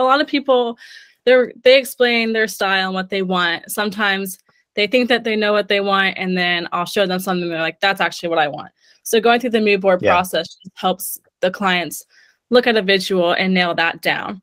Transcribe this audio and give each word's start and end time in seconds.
a 0.00 0.04
lot 0.04 0.20
of 0.20 0.26
people 0.26 0.78
they 1.24 1.52
they 1.62 1.78
explain 1.78 2.32
their 2.32 2.48
style 2.48 2.86
and 2.86 2.94
what 2.94 3.10
they 3.10 3.22
want. 3.22 3.70
Sometimes 3.70 4.38
they 4.74 4.86
think 4.86 5.08
that 5.08 5.24
they 5.24 5.36
know 5.36 5.52
what 5.52 5.68
they 5.68 5.80
want, 5.80 6.18
and 6.18 6.36
then 6.36 6.68
I'll 6.72 6.86
show 6.86 7.06
them 7.06 7.20
something. 7.20 7.48
They're 7.48 7.60
like, 7.60 7.80
"That's 7.80 8.00
actually 8.00 8.28
what 8.28 8.38
I 8.38 8.48
want." 8.48 8.72
So 9.02 9.20
going 9.20 9.40
through 9.40 9.50
the 9.50 9.60
mood 9.60 9.80
board 9.80 10.02
yeah. 10.02 10.12
process 10.12 10.56
helps 10.74 11.18
the 11.40 11.50
clients 11.50 12.04
look 12.50 12.66
at 12.66 12.76
a 12.76 12.82
visual 12.82 13.32
and 13.32 13.52
nail 13.54 13.74
that 13.74 14.00
down. 14.00 14.42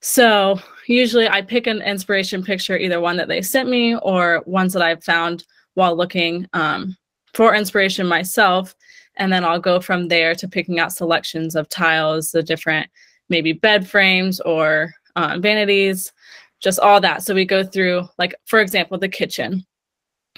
So 0.00 0.58
usually 0.86 1.28
I 1.28 1.42
pick 1.42 1.66
an 1.66 1.82
inspiration 1.82 2.42
picture, 2.42 2.76
either 2.76 3.00
one 3.00 3.16
that 3.18 3.28
they 3.28 3.42
sent 3.42 3.68
me 3.68 3.96
or 3.96 4.42
ones 4.46 4.72
that 4.72 4.82
I've 4.82 5.04
found 5.04 5.44
while 5.74 5.94
looking 5.94 6.46
um, 6.54 6.96
for 7.34 7.54
inspiration 7.54 8.06
myself. 8.06 8.74
And 9.16 9.30
then 9.32 9.44
I'll 9.44 9.60
go 9.60 9.80
from 9.80 10.08
there 10.08 10.34
to 10.34 10.48
picking 10.48 10.78
out 10.78 10.92
selections 10.92 11.54
of 11.54 11.68
tiles, 11.68 12.30
the 12.30 12.42
different 12.42 12.88
maybe 13.30 13.52
bed 13.52 13.88
frames 13.88 14.40
or 14.40 14.92
uh, 15.16 15.38
vanities, 15.38 16.12
just 16.60 16.78
all 16.78 17.00
that. 17.00 17.22
So 17.22 17.34
we 17.34 17.44
go 17.44 17.64
through, 17.64 18.08
like, 18.18 18.34
for 18.46 18.60
example, 18.60 18.98
the 18.98 19.08
kitchen. 19.08 19.64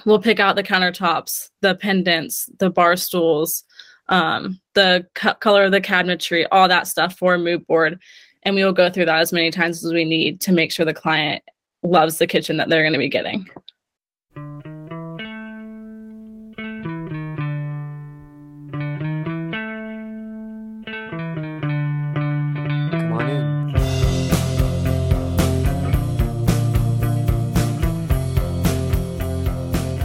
We'll 0.06 0.20
pick 0.20 0.40
out 0.40 0.56
the 0.56 0.62
countertops, 0.62 1.50
the 1.60 1.74
pendants, 1.74 2.48
the 2.58 2.70
bar 2.70 2.96
stools, 2.96 3.64
um, 4.08 4.60
the 4.74 5.06
co- 5.14 5.34
color 5.34 5.64
of 5.64 5.72
the 5.72 5.80
cabinetry, 5.80 6.46
all 6.50 6.68
that 6.68 6.86
stuff 6.86 7.18
for 7.18 7.34
a 7.34 7.38
mood 7.38 7.66
board. 7.66 7.98
And 8.44 8.54
we 8.54 8.64
will 8.64 8.72
go 8.72 8.90
through 8.90 9.06
that 9.06 9.20
as 9.20 9.32
many 9.32 9.50
times 9.50 9.84
as 9.84 9.92
we 9.92 10.04
need 10.04 10.40
to 10.42 10.52
make 10.52 10.72
sure 10.72 10.84
the 10.86 10.94
client 10.94 11.42
loves 11.82 12.18
the 12.18 12.26
kitchen 12.26 12.56
that 12.56 12.68
they're 12.68 12.82
going 12.82 12.92
to 12.92 12.98
be 12.98 13.08
getting. 13.08 13.48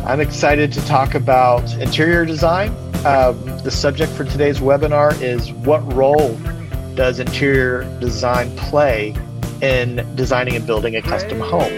I'm 0.07 0.21
excited 0.21 0.71
to 0.71 0.79
talk 0.85 1.15
about 1.15 1.69
interior 1.81 2.23
design. 2.23 2.69
Um, 3.05 3.43
the 3.65 3.69
subject 3.69 4.09
for 4.13 4.23
today's 4.23 4.59
webinar 4.59 5.21
is 5.21 5.51
what 5.51 5.81
role 5.93 6.33
does 6.95 7.19
interior 7.19 7.83
design 7.99 8.55
play 8.55 9.13
in 9.61 10.07
designing 10.15 10.55
and 10.55 10.65
building 10.65 10.95
a 10.95 11.01
custom 11.01 11.41
home? 11.41 11.73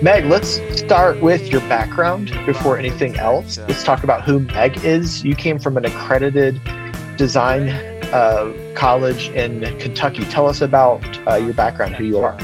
Meg, 0.00 0.26
let's 0.26 0.60
start 0.78 1.20
with 1.20 1.48
your 1.48 1.60
background 1.62 2.30
before 2.46 2.78
anything 2.78 3.16
else. 3.16 3.58
Let's 3.58 3.82
talk 3.82 4.04
about 4.04 4.22
who 4.22 4.38
Meg 4.38 4.84
is. 4.84 5.24
You 5.24 5.34
came 5.34 5.58
from 5.58 5.76
an 5.76 5.84
accredited 5.84 6.60
design 7.16 7.70
uh, 8.12 8.54
college 8.76 9.28
in 9.30 9.62
Kentucky. 9.80 10.22
Tell 10.26 10.46
us 10.46 10.60
about 10.60 11.02
uh, 11.26 11.34
your 11.34 11.52
background, 11.52 11.96
who 11.96 12.04
you 12.04 12.18
are. 12.20 12.38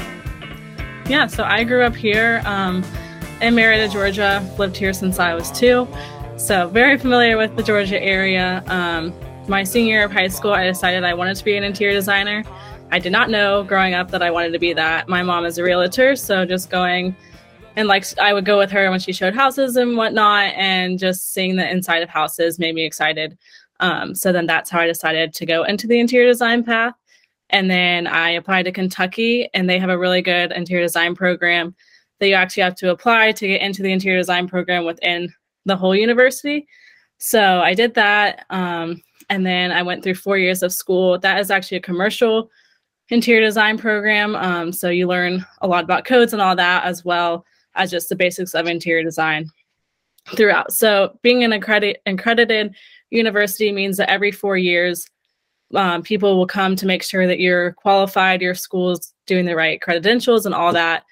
Yeah, 1.07 1.27
so 1.27 1.45
I 1.45 1.63
grew 1.63 1.83
up 1.83 1.95
here. 1.95 2.41
Um, 2.43 2.83
in 3.41 3.55
Marietta, 3.55 3.91
Georgia. 3.91 4.47
Lived 4.57 4.75
here 4.75 4.93
since 4.93 5.19
I 5.19 5.33
was 5.33 5.51
two. 5.51 5.87
So, 6.37 6.67
very 6.69 6.97
familiar 6.97 7.37
with 7.37 7.55
the 7.55 7.63
Georgia 7.63 8.01
area. 8.01 8.63
Um, 8.67 9.13
my 9.47 9.63
senior 9.63 9.95
year 9.95 10.05
of 10.05 10.11
high 10.11 10.27
school, 10.27 10.53
I 10.53 10.65
decided 10.65 11.03
I 11.03 11.13
wanted 11.13 11.35
to 11.37 11.43
be 11.43 11.57
an 11.57 11.63
interior 11.63 11.93
designer. 11.93 12.43
I 12.91 12.99
did 12.99 13.11
not 13.11 13.29
know 13.29 13.63
growing 13.63 13.93
up 13.93 14.11
that 14.11 14.21
I 14.21 14.31
wanted 14.31 14.53
to 14.53 14.59
be 14.59 14.73
that. 14.73 15.07
My 15.07 15.23
mom 15.23 15.45
is 15.45 15.57
a 15.57 15.63
realtor, 15.63 16.15
so 16.15 16.45
just 16.45 16.69
going 16.69 17.15
and 17.75 17.87
like 17.87 18.05
I 18.19 18.33
would 18.33 18.45
go 18.45 18.57
with 18.57 18.71
her 18.71 18.89
when 18.89 18.99
she 18.99 19.13
showed 19.13 19.33
houses 19.33 19.75
and 19.75 19.95
whatnot, 19.95 20.53
and 20.55 20.99
just 20.99 21.33
seeing 21.33 21.55
the 21.55 21.69
inside 21.69 22.03
of 22.03 22.09
houses 22.09 22.59
made 22.59 22.75
me 22.75 22.83
excited. 22.83 23.37
Um, 23.79 24.13
so 24.13 24.31
then 24.31 24.45
that's 24.45 24.69
how 24.69 24.79
I 24.79 24.87
decided 24.87 25.33
to 25.35 25.45
go 25.45 25.63
into 25.63 25.87
the 25.87 25.99
interior 25.99 26.27
design 26.27 26.63
path. 26.63 26.93
And 27.51 27.71
then 27.71 28.05
I 28.05 28.31
applied 28.31 28.63
to 28.63 28.71
Kentucky, 28.71 29.49
and 29.53 29.69
they 29.69 29.79
have 29.79 29.89
a 29.89 29.97
really 29.97 30.21
good 30.21 30.51
interior 30.51 30.83
design 30.83 31.15
program 31.15 31.75
that 32.19 32.27
you 32.27 32.33
actually 32.33 32.63
have 32.63 32.75
to 32.75 32.91
apply 32.91 33.31
to 33.31 33.47
get 33.47 33.61
into 33.61 33.81
the 33.81 33.91
interior 33.91 34.19
design 34.19 34.47
program 34.47 34.85
within 34.85 35.33
the 35.65 35.75
whole 35.75 35.95
university. 35.95 36.67
So 37.17 37.61
I 37.61 37.73
did 37.73 37.93
that. 37.95 38.45
Um, 38.49 39.01
and 39.29 39.45
then 39.45 39.71
I 39.71 39.83
went 39.83 40.03
through 40.03 40.15
four 40.15 40.37
years 40.37 40.63
of 40.63 40.73
school. 40.73 41.19
That 41.19 41.39
is 41.39 41.51
actually 41.51 41.77
a 41.77 41.81
commercial 41.81 42.49
interior 43.09 43.41
design 43.41 43.77
program. 43.77 44.35
Um, 44.35 44.71
so 44.71 44.89
you 44.89 45.07
learn 45.07 45.45
a 45.61 45.67
lot 45.67 45.83
about 45.83 46.05
codes 46.05 46.33
and 46.33 46.41
all 46.41 46.55
that, 46.55 46.83
as 46.83 47.03
well 47.03 47.45
as 47.75 47.91
just 47.91 48.09
the 48.09 48.15
basics 48.15 48.53
of 48.53 48.67
interior 48.67 49.03
design 49.03 49.49
throughout. 50.35 50.73
So 50.73 51.17
being 51.21 51.43
an 51.43 51.53
accredited, 51.53 52.75
university 53.09 53.71
means 53.71 53.97
that 53.97 54.09
every 54.09 54.31
four 54.31 54.57
years, 54.57 55.05
um, 55.75 56.01
people 56.01 56.37
will 56.37 56.47
come 56.47 56.75
to 56.75 56.85
make 56.85 57.03
sure 57.03 57.27
that 57.27 57.39
you're 57.39 57.73
qualified, 57.73 58.41
your 58.41 58.55
school's 58.55 59.13
doing 59.25 59.45
the 59.45 59.55
right 59.55 59.81
credentials 59.81 60.45
and 60.45 60.55
all 60.55 60.73
that. 60.73 61.03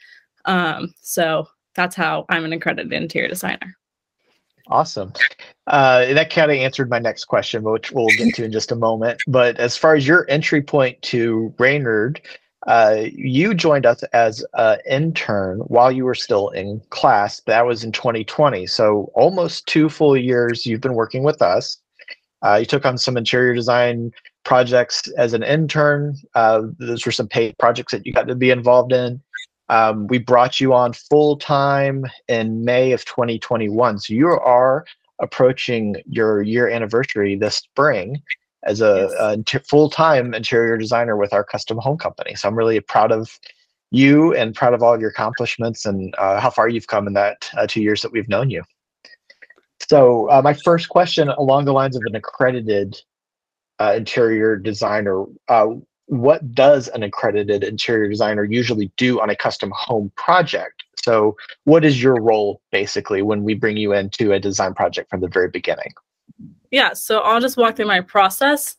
Um, 0.47 0.93
so 1.01 1.47
that's 1.75 1.95
how 1.95 2.25
I'm 2.29 2.45
an 2.45 2.53
accredited 2.53 2.91
interior 2.91 3.29
designer. 3.29 3.77
Awesome. 4.69 5.13
Uh, 5.67 6.13
that 6.13 6.29
kind 6.29 6.51
of 6.51 6.57
answered 6.57 6.89
my 6.89 6.99
next 6.99 7.25
question, 7.25 7.63
which 7.63 7.91
we'll 7.91 8.07
get 8.17 8.35
to 8.35 8.43
in 8.43 8.51
just 8.51 8.71
a 8.71 8.75
moment. 8.75 9.21
But 9.27 9.59
as 9.59 9.77
far 9.77 9.95
as 9.95 10.07
your 10.07 10.25
entry 10.29 10.61
point 10.61 11.01
to 11.03 11.53
Raynard, 11.57 12.21
uh, 12.65 13.03
you 13.13 13.53
joined 13.53 13.85
us 13.85 14.03
as 14.11 14.45
an 14.55 14.79
intern 14.89 15.59
while 15.67 15.91
you 15.91 16.03
were 16.03 16.15
still 16.15 16.49
in 16.49 16.81
class. 16.89 17.41
That 17.45 17.65
was 17.65 17.83
in 17.83 17.93
2020. 17.93 18.67
So 18.67 19.11
almost 19.13 19.67
two 19.67 19.87
full 19.87 20.17
years 20.17 20.65
you've 20.65 20.81
been 20.81 20.95
working 20.95 21.23
with 21.23 21.41
us. 21.41 21.77
Uh, 22.45 22.55
you 22.55 22.65
took 22.65 22.85
on 22.85 22.97
some 22.97 23.15
interior 23.17 23.55
design 23.55 24.11
projects 24.43 25.07
as 25.17 25.33
an 25.33 25.43
intern. 25.43 26.15
Uh, 26.35 26.63
those 26.77 27.05
were 27.05 27.11
some 27.11 27.27
paid 27.27 27.57
projects 27.57 27.91
that 27.91 28.05
you 28.05 28.13
got 28.13 28.27
to 28.27 28.35
be 28.35 28.49
involved 28.49 28.91
in. 28.91 29.21
Um, 29.69 30.07
we 30.07 30.17
brought 30.17 30.59
you 30.59 30.73
on 30.73 30.93
full 30.93 31.37
time 31.37 32.05
in 32.27 32.63
May 32.63 32.91
of 32.93 33.03
2021. 33.05 33.99
So 33.99 34.13
you 34.13 34.27
are 34.27 34.85
approaching 35.19 35.95
your 36.05 36.41
year 36.41 36.69
anniversary 36.69 37.35
this 37.35 37.57
spring 37.57 38.21
as 38.63 38.81
a, 38.81 39.09
yes. 39.11 39.37
a 39.55 39.59
full 39.61 39.89
time 39.89 40.33
interior 40.33 40.77
designer 40.77 41.17
with 41.17 41.33
our 41.33 41.43
custom 41.43 41.77
home 41.77 41.97
company. 41.97 42.35
So 42.35 42.47
I'm 42.47 42.55
really 42.55 42.79
proud 42.79 43.11
of 43.11 43.39
you 43.91 44.33
and 44.35 44.53
proud 44.53 44.73
of 44.73 44.83
all 44.83 44.93
of 44.93 45.01
your 45.01 45.09
accomplishments 45.09 45.85
and 45.85 46.13
uh, 46.17 46.39
how 46.39 46.49
far 46.49 46.67
you've 46.67 46.87
come 46.87 47.07
in 47.07 47.13
that 47.13 47.49
uh, 47.57 47.67
two 47.67 47.81
years 47.81 48.01
that 48.01 48.11
we've 48.11 48.27
known 48.27 48.49
you. 48.49 48.63
So 49.89 50.29
uh, 50.29 50.41
my 50.41 50.53
first 50.53 50.89
question 50.89 51.29
along 51.29 51.65
the 51.65 51.73
lines 51.73 51.95
of 51.95 52.01
an 52.05 52.15
accredited 52.15 52.99
uh, 53.79 53.93
interior 53.95 54.57
designer, 54.57 55.25
uh, 55.47 55.67
what 56.07 56.53
does 56.55 56.87
an 56.89 57.03
accredited 57.03 57.63
interior 57.63 58.09
designer 58.09 58.43
usually 58.43 58.91
do 58.97 59.21
on 59.21 59.29
a 59.29 59.35
custom 59.35 59.71
home 59.75 60.11
project? 60.15 60.83
So, 61.03 61.37
what 61.65 61.85
is 61.85 62.01
your 62.01 62.21
role 62.21 62.61
basically 62.71 63.21
when 63.21 63.43
we 63.43 63.53
bring 63.53 63.77
you 63.77 63.93
into 63.93 64.33
a 64.33 64.39
design 64.39 64.73
project 64.73 65.09
from 65.09 65.21
the 65.21 65.27
very 65.27 65.49
beginning? 65.49 65.93
Yeah, 66.71 66.93
so 66.93 67.19
I'll 67.19 67.39
just 67.39 67.57
walk 67.57 67.75
through 67.75 67.87
my 67.87 68.01
process. 68.01 68.75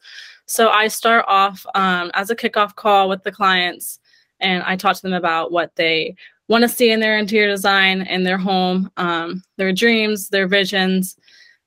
So, 0.46 0.70
I 0.70 0.88
start 0.88 1.24
off 1.28 1.64
um, 1.74 2.10
as 2.14 2.30
a 2.30 2.36
kickoff 2.36 2.74
call 2.74 3.08
with 3.08 3.22
the 3.22 3.32
clients 3.32 4.00
and 4.40 4.62
I 4.62 4.76
talk 4.76 4.96
to 4.96 5.02
them 5.02 5.12
about 5.12 5.52
what 5.52 5.74
they 5.76 6.14
want 6.48 6.62
to 6.62 6.68
see 6.68 6.90
in 6.90 7.00
their 7.00 7.18
interior 7.18 7.48
design 7.48 8.02
in 8.02 8.24
their 8.24 8.38
home, 8.38 8.90
um, 8.96 9.42
their 9.56 9.72
dreams, 9.72 10.28
their 10.28 10.46
visions, 10.46 11.16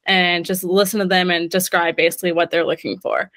and 0.06 0.46
just 0.46 0.64
listen 0.64 1.00
to 1.00 1.06
them 1.06 1.30
and 1.30 1.50
describe 1.50 1.96
basically 1.96 2.32
what 2.32 2.50
they're 2.50 2.66
looking 2.66 2.98
for. 2.98 3.30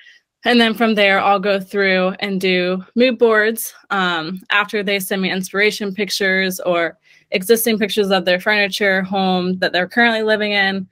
And 0.45 0.61
then 0.61 0.75
from 0.75 0.95
there, 0.95 1.21
I'll 1.21 1.41
go 1.41 1.59
through 1.59 2.15
and 2.21 2.41
do 2.41 2.85
mood 2.95 3.19
boards 3.19 3.75
um, 3.91 4.43
after 4.51 4.83
they 4.83 5.01
send 5.01 5.23
me 5.23 5.31
inspiration 5.31 5.95
pictures 5.95 6.61
or 6.61 6.99
existing 7.31 7.79
pictures 7.79 8.11
of 8.11 8.25
their 8.25 8.39
furniture, 8.39 9.03
home 9.03 9.59
that 9.59 9.73
they're 9.73 9.89
currently 9.89 10.23
living 10.23 10.53
in. 10.53 10.87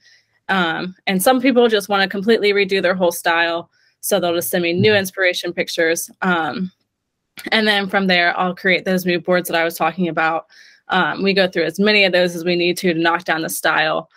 Um, 0.49 0.95
and 1.07 1.23
some 1.23 1.41
people 1.41 1.69
just 1.69 1.89
want 1.89 2.03
to 2.03 2.09
completely 2.09 2.53
redo 2.53 2.81
their 2.81 2.95
whole 2.95 3.13
style. 3.13 3.71
So 4.01 4.19
they'll 4.19 4.35
just 4.35 4.51
send 4.51 4.63
me 4.63 4.73
new 4.73 4.95
inspiration 4.95 5.53
pictures. 5.53 6.11
Um, 6.23 6.73
and 7.51 7.67
then 7.67 7.89
from 7.89 8.07
there, 8.07 8.37
I'll 8.39 8.55
create 8.55 8.85
those 8.85 9.07
mood 9.07 9.25
boards 9.25 9.49
that 9.49 9.59
I 9.59 9.65
was 9.65 9.77
talking 9.77 10.09
about. 10.09 10.47
Um, 10.89 11.23
we 11.23 11.33
go 11.33 11.47
through 11.47 11.65
as 11.65 11.79
many 11.79 12.05
of 12.05 12.13
those 12.13 12.35
as 12.35 12.45
we 12.45 12.57
need 12.57 12.77
to 12.79 12.93
to 12.93 13.01
knock 13.01 13.25
down 13.25 13.43
the 13.43 13.49
style. 13.49 14.11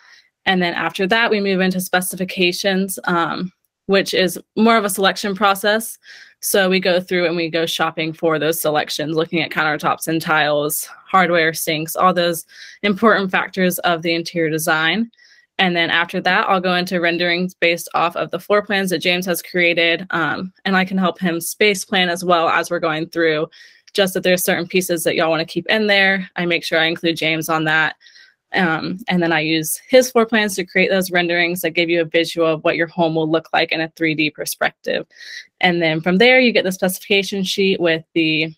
And 0.44 0.62
then 0.62 0.74
after 0.74 1.06
that, 1.06 1.30
we 1.30 1.40
move 1.40 1.60
into 1.60 1.80
specifications. 1.80 2.98
Um, 3.04 3.52
which 3.86 4.14
is 4.14 4.38
more 4.56 4.76
of 4.76 4.84
a 4.84 4.90
selection 4.90 5.34
process. 5.34 5.98
So 6.40 6.68
we 6.68 6.80
go 6.80 7.00
through 7.00 7.26
and 7.26 7.36
we 7.36 7.48
go 7.48 7.66
shopping 7.66 8.12
for 8.12 8.38
those 8.38 8.60
selections, 8.60 9.16
looking 9.16 9.40
at 9.40 9.50
countertops 9.50 10.06
and 10.06 10.20
tiles, 10.20 10.88
hardware, 11.06 11.54
sinks, 11.54 11.96
all 11.96 12.12
those 12.12 12.44
important 12.82 13.30
factors 13.30 13.78
of 13.80 14.02
the 14.02 14.14
interior 14.14 14.50
design. 14.50 15.10
And 15.58 15.74
then 15.74 15.88
after 15.88 16.20
that, 16.20 16.48
I'll 16.48 16.60
go 16.60 16.74
into 16.74 17.00
renderings 17.00 17.54
based 17.54 17.88
off 17.94 18.14
of 18.14 18.30
the 18.30 18.38
floor 18.38 18.62
plans 18.62 18.90
that 18.90 18.98
James 18.98 19.24
has 19.26 19.40
created. 19.40 20.06
Um, 20.10 20.52
and 20.64 20.76
I 20.76 20.84
can 20.84 20.98
help 20.98 21.18
him 21.18 21.40
space 21.40 21.84
plan 21.84 22.10
as 22.10 22.22
well 22.22 22.48
as 22.48 22.70
we're 22.70 22.78
going 22.78 23.08
through, 23.08 23.48
just 23.94 24.12
that 24.14 24.22
there's 24.22 24.44
certain 24.44 24.66
pieces 24.66 25.02
that 25.04 25.14
y'all 25.14 25.30
want 25.30 25.40
to 25.40 25.52
keep 25.52 25.66
in 25.68 25.86
there. 25.86 26.28
I 26.36 26.44
make 26.44 26.62
sure 26.62 26.78
I 26.78 26.84
include 26.84 27.16
James 27.16 27.48
on 27.48 27.64
that. 27.64 27.96
Um, 28.54 28.98
and 29.08 29.22
then 29.22 29.32
I 29.32 29.40
use 29.40 29.80
his 29.88 30.10
floor 30.10 30.24
plans 30.24 30.54
to 30.54 30.64
create 30.64 30.90
those 30.90 31.10
renderings 31.10 31.60
that 31.60 31.70
give 31.70 31.90
you 31.90 32.00
a 32.00 32.06
visual 32.06 32.46
of 32.46 32.62
what 32.64 32.76
your 32.76 32.86
home 32.86 33.14
will 33.14 33.30
look 33.30 33.48
like 33.52 33.72
in 33.72 33.80
a 33.80 33.88
3D 33.90 34.34
perspective. 34.34 35.06
And 35.60 35.82
then 35.82 36.00
from 36.00 36.18
there, 36.18 36.40
you 36.40 36.52
get 36.52 36.64
the 36.64 36.72
specification 36.72 37.42
sheet 37.42 37.80
with 37.80 38.04
the 38.14 38.54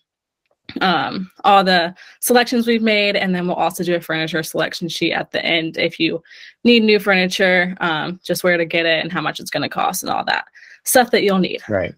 um, 0.81 1.31
all 1.43 1.63
the 1.63 1.95
selections 2.19 2.67
we've 2.67 2.81
made, 2.81 3.15
and 3.15 3.33
then 3.33 3.47
we'll 3.47 3.55
also 3.55 3.83
do 3.83 3.95
a 3.95 4.01
furniture 4.01 4.43
selection 4.43 4.87
sheet 4.87 5.13
at 5.13 5.31
the 5.31 5.43
end 5.43 5.77
if 5.77 5.99
you 5.99 6.21
need 6.63 6.83
new 6.83 6.99
furniture, 6.99 7.75
um, 7.79 8.19
just 8.23 8.43
where 8.43 8.57
to 8.57 8.65
get 8.65 8.85
it 8.85 9.03
and 9.03 9.11
how 9.11 9.21
much 9.21 9.39
it's 9.39 9.49
going 9.49 9.63
to 9.63 9.69
cost 9.69 10.03
and 10.03 10.11
all 10.11 10.23
that 10.25 10.45
stuff 10.83 11.11
that 11.11 11.23
you'll 11.23 11.39
need. 11.39 11.61
Right. 11.67 11.95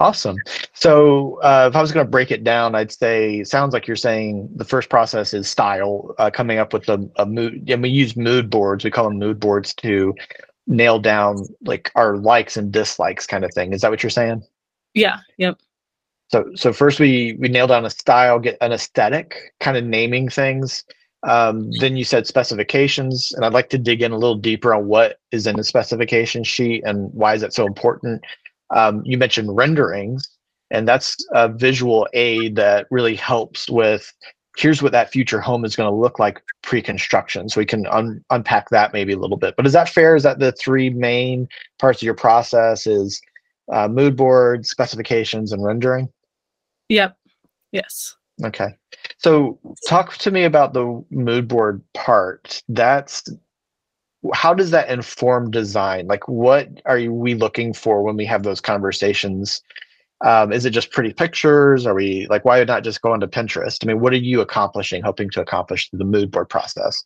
Awesome. 0.00 0.38
So, 0.72 1.38
uh, 1.42 1.68
if 1.70 1.76
I 1.76 1.82
was 1.82 1.92
going 1.92 2.06
to 2.06 2.10
break 2.10 2.30
it 2.30 2.42
down, 2.42 2.74
I'd 2.74 2.90
say 2.90 3.44
sounds 3.44 3.74
like 3.74 3.86
you're 3.86 3.96
saying 3.96 4.48
the 4.56 4.64
first 4.64 4.88
process 4.88 5.34
is 5.34 5.46
style, 5.46 6.14
uh, 6.18 6.30
coming 6.30 6.58
up 6.58 6.72
with 6.72 6.88
a, 6.88 7.06
a 7.16 7.26
mood. 7.26 7.68
And 7.68 7.82
we 7.82 7.90
use 7.90 8.16
mood 8.16 8.48
boards. 8.48 8.82
We 8.82 8.90
call 8.90 9.04
them 9.04 9.18
mood 9.18 9.38
boards 9.38 9.74
to 9.74 10.14
nail 10.66 10.98
down 10.98 11.44
like 11.64 11.92
our 11.96 12.16
likes 12.16 12.56
and 12.56 12.72
dislikes, 12.72 13.26
kind 13.26 13.44
of 13.44 13.52
thing. 13.52 13.74
Is 13.74 13.82
that 13.82 13.90
what 13.90 14.02
you're 14.02 14.08
saying? 14.08 14.42
Yeah. 14.94 15.18
Yep. 15.36 15.58
So, 16.28 16.50
so 16.54 16.72
first 16.72 16.98
we 16.98 17.36
we 17.38 17.48
nail 17.48 17.66
down 17.66 17.84
a 17.84 17.90
style, 17.90 18.38
get 18.38 18.56
an 18.62 18.72
aesthetic, 18.72 19.52
kind 19.60 19.76
of 19.76 19.84
naming 19.84 20.30
things. 20.30 20.82
Um, 21.24 21.70
then 21.80 21.98
you 21.98 22.04
said 22.04 22.26
specifications, 22.26 23.32
and 23.32 23.44
I'd 23.44 23.52
like 23.52 23.68
to 23.70 23.78
dig 23.78 24.00
in 24.00 24.12
a 24.12 24.16
little 24.16 24.36
deeper 24.36 24.72
on 24.72 24.86
what 24.86 25.20
is 25.30 25.46
in 25.46 25.56
the 25.56 25.64
specification 25.64 26.42
sheet 26.42 26.82
and 26.86 27.12
why 27.12 27.34
is 27.34 27.42
that 27.42 27.52
so 27.52 27.66
important. 27.66 28.24
Um, 28.70 29.02
you 29.04 29.18
mentioned 29.18 29.56
renderings, 29.56 30.28
and 30.70 30.86
that's 30.86 31.16
a 31.32 31.48
visual 31.48 32.08
aid 32.12 32.56
that 32.56 32.86
really 32.90 33.16
helps 33.16 33.68
with 33.68 34.12
here's 34.56 34.82
what 34.82 34.92
that 34.92 35.10
future 35.10 35.40
home 35.40 35.64
is 35.64 35.76
going 35.76 35.90
to 35.90 35.94
look 35.94 36.18
like 36.18 36.42
pre-construction. 36.62 37.48
So 37.48 37.60
we 37.60 37.66
can 37.66 37.86
un- 37.86 38.22
unpack 38.30 38.70
that 38.70 38.92
maybe 38.92 39.12
a 39.12 39.18
little 39.18 39.36
bit. 39.36 39.54
But 39.56 39.66
is 39.66 39.72
that 39.72 39.88
fair? 39.88 40.16
Is 40.16 40.22
that 40.24 40.38
the 40.38 40.52
three 40.52 40.90
main 40.90 41.48
parts 41.78 42.02
of 42.02 42.06
your 42.06 42.14
process? 42.14 42.86
Is 42.86 43.20
uh, 43.72 43.88
mood 43.88 44.16
board, 44.16 44.66
specifications, 44.66 45.52
and 45.52 45.64
rendering? 45.64 46.08
Yep. 46.88 47.16
Yes. 47.72 48.16
Okay. 48.44 48.74
So 49.18 49.58
talk 49.88 50.16
to 50.18 50.30
me 50.30 50.44
about 50.44 50.72
the 50.72 51.04
mood 51.10 51.46
board 51.46 51.82
part. 51.94 52.62
That's 52.68 53.28
how 54.34 54.52
does 54.52 54.70
that 54.70 54.90
inform 54.90 55.50
design? 55.50 56.06
Like 56.06 56.28
what 56.28 56.68
are 56.84 57.00
we 57.10 57.34
looking 57.34 57.72
for 57.72 58.02
when 58.02 58.16
we 58.16 58.26
have 58.26 58.42
those 58.42 58.60
conversations? 58.60 59.62
Um, 60.22 60.52
is 60.52 60.66
it 60.66 60.70
just 60.70 60.90
pretty 60.90 61.12
pictures? 61.12 61.86
Are 61.86 61.94
we 61.94 62.26
like 62.28 62.44
why 62.44 62.62
not 62.64 62.84
just 62.84 63.00
go 63.00 63.12
onto 63.12 63.26
Pinterest? 63.26 63.78
I 63.82 63.86
mean, 63.86 64.00
what 64.00 64.12
are 64.12 64.16
you 64.16 64.40
accomplishing, 64.40 65.02
hoping 65.02 65.30
to 65.30 65.40
accomplish 65.40 65.88
through 65.88 65.98
the 65.98 66.04
mood 66.04 66.30
board 66.30 66.48
process? 66.48 67.02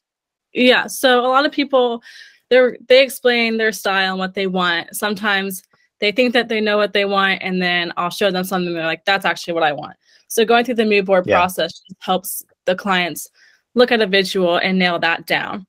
Yeah. 0.52 0.87
So 0.87 1.20
a 1.20 1.28
lot 1.28 1.46
of 1.46 1.52
people 1.52 2.02
they 2.50 2.76
they 2.88 3.02
explain 3.02 3.56
their 3.56 3.72
style 3.72 4.12
and 4.12 4.19
what 4.19 4.34
they 4.34 4.46
want. 4.46 4.94
Sometimes 4.94 5.62
they 6.00 6.12
think 6.12 6.32
that 6.32 6.49
they 6.49 6.61
know 6.61 6.76
what 6.76 6.93
they 6.93 7.05
want, 7.05 7.43
and 7.43 7.62
then 7.62 7.93
I'll 7.96 8.11
show 8.11 8.31
them 8.31 8.44
something. 8.44 8.75
They're 8.75 8.84
like, 8.84 9.05
"That's 9.05 9.25
actually 9.25 9.55
what 9.55 9.62
I 9.62 9.72
want." 9.72 9.96
So 10.28 10.44
going 10.44 10.64
through 10.64 10.75
the 10.75 10.84
mood 10.84 11.06
board 11.06 11.25
yeah. 11.26 11.37
process 11.37 11.81
helps 12.00 12.44
the 12.64 12.75
clients 12.75 13.31
look 13.75 13.93
at 13.93 14.02
a 14.02 14.06
visual 14.06 14.56
and 14.56 14.78
nail 14.78 14.99
that 14.99 15.26
down. 15.26 15.66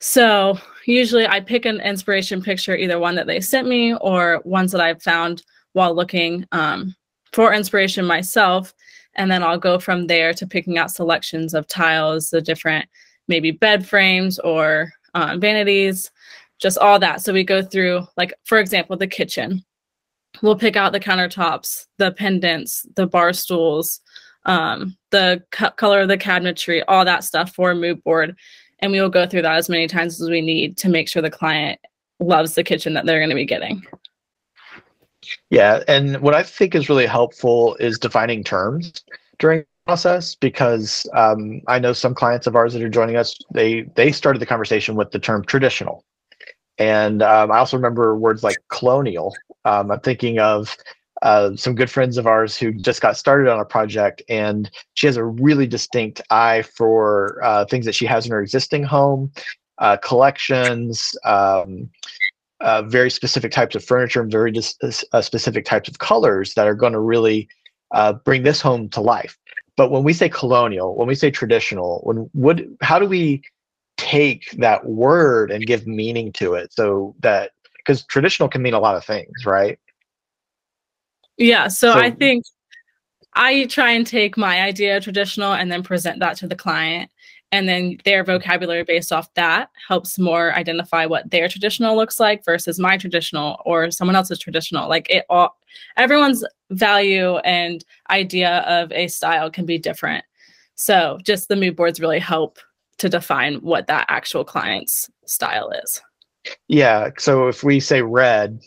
So 0.00 0.58
usually 0.92 1.26
I 1.26 1.40
pick 1.40 1.64
an 1.64 1.80
inspiration 1.80 2.42
picture, 2.42 2.76
either 2.76 2.98
one 2.98 3.14
that 3.14 3.26
they 3.26 3.40
sent 3.40 3.68
me 3.68 3.94
or 3.96 4.40
ones 4.44 4.72
that 4.72 4.80
I've 4.80 5.02
found 5.02 5.42
while 5.72 5.94
looking 5.94 6.46
um, 6.52 6.94
for 7.32 7.52
inspiration 7.52 8.04
myself. 8.04 8.74
And 9.14 9.30
then 9.30 9.42
I'll 9.42 9.58
go 9.58 9.78
from 9.78 10.06
there 10.06 10.34
to 10.34 10.46
picking 10.46 10.78
out 10.78 10.90
selections 10.90 11.54
of 11.54 11.66
tiles, 11.68 12.30
the 12.30 12.40
different 12.40 12.86
maybe 13.28 13.50
bed 13.50 13.86
frames 13.86 14.38
or 14.40 14.92
um, 15.14 15.40
vanities, 15.40 16.10
just 16.58 16.78
all 16.78 16.98
that. 16.98 17.22
So 17.22 17.32
we 17.32 17.44
go 17.44 17.62
through, 17.62 18.06
like, 18.16 18.34
for 18.44 18.58
example, 18.58 18.96
the 18.96 19.06
kitchen 19.06 19.64
we'll 20.42 20.56
pick 20.56 20.76
out 20.76 20.92
the 20.92 21.00
countertops, 21.00 21.86
the 21.98 22.12
pendants, 22.12 22.86
the 22.96 23.06
bar 23.06 23.32
stools, 23.32 24.00
um, 24.46 24.96
the 25.10 25.42
co- 25.50 25.70
color 25.70 26.00
of 26.00 26.08
the 26.08 26.18
cabinetry, 26.18 26.82
all 26.88 27.04
that 27.04 27.24
stuff 27.24 27.54
for 27.54 27.70
a 27.70 27.74
mood 27.74 28.02
board. 28.04 28.36
And 28.84 28.92
we 28.92 29.00
will 29.00 29.08
go 29.08 29.26
through 29.26 29.40
that 29.42 29.56
as 29.56 29.70
many 29.70 29.86
times 29.86 30.20
as 30.20 30.28
we 30.28 30.42
need 30.42 30.76
to 30.76 30.90
make 30.90 31.08
sure 31.08 31.22
the 31.22 31.30
client 31.30 31.80
loves 32.20 32.54
the 32.54 32.62
kitchen 32.62 32.92
that 32.92 33.06
they're 33.06 33.18
going 33.18 33.30
to 33.30 33.34
be 33.34 33.46
getting. 33.46 33.82
Yeah. 35.48 35.82
And 35.88 36.20
what 36.20 36.34
I 36.34 36.42
think 36.42 36.74
is 36.74 36.90
really 36.90 37.06
helpful 37.06 37.76
is 37.76 37.98
defining 37.98 38.44
terms 38.44 39.02
during 39.38 39.64
process 39.86 40.34
because 40.34 41.06
um, 41.14 41.62
I 41.66 41.78
know 41.78 41.94
some 41.94 42.14
clients 42.14 42.46
of 42.46 42.56
ours 42.56 42.74
that 42.74 42.82
are 42.82 42.90
joining 42.90 43.16
us, 43.16 43.34
they, 43.54 43.84
they 43.94 44.12
started 44.12 44.40
the 44.40 44.46
conversation 44.46 44.96
with 44.96 45.12
the 45.12 45.18
term 45.18 45.46
traditional. 45.46 46.04
And 46.76 47.22
um, 47.22 47.50
I 47.50 47.60
also 47.60 47.78
remember 47.78 48.14
words 48.14 48.42
like 48.42 48.58
colonial. 48.68 49.34
Um, 49.64 49.90
I'm 49.92 50.00
thinking 50.00 50.40
of 50.40 50.76
uh, 51.24 51.56
some 51.56 51.74
good 51.74 51.90
friends 51.90 52.18
of 52.18 52.26
ours 52.26 52.56
who 52.56 52.70
just 52.70 53.00
got 53.00 53.16
started 53.16 53.50
on 53.50 53.58
a 53.58 53.64
project, 53.64 54.22
and 54.28 54.70
she 54.92 55.06
has 55.06 55.16
a 55.16 55.24
really 55.24 55.66
distinct 55.66 56.20
eye 56.30 56.60
for 56.62 57.40
uh, 57.42 57.64
things 57.64 57.86
that 57.86 57.94
she 57.94 58.04
has 58.04 58.26
in 58.26 58.32
her 58.32 58.42
existing 58.42 58.84
home, 58.84 59.32
uh, 59.78 59.96
collections, 59.96 61.16
um, 61.24 61.88
uh, 62.60 62.82
very 62.82 63.10
specific 63.10 63.52
types 63.52 63.74
of 63.74 63.82
furniture, 63.82 64.20
and 64.20 64.30
very 64.30 64.52
dis- 64.52 64.76
uh, 65.12 65.22
specific 65.22 65.64
types 65.64 65.88
of 65.88 65.98
colors 65.98 66.52
that 66.54 66.68
are 66.68 66.74
going 66.74 66.92
to 66.92 67.00
really 67.00 67.48
uh, 67.92 68.12
bring 68.12 68.42
this 68.42 68.60
home 68.60 68.86
to 68.90 69.00
life. 69.00 69.38
But 69.78 69.90
when 69.90 70.04
we 70.04 70.12
say 70.12 70.28
colonial, 70.28 70.94
when 70.94 71.08
we 71.08 71.14
say 71.14 71.30
traditional, 71.30 72.00
when 72.04 72.28
what, 72.32 72.60
how 72.82 72.98
do 72.98 73.06
we 73.06 73.42
take 73.96 74.50
that 74.58 74.84
word 74.84 75.50
and 75.50 75.66
give 75.66 75.86
meaning 75.86 76.32
to 76.32 76.52
it 76.52 76.70
so 76.70 77.14
that 77.20 77.52
because 77.78 78.04
traditional 78.04 78.48
can 78.48 78.60
mean 78.60 78.74
a 78.74 78.78
lot 78.78 78.96
of 78.96 79.04
things 79.04 79.46
right 79.46 79.78
yeah 81.36 81.68
so, 81.68 81.92
so, 81.92 81.98
i 81.98 82.10
think 82.10 82.44
i 83.34 83.64
try 83.66 83.90
and 83.90 84.06
take 84.06 84.36
my 84.36 84.60
idea 84.60 84.96
of 84.96 85.04
traditional 85.04 85.52
and 85.52 85.70
then 85.70 85.82
present 85.82 86.20
that 86.20 86.36
to 86.36 86.46
the 86.46 86.56
client 86.56 87.10
and 87.52 87.68
then 87.68 87.96
their 88.04 88.24
vocabulary 88.24 88.82
based 88.82 89.12
off 89.12 89.32
that 89.34 89.70
helps 89.88 90.18
more 90.18 90.52
identify 90.54 91.06
what 91.06 91.30
their 91.30 91.48
traditional 91.48 91.96
looks 91.96 92.18
like 92.18 92.44
versus 92.44 92.80
my 92.80 92.96
traditional 92.96 93.60
or 93.64 93.90
someone 93.90 94.16
else's 94.16 94.38
traditional 94.38 94.88
like 94.88 95.08
it 95.10 95.24
all 95.28 95.56
everyone's 95.96 96.44
value 96.70 97.36
and 97.38 97.84
idea 98.10 98.58
of 98.60 98.90
a 98.92 99.06
style 99.08 99.50
can 99.50 99.66
be 99.66 99.78
different 99.78 100.24
so 100.74 101.18
just 101.24 101.48
the 101.48 101.56
mood 101.56 101.76
boards 101.76 102.00
really 102.00 102.18
help 102.18 102.58
to 102.98 103.08
define 103.08 103.56
what 103.56 103.86
that 103.86 104.06
actual 104.08 104.44
client's 104.44 105.10
style 105.26 105.70
is. 105.70 106.00
Yeah. 106.68 107.10
So 107.18 107.48
if 107.48 107.64
we 107.64 107.80
say 107.80 108.02
red, 108.02 108.60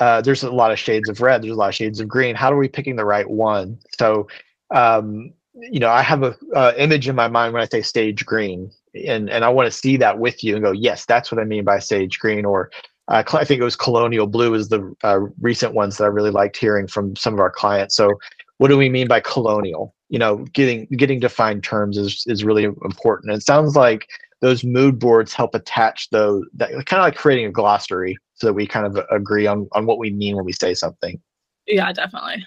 uh, 0.00 0.20
there's 0.20 0.42
a 0.42 0.50
lot 0.50 0.72
of 0.72 0.78
shades 0.78 1.08
of 1.08 1.20
red. 1.20 1.42
There's 1.42 1.52
a 1.52 1.56
lot 1.56 1.68
of 1.68 1.74
shades 1.74 2.00
of 2.00 2.08
green. 2.08 2.34
How 2.34 2.52
are 2.52 2.56
we 2.56 2.68
picking 2.68 2.96
the 2.96 3.04
right 3.04 3.28
one? 3.28 3.78
So, 3.98 4.28
um, 4.74 5.32
you 5.54 5.78
know, 5.78 5.90
I 5.90 6.02
have 6.02 6.22
a 6.22 6.36
uh, 6.54 6.72
image 6.76 7.08
in 7.08 7.14
my 7.14 7.28
mind 7.28 7.52
when 7.52 7.62
I 7.62 7.66
say 7.66 7.82
sage 7.82 8.26
green, 8.26 8.70
and 9.06 9.30
and 9.30 9.44
I 9.44 9.48
want 9.48 9.66
to 9.66 9.72
see 9.72 9.96
that 9.98 10.18
with 10.18 10.42
you 10.42 10.54
and 10.54 10.64
go, 10.64 10.72
yes, 10.72 11.04
that's 11.04 11.30
what 11.30 11.40
I 11.40 11.44
mean 11.44 11.64
by 11.64 11.78
sage 11.78 12.18
green. 12.18 12.44
Or 12.44 12.70
uh, 13.08 13.22
I 13.32 13.44
think 13.44 13.60
it 13.60 13.64
was 13.64 13.76
colonial 13.76 14.26
blue 14.26 14.54
is 14.54 14.68
the 14.68 14.94
uh, 15.04 15.20
recent 15.40 15.74
ones 15.74 15.98
that 15.98 16.04
I 16.04 16.08
really 16.08 16.30
liked 16.30 16.56
hearing 16.56 16.86
from 16.86 17.14
some 17.16 17.34
of 17.34 17.40
our 17.40 17.50
clients. 17.50 17.94
So, 17.94 18.10
what 18.58 18.68
do 18.68 18.76
we 18.76 18.88
mean 18.88 19.08
by 19.08 19.20
colonial? 19.20 19.94
you 20.14 20.18
know 20.18 20.36
getting 20.52 20.86
getting 20.96 21.18
defined 21.18 21.64
terms 21.64 21.96
is 21.96 22.24
is 22.28 22.44
really 22.44 22.62
important 22.62 23.32
it 23.32 23.42
sounds 23.42 23.74
like 23.74 24.06
those 24.40 24.62
mood 24.62 24.98
boards 24.98 25.32
help 25.32 25.54
attach 25.54 26.08
those 26.10 26.44
that 26.54 26.70
kind 26.86 27.00
of 27.00 27.04
like 27.04 27.16
creating 27.16 27.46
a 27.46 27.50
glossary 27.50 28.16
so 28.34 28.48
that 28.48 28.54
we 28.54 28.66
kind 28.66 28.86
of 28.86 29.04
agree 29.10 29.46
on 29.46 29.68
on 29.72 29.86
what 29.86 29.98
we 29.98 30.10
mean 30.10 30.36
when 30.36 30.44
we 30.44 30.52
say 30.52 30.74
something. 30.74 31.20
Yeah 31.66 31.92
definitely. 31.92 32.44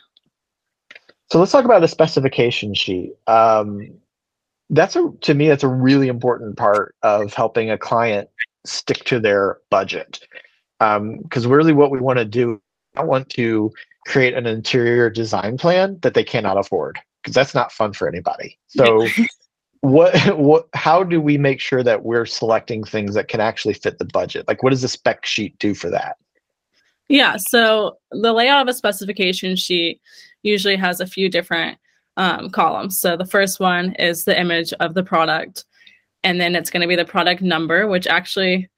So 1.30 1.40
let's 1.40 1.52
talk 1.52 1.66
about 1.66 1.82
the 1.82 1.88
specification 1.88 2.74
sheet. 2.74 3.14
Um, 3.28 3.92
that's 4.70 4.96
a 4.96 5.12
to 5.22 5.34
me 5.34 5.48
that's 5.48 5.64
a 5.64 5.68
really 5.68 6.08
important 6.08 6.58
part 6.58 6.96
of 7.04 7.34
helping 7.34 7.70
a 7.72 7.78
client 7.78 8.30
stick 8.66 9.04
to 9.06 9.20
their 9.20 9.58
budget. 9.70 10.20
Because 10.80 11.46
um, 11.46 11.52
really 11.52 11.74
what 11.74 11.90
we 11.90 12.00
want 12.00 12.20
to 12.20 12.26
do 12.26 12.62
i 12.96 13.04
want 13.04 13.30
to 13.30 13.72
create 14.08 14.34
an 14.34 14.46
interior 14.46 15.10
design 15.10 15.58
plan 15.58 16.00
that 16.02 16.14
they 16.14 16.24
cannot 16.24 16.58
afford 16.58 17.00
because 17.22 17.36
that's 17.36 17.54
not 17.54 17.74
fun 17.74 17.92
for 17.92 18.08
anybody. 18.08 18.58
So 18.68 19.06
what 19.82 20.16
what 20.38 20.68
how 20.74 21.04
do 21.04 21.22
we 21.22 21.38
make 21.38 21.60
sure 21.60 21.84
that 21.84 22.04
we're 22.04 22.26
selecting 22.26 22.84
things 22.84 23.14
that 23.16 23.28
can 23.28 23.40
actually 23.40 23.74
fit 23.74 24.00
the 24.00 24.06
budget? 24.06 24.48
Like 24.48 24.64
what 24.64 24.72
does 24.72 24.82
the 24.82 24.88
spec 24.88 25.26
sheet 25.26 25.58
do 25.60 25.74
for 25.74 25.90
that? 25.90 26.18
Yeah, 27.10 27.38
so 27.38 27.98
the 28.12 28.34
layout 28.34 28.64
of 28.64 28.68
a 28.68 28.74
specification 28.74 29.56
sheet 29.56 30.02
usually 30.44 30.76
has 30.76 31.00
a 31.00 31.08
few 31.08 31.30
different 31.30 31.78
um, 32.18 32.50
columns. 32.50 33.00
So 33.00 33.16
the 33.16 33.26
first 33.26 33.60
one 33.60 33.94
is 33.94 34.26
the 34.26 34.38
image 34.38 34.74
of 34.82 34.94
the 34.94 35.04
product, 35.04 35.64
and 36.24 36.42
then 36.42 36.56
it's 36.56 36.70
going 36.70 36.82
to 36.82 36.88
be 36.88 36.98
the 36.98 37.06
product 37.06 37.42
number, 37.42 37.88
which 37.88 38.08
actually 38.08 38.70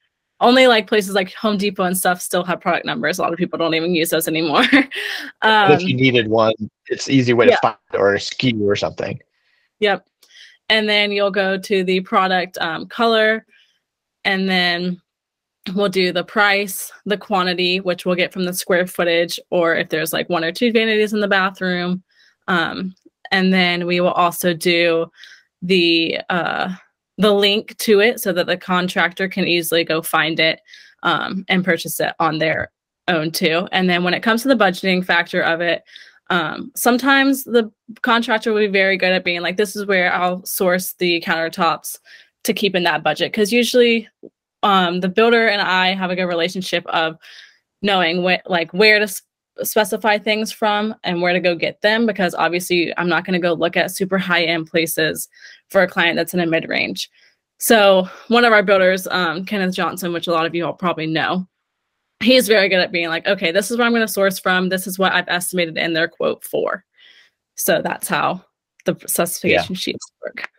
only 0.41 0.67
like 0.67 0.87
places 0.87 1.15
like 1.15 1.33
Home 1.33 1.57
Depot 1.57 1.83
and 1.83 1.97
stuff 1.97 2.21
still 2.21 2.43
have 2.43 2.61
product 2.61 2.85
numbers. 2.85 3.19
A 3.19 3.21
lot 3.21 3.33
of 3.33 3.37
people 3.37 3.57
don't 3.57 3.73
even 3.73 3.95
use 3.95 4.09
those 4.09 4.27
anymore. 4.27 4.63
um, 5.41 5.71
if 5.71 5.81
you 5.81 5.95
needed 5.95 6.27
one, 6.27 6.53
it's 6.87 7.09
easy 7.09 7.33
way 7.33 7.47
yeah. 7.47 7.55
to 7.55 7.61
find 7.61 7.77
or 7.93 8.15
a 8.15 8.19
SKU 8.19 8.61
or 8.61 8.75
something. 8.75 9.19
Yep. 9.79 10.05
And 10.69 10.87
then 10.87 11.11
you'll 11.11 11.31
go 11.31 11.57
to 11.57 11.83
the 11.83 12.01
product 12.01 12.57
um, 12.59 12.85
color, 12.85 13.45
and 14.23 14.47
then 14.47 15.01
we'll 15.73 15.89
do 15.89 16.11
the 16.11 16.23
price, 16.23 16.91
the 17.05 17.17
quantity, 17.17 17.79
which 17.79 18.05
we'll 18.05 18.15
get 18.15 18.31
from 18.31 18.45
the 18.45 18.53
square 18.53 18.87
footage, 18.87 19.39
or 19.49 19.75
if 19.75 19.89
there's 19.89 20.13
like 20.13 20.29
one 20.29 20.43
or 20.43 20.51
two 20.51 20.71
vanities 20.71 21.13
in 21.13 21.19
the 21.19 21.27
bathroom. 21.27 22.03
Um, 22.47 22.95
and 23.31 23.53
then 23.53 23.85
we 23.85 23.99
will 23.99 24.11
also 24.11 24.53
do 24.53 25.07
the 25.61 26.19
uh, 26.29 26.73
the 27.17 27.33
link 27.33 27.77
to 27.77 27.99
it 27.99 28.19
so 28.19 28.31
that 28.31 28.47
the 28.47 28.57
contractor 28.57 29.27
can 29.27 29.45
easily 29.45 29.83
go 29.83 30.01
find 30.01 30.39
it 30.39 30.61
um, 31.03 31.45
and 31.49 31.65
purchase 31.65 31.99
it 31.99 32.13
on 32.19 32.37
their 32.37 32.71
own 33.07 33.31
too. 33.31 33.67
And 33.71 33.89
then 33.89 34.03
when 34.03 34.13
it 34.13 34.23
comes 34.23 34.41
to 34.43 34.47
the 34.47 34.55
budgeting 34.55 35.03
factor 35.03 35.41
of 35.41 35.61
it, 35.61 35.83
um, 36.29 36.71
sometimes 36.75 37.43
the 37.43 37.71
contractor 38.01 38.53
will 38.53 38.61
be 38.61 38.67
very 38.67 38.97
good 38.97 39.11
at 39.11 39.23
being 39.23 39.41
like, 39.41 39.57
this 39.57 39.75
is 39.75 39.85
where 39.85 40.13
I'll 40.13 40.45
source 40.45 40.93
the 40.93 41.21
countertops 41.21 41.97
to 42.43 42.53
keep 42.53 42.75
in 42.75 42.83
that 42.83 43.03
budget. 43.03 43.31
Because 43.31 43.51
usually 43.51 44.07
um, 44.63 44.99
the 44.99 45.09
builder 45.09 45.47
and 45.47 45.61
I 45.61 45.93
have 45.93 46.11
a 46.11 46.15
good 46.15 46.25
relationship 46.25 46.85
of 46.87 47.17
knowing 47.81 48.23
what 48.23 48.41
like 48.45 48.71
where 48.73 48.99
to 48.99 49.07
sp- 49.07 49.25
specify 49.63 50.17
things 50.17 50.51
from 50.51 50.95
and 51.03 51.21
where 51.21 51.33
to 51.33 51.39
go 51.39 51.55
get 51.55 51.81
them 51.81 52.05
because 52.05 52.33
obviously 52.35 52.93
I'm 52.97 53.09
not 53.09 53.25
going 53.25 53.33
to 53.33 53.45
go 53.45 53.53
look 53.53 53.75
at 53.75 53.91
super 53.91 54.17
high 54.17 54.43
end 54.43 54.67
places 54.67 55.27
for 55.69 55.81
a 55.81 55.87
client 55.87 56.15
that's 56.15 56.33
in 56.33 56.39
a 56.39 56.45
mid 56.45 56.67
range. 56.69 57.09
So 57.57 58.07
one 58.29 58.45
of 58.45 58.53
our 58.53 58.63
builders, 58.63 59.05
um, 59.07 59.45
Kenneth 59.45 59.75
Johnson, 59.75 60.13
which 60.13 60.27
a 60.27 60.31
lot 60.31 60.45
of 60.45 60.55
you 60.55 60.65
all 60.65 60.73
probably 60.73 61.07
know, 61.07 61.45
he's 62.21 62.47
very 62.47 62.69
good 62.69 62.79
at 62.79 62.91
being 62.91 63.09
like, 63.09 63.27
okay, 63.27 63.51
this 63.51 63.71
is 63.71 63.77
where 63.77 63.85
I'm 63.85 63.93
going 63.93 64.05
to 64.05 64.11
source 64.11 64.39
from. 64.39 64.69
This 64.69 64.87
is 64.87 64.99
what 64.99 65.13
I've 65.13 65.27
estimated 65.27 65.77
in 65.77 65.93
their 65.93 66.07
quote 66.07 66.43
for. 66.43 66.83
So 67.55 67.81
that's 67.81 68.07
how 68.07 68.43
the 68.85 68.97
specification 69.05 69.75
yeah. 69.75 69.79
sheets 69.79 70.11
work. 70.23 70.49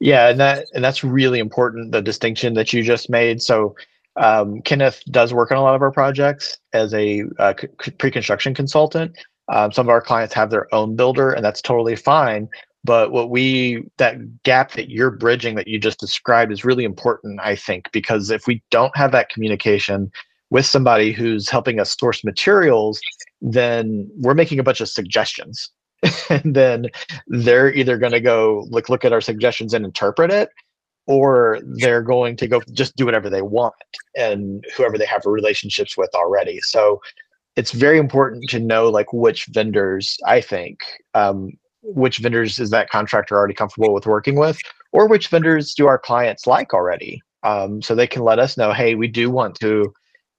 Yeah, 0.00 0.28
and 0.28 0.38
that 0.38 0.66
and 0.74 0.84
that's 0.84 1.02
really 1.02 1.40
important. 1.40 1.92
The 1.92 2.02
distinction 2.02 2.54
that 2.54 2.72
you 2.72 2.82
just 2.82 3.10
made. 3.10 3.42
So 3.42 3.74
um, 4.16 4.62
Kenneth 4.62 5.02
does 5.10 5.34
work 5.34 5.50
on 5.50 5.58
a 5.58 5.62
lot 5.62 5.74
of 5.74 5.82
our 5.82 5.90
projects 5.90 6.58
as 6.72 6.94
a 6.94 7.24
uh, 7.38 7.54
c- 7.60 7.90
pre-construction 7.92 8.54
consultant. 8.54 9.16
Um, 9.48 9.72
some 9.72 9.86
of 9.86 9.90
our 9.90 10.00
clients 10.00 10.34
have 10.34 10.50
their 10.50 10.72
own 10.74 10.94
builder, 10.94 11.32
and 11.32 11.44
that's 11.44 11.62
totally 11.62 11.96
fine. 11.96 12.48
But 12.84 13.10
what 13.10 13.30
we 13.30 13.84
that 13.96 14.42
gap 14.44 14.72
that 14.72 14.88
you're 14.88 15.10
bridging 15.10 15.56
that 15.56 15.66
you 15.66 15.80
just 15.80 15.98
described 15.98 16.52
is 16.52 16.64
really 16.64 16.84
important, 16.84 17.40
I 17.42 17.56
think, 17.56 17.90
because 17.92 18.30
if 18.30 18.46
we 18.46 18.62
don't 18.70 18.96
have 18.96 19.10
that 19.12 19.30
communication 19.30 20.12
with 20.50 20.66
somebody 20.66 21.12
who's 21.12 21.48
helping 21.48 21.78
us 21.80 21.96
source 21.98 22.24
materials, 22.24 23.00
then 23.40 24.10
we're 24.16 24.34
making 24.34 24.58
a 24.58 24.62
bunch 24.62 24.80
of 24.80 24.88
suggestions. 24.88 25.70
and 26.30 26.54
then 26.54 26.86
they're 27.26 27.72
either 27.74 27.98
going 27.98 28.12
to 28.12 28.20
go 28.20 28.66
look 28.70 28.88
look 28.88 29.04
at 29.04 29.12
our 29.12 29.20
suggestions 29.20 29.74
and 29.74 29.84
interpret 29.84 30.30
it, 30.30 30.48
or 31.06 31.58
they're 31.80 32.02
going 32.02 32.36
to 32.36 32.46
go 32.46 32.60
just 32.72 32.94
do 32.96 33.04
whatever 33.04 33.28
they 33.28 33.42
want 33.42 33.74
and 34.16 34.64
whoever 34.76 34.96
they 34.96 35.06
have 35.06 35.22
relationships 35.24 35.96
with 35.96 36.10
already. 36.14 36.60
So 36.60 37.00
it's 37.56 37.72
very 37.72 37.98
important 37.98 38.48
to 38.50 38.60
know 38.60 38.88
like 38.88 39.12
which 39.12 39.46
vendors 39.46 40.16
I 40.24 40.40
think 40.40 40.78
um, 41.14 41.50
which 41.82 42.18
vendors 42.18 42.58
is 42.58 42.70
that 42.70 42.90
contractor 42.90 43.36
already 43.36 43.54
comfortable 43.54 43.92
with 43.92 44.06
working 44.06 44.36
with, 44.36 44.58
or 44.92 45.08
which 45.08 45.28
vendors 45.28 45.74
do 45.74 45.86
our 45.86 45.98
clients 45.98 46.46
like 46.46 46.74
already, 46.74 47.20
um, 47.42 47.82
so 47.82 47.94
they 47.94 48.06
can 48.06 48.22
let 48.22 48.38
us 48.38 48.56
know, 48.56 48.72
hey, 48.72 48.94
we 48.94 49.08
do 49.08 49.30
want 49.30 49.54
to 49.60 49.92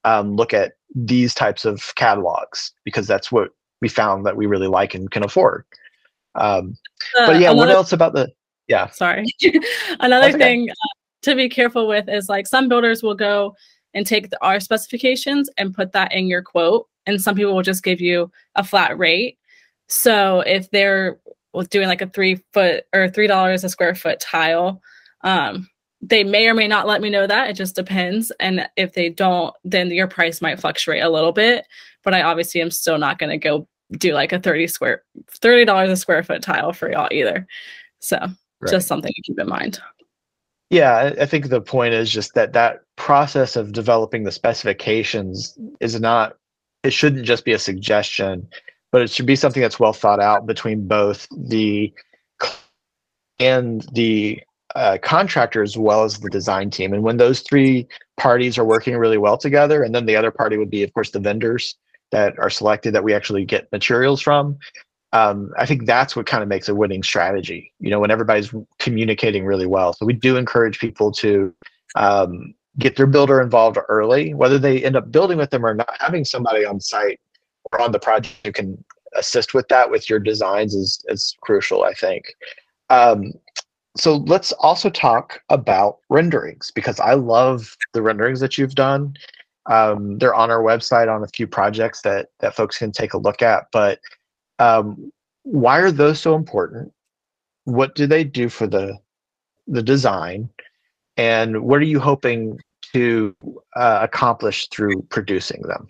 um, 0.04 0.36
look 0.36 0.54
at 0.54 0.72
these 0.94 1.34
types 1.34 1.64
of 1.64 1.94
catalogs 1.94 2.72
because 2.84 3.06
that's 3.06 3.30
what 3.30 3.50
we 3.80 3.88
found 3.88 4.26
that 4.26 4.36
we 4.36 4.46
really 4.46 4.66
like 4.66 4.94
and 4.94 5.10
can 5.10 5.24
afford. 5.24 5.64
Um, 6.34 6.76
uh, 7.18 7.26
but 7.26 7.40
yeah, 7.40 7.50
what 7.50 7.70
else 7.70 7.92
about 7.92 8.14
the? 8.14 8.30
Yeah, 8.68 8.88
sorry. 8.90 9.26
another 10.00 10.36
thing 10.36 10.70
uh, 10.70 10.74
to 11.22 11.34
be 11.34 11.48
careful 11.48 11.88
with 11.88 12.08
is 12.08 12.28
like 12.28 12.46
some 12.46 12.68
builders 12.68 13.02
will 13.02 13.14
go 13.14 13.56
and 13.94 14.06
take 14.06 14.30
the, 14.30 14.42
our 14.44 14.60
specifications 14.60 15.50
and 15.58 15.74
put 15.74 15.92
that 15.92 16.12
in 16.12 16.26
your 16.26 16.42
quote, 16.42 16.86
and 17.06 17.20
some 17.20 17.34
people 17.34 17.54
will 17.54 17.62
just 17.62 17.82
give 17.82 18.00
you 18.00 18.30
a 18.54 18.62
flat 18.62 18.96
rate. 18.98 19.38
So 19.88 20.40
if 20.40 20.70
they're 20.70 21.18
doing 21.70 21.88
like 21.88 22.02
a 22.02 22.06
three 22.06 22.40
foot 22.52 22.84
or 22.94 23.08
three 23.08 23.26
dollars 23.26 23.64
a 23.64 23.68
square 23.68 23.94
foot 23.94 24.20
tile, 24.20 24.80
um, 25.22 25.68
they 26.02 26.24
may 26.24 26.48
or 26.48 26.54
may 26.54 26.66
not 26.66 26.86
let 26.86 27.00
me 27.00 27.10
know 27.10 27.26
that. 27.26 27.50
It 27.50 27.54
just 27.54 27.76
depends. 27.76 28.30
And 28.40 28.68
if 28.76 28.94
they 28.94 29.08
don't, 29.08 29.54
then 29.64 29.90
your 29.90 30.06
price 30.06 30.40
might 30.40 30.60
fluctuate 30.60 31.02
a 31.02 31.10
little 31.10 31.32
bit. 31.32 31.66
But 32.02 32.14
I 32.14 32.22
obviously 32.22 32.62
am 32.62 32.70
still 32.70 32.98
not 32.98 33.18
going 33.18 33.30
to 33.30 33.36
go 33.36 33.68
do 33.92 34.12
like 34.12 34.32
a 34.32 34.38
30 34.38 34.66
square 34.68 35.02
$30 35.30 35.90
a 35.90 35.96
square 35.96 36.22
foot 36.22 36.42
tile 36.42 36.72
for 36.72 36.90
y'all 36.90 37.08
either. 37.10 37.46
So 37.98 38.18
right. 38.18 38.70
just 38.70 38.88
something 38.88 39.12
to 39.12 39.22
keep 39.22 39.38
in 39.38 39.48
mind. 39.48 39.80
Yeah, 40.70 41.14
I 41.20 41.26
think 41.26 41.48
the 41.48 41.60
point 41.60 41.94
is 41.94 42.10
just 42.10 42.34
that 42.34 42.52
that 42.52 42.82
process 42.96 43.56
of 43.56 43.72
developing 43.72 44.22
the 44.22 44.30
specifications 44.30 45.58
is 45.80 46.00
not 46.00 46.36
it 46.82 46.92
shouldn't 46.92 47.26
just 47.26 47.44
be 47.44 47.52
a 47.52 47.58
suggestion 47.58 48.48
but 48.92 49.02
it 49.02 49.10
should 49.10 49.26
be 49.26 49.36
something 49.36 49.62
that's 49.62 49.80
well 49.80 49.92
thought 49.92 50.20
out 50.20 50.46
between 50.46 50.86
both 50.86 51.28
the 51.30 51.92
and 53.38 53.86
the 53.92 54.40
uh, 54.74 54.98
contractor 55.02 55.62
as 55.62 55.76
well 55.76 56.04
as 56.04 56.18
the 56.18 56.30
design 56.30 56.70
team. 56.70 56.92
And 56.92 57.02
when 57.02 57.16
those 57.16 57.40
three 57.40 57.86
parties 58.16 58.58
are 58.58 58.64
working 58.64 58.96
really 58.96 59.18
well 59.18 59.36
together, 59.36 59.82
and 59.82 59.94
then 59.94 60.06
the 60.06 60.16
other 60.16 60.30
party 60.30 60.56
would 60.56 60.70
be, 60.70 60.82
of 60.82 60.92
course, 60.94 61.10
the 61.10 61.20
vendors 61.20 61.74
that 62.12 62.38
are 62.38 62.50
selected 62.50 62.94
that 62.94 63.04
we 63.04 63.14
actually 63.14 63.44
get 63.44 63.70
materials 63.72 64.20
from. 64.20 64.58
Um, 65.12 65.50
I 65.58 65.66
think 65.66 65.86
that's 65.86 66.14
what 66.14 66.26
kind 66.26 66.42
of 66.42 66.48
makes 66.48 66.68
a 66.68 66.74
winning 66.74 67.02
strategy. 67.02 67.72
You 67.80 67.90
know, 67.90 67.98
when 67.98 68.10
everybody's 68.10 68.52
communicating 68.78 69.44
really 69.44 69.66
well. 69.66 69.92
So 69.92 70.06
we 70.06 70.12
do 70.12 70.36
encourage 70.36 70.78
people 70.78 71.10
to 71.12 71.52
um, 71.96 72.54
get 72.78 72.96
their 72.96 73.06
builder 73.06 73.40
involved 73.40 73.78
early, 73.88 74.34
whether 74.34 74.58
they 74.58 74.84
end 74.84 74.96
up 74.96 75.10
building 75.10 75.38
with 75.38 75.50
them 75.50 75.66
or 75.66 75.74
not. 75.74 75.88
Having 75.98 76.26
somebody 76.26 76.64
on 76.64 76.80
site 76.80 77.20
or 77.72 77.80
on 77.80 77.92
the 77.92 77.98
project 77.98 78.36
who 78.44 78.52
can 78.52 78.84
assist 79.16 79.54
with 79.54 79.66
that 79.68 79.90
with 79.90 80.08
your 80.08 80.18
designs 80.18 80.74
is 80.74 81.04
is 81.08 81.36
crucial 81.42 81.82
i 81.82 81.92
think 81.92 82.34
um, 82.90 83.32
so 83.96 84.16
let's 84.16 84.52
also 84.52 84.88
talk 84.88 85.40
about 85.48 85.98
renderings 86.08 86.70
because 86.70 87.00
i 87.00 87.14
love 87.14 87.76
the 87.92 88.02
renderings 88.02 88.40
that 88.40 88.58
you've 88.58 88.74
done. 88.74 89.14
Um, 89.66 90.18
they're 90.18 90.34
on 90.34 90.50
our 90.50 90.62
website 90.62 91.14
on 91.14 91.22
a 91.22 91.28
few 91.28 91.46
projects 91.46 92.00
that 92.02 92.28
that 92.40 92.56
folks 92.56 92.78
can 92.78 92.92
take 92.92 93.12
a 93.14 93.18
look 93.18 93.42
at 93.42 93.66
but 93.72 94.00
um, 94.60 95.10
why 95.42 95.78
are 95.78 95.90
those 95.90 96.20
so 96.20 96.34
important? 96.34 96.92
What 97.64 97.94
do 97.94 98.06
they 98.06 98.24
do 98.24 98.48
for 98.48 98.66
the 98.66 98.98
the 99.66 99.82
design? 99.82 100.48
And 101.16 101.62
what 101.62 101.80
are 101.80 101.84
you 101.84 101.98
hoping 101.98 102.58
to 102.92 103.34
uh, 103.76 104.00
accomplish 104.02 104.68
through 104.68 105.02
producing 105.02 105.62
them? 105.62 105.86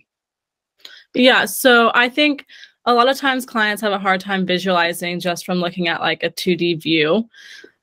Yeah. 1.15 1.45
So 1.45 1.91
I 1.95 2.09
think 2.09 2.47
a 2.85 2.95
lot 2.95 3.09
of 3.09 3.17
times 3.17 3.47
clients 3.47 3.83
have 3.83 3.93
a 3.93 3.99
hard 3.99 4.21
time 4.21 4.47
visualizing 4.47 5.21
just 5.21 5.45
from 5.45 5.59
looking 5.59 5.89
at 5.89 6.01
like 6.01 6.23
a 6.23 6.31
2D 6.31 6.83
view 6.83 7.29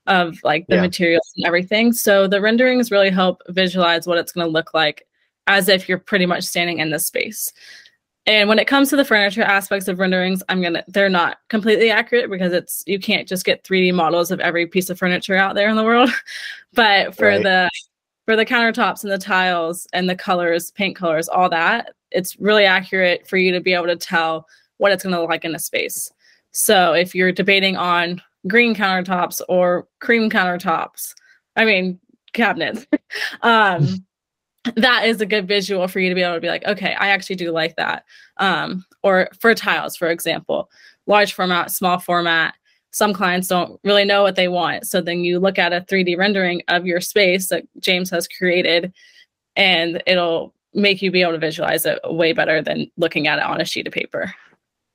of 0.08 0.38
like 0.42 0.66
the 0.66 0.76
yeah. 0.76 0.82
materials 0.82 1.32
and 1.36 1.46
everything. 1.46 1.92
So 1.92 2.26
the 2.26 2.40
renderings 2.40 2.90
really 2.90 3.10
help 3.10 3.42
visualize 3.48 4.06
what 4.06 4.18
it's 4.18 4.32
going 4.32 4.46
to 4.46 4.52
look 4.52 4.74
like 4.74 5.06
as 5.46 5.68
if 5.68 5.88
you're 5.88 5.98
pretty 5.98 6.26
much 6.26 6.44
standing 6.44 6.78
in 6.78 6.90
the 6.90 6.98
space. 6.98 7.52
And 8.26 8.48
when 8.48 8.58
it 8.58 8.66
comes 8.66 8.90
to 8.90 8.96
the 8.96 9.04
furniture 9.04 9.42
aspects 9.42 9.88
of 9.88 9.98
renderings, 9.98 10.42
I'm 10.50 10.60
gonna 10.60 10.84
they're 10.88 11.08
not 11.08 11.38
completely 11.48 11.90
accurate 11.90 12.30
because 12.30 12.52
it's 12.52 12.84
you 12.86 12.98
can't 12.98 13.26
just 13.26 13.46
get 13.46 13.64
3D 13.64 13.94
models 13.94 14.30
of 14.30 14.38
every 14.40 14.66
piece 14.66 14.90
of 14.90 14.98
furniture 14.98 15.36
out 15.36 15.54
there 15.54 15.70
in 15.70 15.76
the 15.76 15.84
world. 15.84 16.10
but 16.74 17.16
for 17.16 17.28
right. 17.28 17.42
the 17.42 17.70
for 18.26 18.36
the 18.36 18.44
countertops 18.44 19.02
and 19.02 19.10
the 19.10 19.16
tiles 19.16 19.86
and 19.94 20.10
the 20.10 20.14
colors, 20.14 20.70
paint 20.72 20.94
colors, 20.94 21.30
all 21.30 21.48
that, 21.48 21.94
it's 22.10 22.38
really 22.38 22.66
accurate 22.66 23.26
for 23.26 23.38
you 23.38 23.50
to 23.52 23.60
be 23.60 23.72
able 23.72 23.86
to 23.86 23.96
tell 23.96 24.46
what 24.76 24.92
it's 24.92 25.02
going 25.02 25.14
to 25.14 25.20
look 25.20 25.30
like 25.30 25.46
in 25.46 25.54
a 25.54 25.58
space. 25.58 26.12
So 26.50 26.92
if 26.92 27.14
you're 27.14 27.32
debating 27.32 27.76
on 27.76 28.20
green 28.46 28.74
countertops 28.74 29.40
or 29.48 29.88
cream 30.00 30.30
countertops, 30.30 31.14
I 31.56 31.64
mean 31.64 31.98
cabinets, 32.32 32.86
um, 33.42 34.04
that 34.76 35.06
is 35.06 35.20
a 35.20 35.26
good 35.26 35.48
visual 35.48 35.88
for 35.88 36.00
you 36.00 36.08
to 36.08 36.14
be 36.14 36.22
able 36.22 36.34
to 36.34 36.40
be 36.40 36.48
like, 36.48 36.64
okay, 36.64 36.94
I 36.94 37.08
actually 37.08 37.36
do 37.36 37.50
like 37.50 37.76
that. 37.76 38.04
Um, 38.38 38.84
or 39.02 39.28
for 39.40 39.54
tiles, 39.54 39.96
for 39.96 40.08
example, 40.08 40.70
large 41.06 41.32
format, 41.32 41.70
small 41.70 41.98
format. 41.98 42.54
Some 42.90 43.12
clients 43.12 43.48
don't 43.48 43.78
really 43.84 44.04
know 44.04 44.22
what 44.22 44.36
they 44.36 44.48
want. 44.48 44.86
So 44.86 45.00
then 45.00 45.20
you 45.20 45.38
look 45.38 45.58
at 45.58 45.72
a 45.72 45.82
3D 45.82 46.16
rendering 46.16 46.62
of 46.68 46.86
your 46.86 47.00
space 47.00 47.48
that 47.48 47.64
James 47.80 48.10
has 48.10 48.26
created, 48.26 48.92
and 49.56 50.02
it'll 50.06 50.54
make 50.74 51.02
you 51.02 51.10
be 51.10 51.22
able 51.22 51.32
to 51.32 51.38
visualize 51.38 51.86
it 51.86 51.98
way 52.04 52.32
better 52.32 52.62
than 52.62 52.90
looking 52.96 53.26
at 53.26 53.38
it 53.38 53.44
on 53.44 53.60
a 53.60 53.64
sheet 53.64 53.86
of 53.86 53.92
paper. 53.92 54.32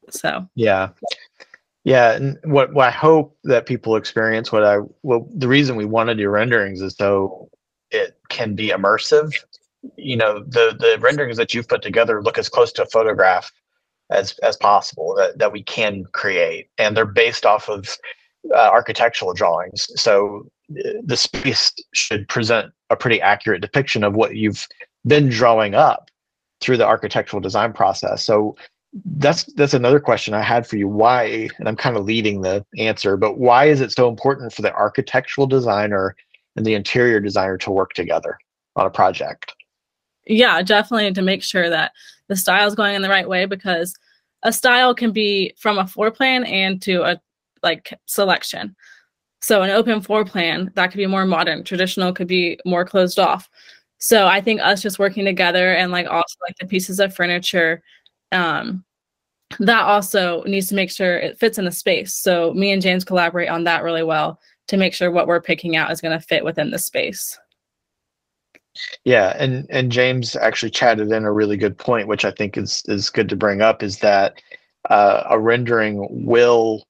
So 0.09 0.47
yeah, 0.55 0.89
yeah. 1.83 2.13
And 2.13 2.37
what, 2.43 2.73
what 2.73 2.87
I 2.87 2.91
hope 2.91 3.37
that 3.43 3.65
people 3.65 3.95
experience, 3.95 4.51
what 4.51 4.63
I 4.63 4.77
well, 5.01 5.27
the 5.35 5.47
reason 5.47 5.75
we 5.75 5.85
want 5.85 6.09
to 6.09 6.15
do 6.15 6.29
renderings 6.29 6.81
is 6.81 6.95
so 6.95 7.49
it 7.91 8.17
can 8.29 8.55
be 8.55 8.69
immersive. 8.69 9.33
You 9.97 10.15
know, 10.15 10.39
the 10.39 10.75
the 10.79 10.97
renderings 10.99 11.37
that 11.37 11.53
you've 11.53 11.67
put 11.67 11.81
together 11.81 12.23
look 12.23 12.37
as 12.37 12.49
close 12.49 12.71
to 12.73 12.83
a 12.83 12.87
photograph 12.87 13.51
as 14.09 14.37
as 14.39 14.55
possible 14.55 15.13
that 15.15 15.37
that 15.39 15.51
we 15.51 15.63
can 15.63 16.05
create, 16.13 16.69
and 16.77 16.95
they're 16.95 17.05
based 17.05 17.45
off 17.45 17.69
of 17.69 17.97
uh, 18.53 18.57
architectural 18.57 19.33
drawings. 19.33 19.87
So 19.95 20.49
uh, 20.71 21.01
the 21.03 21.17
space 21.17 21.73
should 21.93 22.27
present 22.29 22.71
a 22.89 22.95
pretty 22.95 23.21
accurate 23.21 23.61
depiction 23.61 24.03
of 24.03 24.15
what 24.15 24.35
you've 24.35 24.67
been 25.05 25.29
drawing 25.29 25.75
up 25.75 26.09
through 26.61 26.77
the 26.77 26.85
architectural 26.85 27.41
design 27.41 27.73
process. 27.73 28.23
So 28.23 28.55
that's 28.93 29.45
that's 29.53 29.73
another 29.73 29.99
question 29.99 30.33
I 30.33 30.41
had 30.41 30.67
for 30.67 30.77
you. 30.77 30.87
Why, 30.87 31.49
and 31.57 31.67
I'm 31.67 31.75
kind 31.75 31.97
of 31.97 32.05
leading 32.05 32.41
the 32.41 32.65
answer, 32.77 33.17
but 33.17 33.37
why 33.37 33.65
is 33.65 33.81
it 33.81 33.91
so 33.91 34.07
important 34.07 34.53
for 34.53 34.61
the 34.61 34.73
architectural 34.73 35.47
designer 35.47 36.15
and 36.55 36.65
the 36.65 36.75
interior 36.75 37.19
designer 37.19 37.57
to 37.59 37.71
work 37.71 37.93
together 37.93 38.37
on 38.75 38.85
a 38.85 38.91
project? 38.91 39.55
Yeah, 40.27 40.61
definitely 40.61 41.11
to 41.13 41.21
make 41.21 41.43
sure 41.43 41.69
that 41.69 41.91
the 42.27 42.35
style 42.35 42.67
is 42.67 42.75
going 42.75 42.95
in 42.95 43.01
the 43.01 43.09
right 43.09 43.27
way 43.27 43.45
because 43.45 43.95
a 44.43 44.53
style 44.53 44.93
can 44.93 45.11
be 45.11 45.53
from 45.57 45.79
a 45.79 45.87
floor 45.87 46.11
plan 46.11 46.43
and 46.43 46.81
to 46.83 47.03
a 47.03 47.19
like 47.63 47.93
selection. 48.05 48.75
So 49.41 49.61
an 49.61 49.71
open 49.71 50.01
floor 50.01 50.23
plan 50.23 50.71
that 50.75 50.91
could 50.91 50.97
be 50.97 51.07
more 51.07 51.25
modern, 51.25 51.63
traditional 51.63 52.13
could 52.13 52.27
be 52.27 52.59
more 52.65 52.85
closed 52.85 53.19
off. 53.19 53.49
So 53.97 54.27
I 54.27 54.39
think 54.39 54.61
us 54.61 54.81
just 54.81 54.99
working 54.99 55.25
together 55.25 55.73
and 55.73 55.91
like 55.91 56.07
also 56.07 56.35
like 56.47 56.55
the 56.59 56.67
pieces 56.67 56.99
of 56.99 57.15
furniture 57.15 57.81
um, 58.33 58.83
that 59.59 59.83
also 59.83 60.43
needs 60.43 60.67
to 60.69 60.75
make 60.75 60.91
sure 60.91 61.17
it 61.17 61.39
fits 61.39 61.57
in 61.57 61.65
the 61.65 61.71
space. 61.71 62.13
So 62.13 62.53
me 62.53 62.71
and 62.71 62.81
James 62.81 63.03
collaborate 63.03 63.49
on 63.49 63.63
that 63.65 63.83
really 63.83 64.03
well 64.03 64.39
to 64.67 64.77
make 64.77 64.93
sure 64.93 65.11
what 65.11 65.27
we're 65.27 65.41
picking 65.41 65.75
out 65.75 65.91
is 65.91 66.01
going 66.01 66.17
to 66.17 66.25
fit 66.25 66.43
within 66.43 66.71
the 66.71 66.79
space. 66.79 67.37
Yeah, 69.05 69.35
and 69.37 69.67
and 69.69 69.91
James 69.91 70.35
actually 70.35 70.71
chatted 70.71 71.11
in 71.11 71.25
a 71.25 71.31
really 71.31 71.57
good 71.57 71.77
point, 71.77 72.07
which 72.07 72.25
I 72.25 72.31
think 72.31 72.57
is 72.57 72.81
is 72.87 73.11
good 73.11 73.29
to 73.29 73.35
bring 73.35 73.61
up, 73.61 73.83
is 73.83 73.99
that 73.99 74.41
uh, 74.89 75.23
a 75.29 75.39
rendering 75.39 76.07
will 76.25 76.83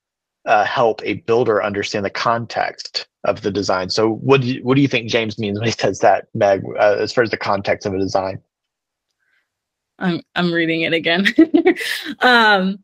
uh, 0.46 0.64
help 0.64 1.02
a 1.04 1.16
builder 1.16 1.62
understand 1.62 2.06
the 2.06 2.10
context 2.10 3.08
of 3.26 3.42
the 3.42 3.52
design. 3.52 3.90
So, 3.90 4.14
what 4.16 4.42
do 4.42 4.48
you, 4.48 4.64
what 4.64 4.76
do 4.76 4.82
you 4.82 4.88
think 4.88 5.10
James 5.10 5.38
means 5.38 5.60
when 5.60 5.68
he 5.68 5.72
says 5.72 6.00
that, 6.00 6.28
Meg, 6.34 6.64
uh, 6.80 6.96
as 7.00 7.14
far 7.14 7.24
as 7.24 7.32
the 7.32 7.38
context 7.38 7.86
of 7.86 7.94
a 7.94 8.00
design? 8.00 8.42
I'm 10.00 10.22
I'm 10.36 10.52
reading 10.52 10.82
it 10.82 10.94
again. 10.94 11.28
um, 12.20 12.80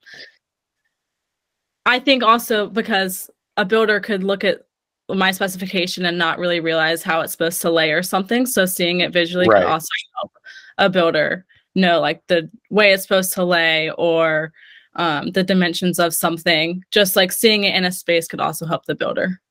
I 1.86 2.00
think 2.00 2.24
also 2.24 2.68
because 2.68 3.30
a 3.58 3.66
builder 3.66 4.00
could 4.00 4.24
look 4.24 4.44
at 4.44 4.62
my 5.10 5.32
specification 5.32 6.06
and 6.06 6.18
not 6.18 6.38
really 6.38 6.60
realize 6.60 7.02
how 7.02 7.22
it's 7.22 7.32
supposed 7.32 7.62
to 7.62 7.72
layer 7.72 8.04
something. 8.04 8.46
So 8.46 8.66
seeing 8.66 9.00
it 9.00 9.12
visually 9.12 9.48
right. 9.48 9.64
can 9.64 9.72
also 9.72 9.88
help 10.18 10.32
a 10.78 10.90
builder 10.90 11.46
know 11.76 12.00
like 12.00 12.22
the 12.28 12.50
way 12.70 12.94
it's 12.94 13.04
supposed 13.04 13.34
to 13.34 13.44
lay 13.44 13.90
or 13.92 14.52
um, 14.96 15.32
the 15.32 15.44
dimensions 15.44 16.00
of 16.00 16.14
something. 16.14 16.84
Just 16.92 17.16
like 17.16 17.32
seeing 17.32 17.64
it 17.64 17.76
in 17.76 17.86
a 17.86 17.92
space 17.92 18.28
could 18.28 18.42
also 18.42 18.66
help 18.66 18.86
the 18.86 18.96
builder. 18.96 19.42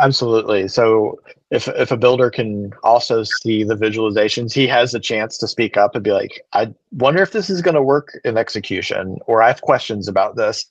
Absolutely. 0.00 0.68
So 0.68 1.18
if 1.50 1.66
if 1.68 1.90
a 1.90 1.96
builder 1.96 2.30
can 2.30 2.72
also 2.82 3.24
see 3.24 3.64
the 3.64 3.74
visualizations, 3.74 4.52
he 4.52 4.66
has 4.66 4.94
a 4.94 5.00
chance 5.00 5.38
to 5.38 5.48
speak 5.48 5.76
up 5.78 5.94
and 5.94 6.04
be 6.04 6.12
like, 6.12 6.42
I 6.52 6.74
wonder 6.92 7.22
if 7.22 7.32
this 7.32 7.48
is 7.48 7.62
going 7.62 7.74
to 7.74 7.82
work 7.82 8.18
in 8.24 8.36
execution, 8.36 9.18
or 9.26 9.42
I 9.42 9.48
have 9.48 9.62
questions 9.62 10.06
about 10.06 10.36
this. 10.36 10.66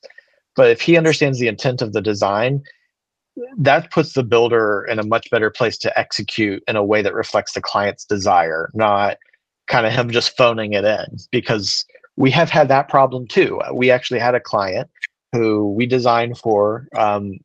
But 0.55 0.69
if 0.69 0.81
he 0.81 0.97
understands 0.97 1.39
the 1.39 1.47
intent 1.47 1.81
of 1.81 1.93
the 1.93 2.01
design, 2.01 2.61
that 3.57 3.89
puts 3.91 4.13
the 4.13 4.23
builder 4.23 4.85
in 4.87 4.99
a 4.99 5.05
much 5.05 5.29
better 5.31 5.49
place 5.49 5.77
to 5.79 5.99
execute 5.99 6.63
in 6.67 6.75
a 6.75 6.83
way 6.83 7.01
that 7.01 7.15
reflects 7.15 7.53
the 7.53 7.61
client's 7.61 8.05
desire, 8.05 8.69
not 8.75 9.17
kind 9.65 9.87
of 9.87 9.93
him 9.93 10.11
just 10.11 10.37
phoning 10.37 10.73
it 10.73 10.85
in. 10.85 11.17
Because 11.31 11.85
we 12.17 12.29
have 12.31 12.51
had 12.51 12.67
that 12.67 12.87
problem 12.87 13.27
too. 13.27 13.59
We 13.73 13.89
actually 13.89 14.19
had 14.19 14.35
a 14.35 14.39
client 14.39 14.89
who 15.33 15.73
we 15.73 15.87
designed 15.87 16.37
for. 16.37 16.87
Um, 16.95 17.39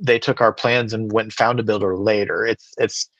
they 0.00 0.18
took 0.18 0.40
our 0.40 0.52
plans 0.52 0.92
and 0.92 1.12
went 1.12 1.26
and 1.26 1.32
found 1.32 1.60
a 1.60 1.62
builder 1.62 1.96
later. 1.96 2.46
It's 2.46 2.74
it's 2.78 3.10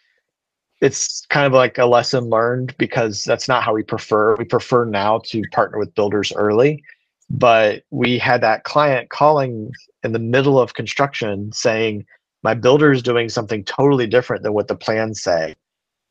it's 0.80 1.26
kind 1.26 1.46
of 1.46 1.52
like 1.52 1.78
a 1.78 1.86
lesson 1.86 2.24
learned 2.24 2.76
because 2.78 3.24
that's 3.24 3.48
not 3.48 3.62
how 3.62 3.74
we 3.74 3.82
prefer. 3.82 4.36
We 4.36 4.44
prefer 4.44 4.84
now 4.84 5.20
to 5.26 5.42
partner 5.52 5.78
with 5.78 5.94
builders 5.94 6.32
early. 6.36 6.82
But 7.30 7.82
we 7.90 8.18
had 8.18 8.40
that 8.42 8.64
client 8.64 9.10
calling 9.10 9.70
in 10.02 10.12
the 10.12 10.18
middle 10.18 10.58
of 10.58 10.74
construction 10.74 11.52
saying, 11.52 12.06
my 12.42 12.54
builder 12.54 12.92
is 12.92 13.02
doing 13.02 13.28
something 13.28 13.64
totally 13.64 14.06
different 14.06 14.42
than 14.44 14.54
what 14.54 14.68
the 14.68 14.76
plans 14.76 15.20
say. 15.20 15.56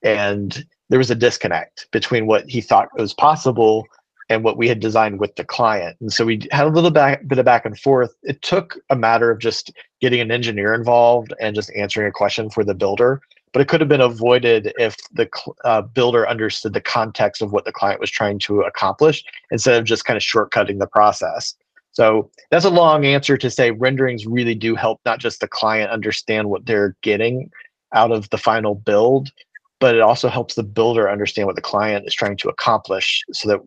And 0.04 0.66
there 0.90 1.00
was 1.00 1.10
a 1.10 1.16
disconnect 1.16 1.88
between 1.92 2.28
what 2.28 2.48
he 2.50 2.62
thought 2.62 2.90
was 2.98 3.14
possible 3.14 3.86
and 4.30 4.44
what 4.44 4.58
we 4.58 4.68
had 4.68 4.80
designed 4.80 5.20
with 5.20 5.36
the 5.36 5.44
client. 5.44 5.96
And 6.02 6.12
so 6.12 6.26
we 6.26 6.48
had 6.52 6.68
a 6.68 6.70
little 6.70 6.92
back, 6.92 7.28
bit 7.28 7.40
of 7.40 7.46
back 7.46 7.66
and 7.66 7.80
forth. 7.80 8.14
It 8.24 8.42
took 8.42 8.78
a 8.90 8.96
matter 8.96 9.32
of 9.32 9.40
just 9.40 9.72
getting 10.02 10.20
an 10.20 10.32
engineer 10.32 10.74
involved 10.74 11.34
and 11.40 11.56
just 11.56 11.72
answering 11.76 12.08
a 12.08 12.12
question 12.12 12.50
for 12.50 12.64
the 12.64 12.76
builder. 12.76 13.22
But 13.54 13.62
it 13.62 13.70
could 13.70 13.80
have 13.80 13.90
been 13.90 14.02
avoided 14.02 14.74
if 14.78 14.98
the 15.14 15.30
uh, 15.64 15.82
builder 15.82 16.28
understood 16.28 16.74
the 16.74 16.82
context 16.82 17.42
of 17.42 17.54
what 17.54 17.66
the 17.66 17.72
client 17.72 18.02
was 18.02 18.12
trying 18.12 18.40
to 18.40 18.62
accomplish 18.62 19.24
instead 19.52 19.80
of 19.80 19.86
just 19.86 20.06
kind 20.06 20.18
of 20.18 20.24
shortcutting 20.24 20.80
the 20.80 20.88
process. 20.88 21.56
So 21.92 22.30
that's 22.52 22.66
a 22.66 22.70
long 22.70 23.06
answer 23.06 23.38
to 23.38 23.50
say 23.50 23.72
renderings 23.72 24.28
really 24.28 24.54
do 24.54 24.76
help 24.76 25.00
not 25.06 25.20
just 25.20 25.40
the 25.40 25.48
client 25.48 25.90
understand 25.90 26.50
what 26.50 26.66
they're 26.66 26.96
getting 27.02 27.50
out 27.94 28.12
of 28.12 28.30
the 28.30 28.38
final 28.38 28.76
build, 28.76 29.32
but 29.80 29.96
it 29.96 30.02
also 30.02 30.28
helps 30.28 30.54
the 30.54 30.64
builder 30.64 31.10
understand 31.10 31.48
what 31.48 31.56
the 31.56 31.62
client 31.62 32.06
is 32.06 32.14
trying 32.14 32.38
to 32.38 32.50
accomplish 32.50 33.24
so 33.32 33.48
that 33.48 33.60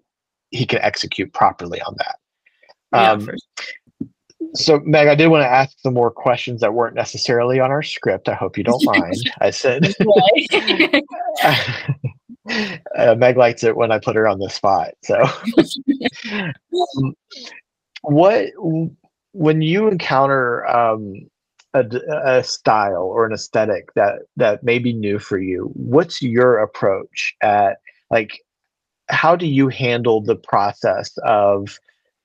he 0.50 0.66
can 0.66 0.80
execute 0.80 1.32
properly 1.32 1.80
on 1.82 1.94
that. 1.98 2.16
Yeah, 2.92 3.12
um, 3.12 3.30
so 4.54 4.80
Meg, 4.80 5.08
I 5.08 5.14
did 5.14 5.28
want 5.28 5.42
to 5.42 5.48
ask 5.48 5.78
some 5.80 5.94
more 5.94 6.10
questions 6.10 6.60
that 6.60 6.74
weren't 6.74 6.94
necessarily 6.94 7.60
on 7.60 7.70
our 7.70 7.82
script. 7.82 8.28
I 8.28 8.34
hope 8.34 8.58
you 8.58 8.64
don't 8.64 8.84
mind. 8.98 9.16
I 9.40 9.50
said 9.50 9.94
uh, 12.96 13.14
Meg 13.16 13.36
likes 13.36 13.62
it 13.62 13.76
when 13.76 13.92
I 13.92 13.98
put 13.98 14.16
her 14.16 14.26
on 14.26 14.38
the 14.38 14.50
spot. 14.50 14.90
So 15.04 15.22
um, 16.32 17.14
what 18.02 18.46
when 19.32 19.62
you 19.62 19.88
encounter 19.88 20.66
um, 20.66 21.14
a, 21.74 21.84
a, 22.24 22.42
style 22.42 23.04
or 23.04 23.26
an 23.26 23.32
aesthetic 23.32 23.92
that 23.94 24.22
that 24.36 24.64
may 24.64 24.80
be 24.80 24.92
new 24.92 25.20
for 25.20 25.38
you 25.38 25.70
what's 25.74 26.20
your 26.20 26.58
approach 26.58 27.36
at 27.42 27.78
like 28.10 28.40
how 29.10 29.36
do 29.36 29.46
you 29.46 29.68
handle 29.68 30.20
the 30.20 30.36
process 30.36 31.16
of 31.24 31.78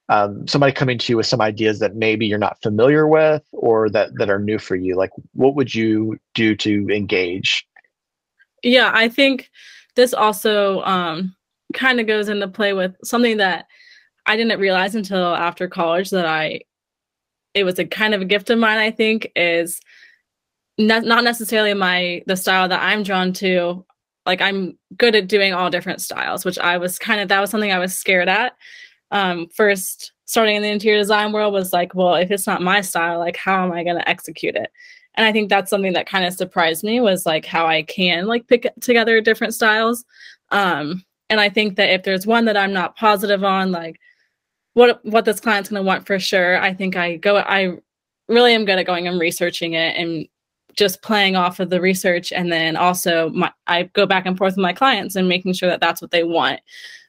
um, 0.08 0.48
somebody 0.48 0.72
coming 0.72 1.00
to 1.00 1.14
you 1.14 1.18
with 1.18 1.26
some 1.26 1.42
ideas 1.42 1.80
that 1.80 1.96
maybe 1.96 2.28
you're 2.28 2.38
not 2.38 2.62
familiar 2.62 3.08
with 3.08 3.44
or 3.52 3.90
that 3.90 4.12
that 4.18 4.30
are 4.30 4.40
new 4.40 4.60
for 4.60 4.76
you 4.76 4.96
like 4.96 5.10
what 5.34 5.56
would 5.56 5.74
you 5.74 6.18
do 6.34 6.56
to 6.56 6.88
engage 6.90 7.68
yeah 8.64 8.92
i 8.94 9.10
think 9.10 9.50
this 9.96 10.14
also 10.14 10.82
um, 10.84 11.36
kind 11.74 12.00
of 12.00 12.08
goes 12.08 12.30
into 12.30 12.48
play 12.48 12.74
with 12.74 12.96
something 13.04 13.38
that 13.38 13.68
I 14.26 14.36
didn't 14.36 14.60
realize 14.60 14.96
until 14.96 15.36
after 15.36 15.68
college 15.68 16.10
that 16.12 16.26
I 16.26 16.62
it 17.54 17.64
was 17.64 17.80
a 17.80 17.86
kind 17.86 18.14
of 18.14 18.22
a 18.22 18.26
gift 18.26 18.50
of 18.50 18.60
mine, 18.60 18.80
I 18.80 18.92
think, 18.92 19.32
is 19.36 19.80
not 20.78 21.06
necessarily 21.06 21.74
my 21.74 22.22
the 22.28 22.36
style 22.36 22.68
that 22.68 22.82
I'm 22.82 23.04
drawn 23.04 23.32
to. 23.34 23.86
Like 24.26 24.42
I'm 24.42 24.78
good 24.98 25.16
at 25.16 25.28
doing 25.28 25.54
all 25.54 25.70
different 25.70 26.02
styles, 26.02 26.46
which 26.46 26.60
I 26.60 26.78
was 26.78 26.98
kind 26.98 27.22
of 27.22 27.28
that 27.30 27.40
was 27.40 27.50
something 27.50 27.72
I 27.72 27.80
was 27.80 27.96
scared 27.96 28.30
at. 28.30 28.54
Um, 29.12 29.48
first 29.56 30.14
starting 30.26 30.56
in 30.56 30.64
the 30.64 30.70
interior 30.70 30.98
design 30.98 31.32
world 31.32 31.54
was 31.54 31.72
like, 31.72 31.94
well, 31.94 32.16
if 32.16 32.32
it's 32.32 32.48
not 32.48 32.62
my 32.62 32.82
style, 32.82 33.20
like 33.20 33.38
how 33.38 33.64
am 33.64 33.72
I 33.72 33.84
going 33.84 33.98
to 33.98 34.10
execute 34.10 34.56
it? 34.56 34.72
And 35.16 35.26
I 35.26 35.32
think 35.32 35.50
that's 35.50 35.70
something 35.70 35.94
that 35.94 36.08
kind 36.08 36.26
of 36.26 36.34
surprised 36.34 36.84
me 36.84 37.00
was 37.00 37.26
like 37.26 37.46
how 37.46 37.68
I 37.68 37.84
can 37.84 38.26
like 38.26 38.48
pick 38.48 38.68
together 38.82 39.22
different 39.22 39.54
styles. 39.54 40.04
Um, 40.52 41.06
and 41.30 41.40
I 41.40 41.50
think 41.50 41.76
that 41.78 41.92
if 41.92 42.04
there's 42.04 42.28
one 42.28 42.46
that 42.46 42.58
I'm 42.58 42.74
not 42.74 42.96
positive 42.98 43.44
on, 43.44 43.72
like 43.72 44.00
what 44.74 45.04
what 45.06 45.26
this 45.26 45.40
client's 45.40 45.70
going 45.70 45.82
to 45.82 45.88
want 45.88 46.06
for 46.06 46.20
sure. 46.20 46.60
I 46.60 46.74
think 46.74 46.96
I 46.96 47.16
go 47.16 47.38
I 47.38 47.78
really 48.28 48.54
am 48.54 48.66
good 48.66 48.78
at 48.78 48.86
going 48.86 49.08
and 49.08 49.20
researching 49.20 49.74
it 49.74 49.96
and 49.96 50.28
just 50.76 51.02
playing 51.02 51.36
off 51.36 51.60
of 51.60 51.70
the 51.70 51.82
research 51.82 52.32
and 52.32 52.52
then 52.52 52.76
also 52.76 53.30
my, 53.30 53.52
I 53.68 53.84
go 53.94 54.06
back 54.06 54.26
and 54.26 54.38
forth 54.38 54.56
with 54.56 54.64
my 54.64 54.74
clients 54.74 55.16
and 55.16 55.30
making 55.30 55.54
sure 55.54 55.70
that 55.70 55.80
that's 55.80 56.02
what 56.02 56.12
they 56.12 56.24
want. 56.24 56.60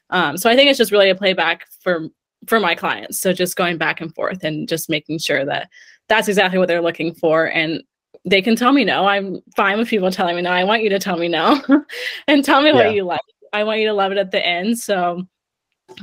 Um, 0.09 0.37
so 0.37 0.49
I 0.49 0.55
think 0.55 0.69
it's 0.69 0.77
just 0.77 0.91
really 0.91 1.09
a 1.09 1.15
playback 1.15 1.67
for 1.81 2.09
for 2.45 2.59
my 2.59 2.75
clients. 2.75 3.19
So 3.19 3.33
just 3.33 3.55
going 3.55 3.77
back 3.77 3.99
and 3.99 4.13
forth 4.13 4.43
and 4.43 4.69
just 4.69 4.89
making 4.89 5.19
sure 5.19 5.43
that 5.45 5.69
that's 6.07 6.27
exactly 6.27 6.59
what 6.59 6.67
they're 6.67 6.81
looking 6.81 7.13
for 7.13 7.45
and 7.45 7.83
they 8.25 8.41
can 8.41 8.55
tell 8.55 8.71
me 8.71 8.83
no. 8.83 9.05
I'm 9.05 9.39
fine 9.55 9.77
with 9.77 9.87
people 9.87 10.11
telling 10.11 10.35
me 10.35 10.41
no. 10.41 10.51
I 10.51 10.63
want 10.63 10.83
you 10.83 10.89
to 10.89 10.99
tell 10.99 11.17
me 11.17 11.27
no 11.27 11.61
and 12.27 12.43
tell 12.43 12.61
me 12.61 12.69
yeah. 12.69 12.75
what 12.75 12.93
you 12.93 13.03
like. 13.03 13.21
I 13.53 13.63
want 13.63 13.79
you 13.79 13.87
to 13.87 13.93
love 13.93 14.11
it 14.11 14.17
at 14.17 14.31
the 14.31 14.45
end. 14.45 14.77
So 14.77 15.23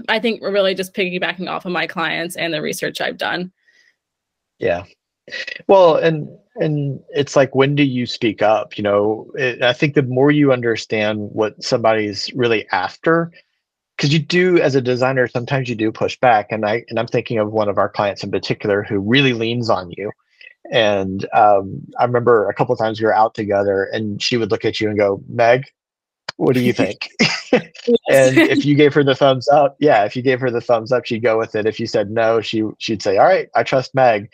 I 0.08 0.18
think 0.18 0.40
we're 0.40 0.52
really 0.52 0.74
just 0.74 0.94
piggybacking 0.94 1.48
off 1.48 1.66
of 1.66 1.72
my 1.72 1.86
clients 1.86 2.36
and 2.36 2.52
the 2.52 2.62
research 2.62 3.00
I've 3.00 3.18
done. 3.18 3.52
Yeah. 4.58 4.84
Well, 5.66 5.96
and 5.96 6.28
and 6.56 7.00
it's 7.10 7.36
like 7.36 7.54
when 7.54 7.74
do 7.74 7.82
you 7.82 8.06
speak 8.06 8.42
up? 8.42 8.76
You 8.76 8.84
know, 8.84 9.30
it, 9.34 9.62
I 9.62 9.72
think 9.72 9.94
the 9.94 10.02
more 10.02 10.30
you 10.30 10.52
understand 10.52 11.30
what 11.32 11.62
somebody's 11.62 12.32
really 12.34 12.68
after, 12.70 13.32
because 13.96 14.12
you 14.12 14.18
do 14.18 14.58
as 14.58 14.74
a 14.74 14.80
designer 14.80 15.28
sometimes 15.28 15.68
you 15.68 15.74
do 15.74 15.90
push 15.90 16.18
back, 16.18 16.52
and 16.52 16.64
I 16.64 16.84
and 16.88 16.98
I'm 16.98 17.06
thinking 17.06 17.38
of 17.38 17.52
one 17.52 17.68
of 17.68 17.78
our 17.78 17.88
clients 17.88 18.22
in 18.22 18.30
particular 18.30 18.82
who 18.82 18.98
really 18.98 19.32
leans 19.32 19.70
on 19.70 19.90
you. 19.96 20.12
And 20.70 21.26
um, 21.34 21.82
I 21.98 22.04
remember 22.04 22.48
a 22.48 22.54
couple 22.54 22.74
times 22.76 23.00
we 23.00 23.06
were 23.06 23.14
out 23.14 23.34
together, 23.34 23.84
and 23.92 24.22
she 24.22 24.36
would 24.36 24.50
look 24.50 24.64
at 24.64 24.80
you 24.80 24.88
and 24.88 24.98
go, 24.98 25.22
"Meg, 25.28 25.64
What 26.36 26.54
do 26.54 26.60
you 26.60 26.72
think? 26.72 27.10
and 27.52 28.38
if 28.38 28.64
you 28.64 28.74
gave 28.74 28.94
her 28.94 29.04
the 29.04 29.14
thumbs 29.14 29.48
up, 29.48 29.76
yeah, 29.80 30.04
if 30.04 30.16
you 30.16 30.22
gave 30.22 30.40
her 30.40 30.50
the 30.50 30.60
thumbs 30.60 30.92
up, 30.92 31.04
she'd 31.04 31.22
go 31.22 31.38
with 31.38 31.54
it. 31.54 31.66
If 31.66 31.78
you 31.80 31.86
said 31.86 32.10
no, 32.10 32.40
she 32.40 32.64
she'd 32.78 33.02
say, 33.02 33.18
"All 33.18 33.26
right, 33.26 33.48
I 33.54 33.62
trust 33.64 33.94
Meg." 33.94 34.30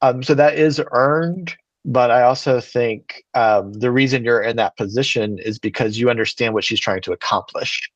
Um, 0.00 0.22
so 0.22 0.34
that 0.34 0.56
is 0.56 0.80
earned, 0.92 1.56
but 1.84 2.10
I 2.10 2.22
also 2.22 2.60
think 2.60 3.24
um, 3.34 3.72
the 3.72 3.90
reason 3.90 4.24
you're 4.24 4.42
in 4.42 4.56
that 4.56 4.76
position 4.76 5.38
is 5.38 5.58
because 5.58 5.98
you 5.98 6.10
understand 6.10 6.54
what 6.54 6.64
she's 6.64 6.80
trying 6.80 7.02
to 7.02 7.12
accomplish. 7.12 7.90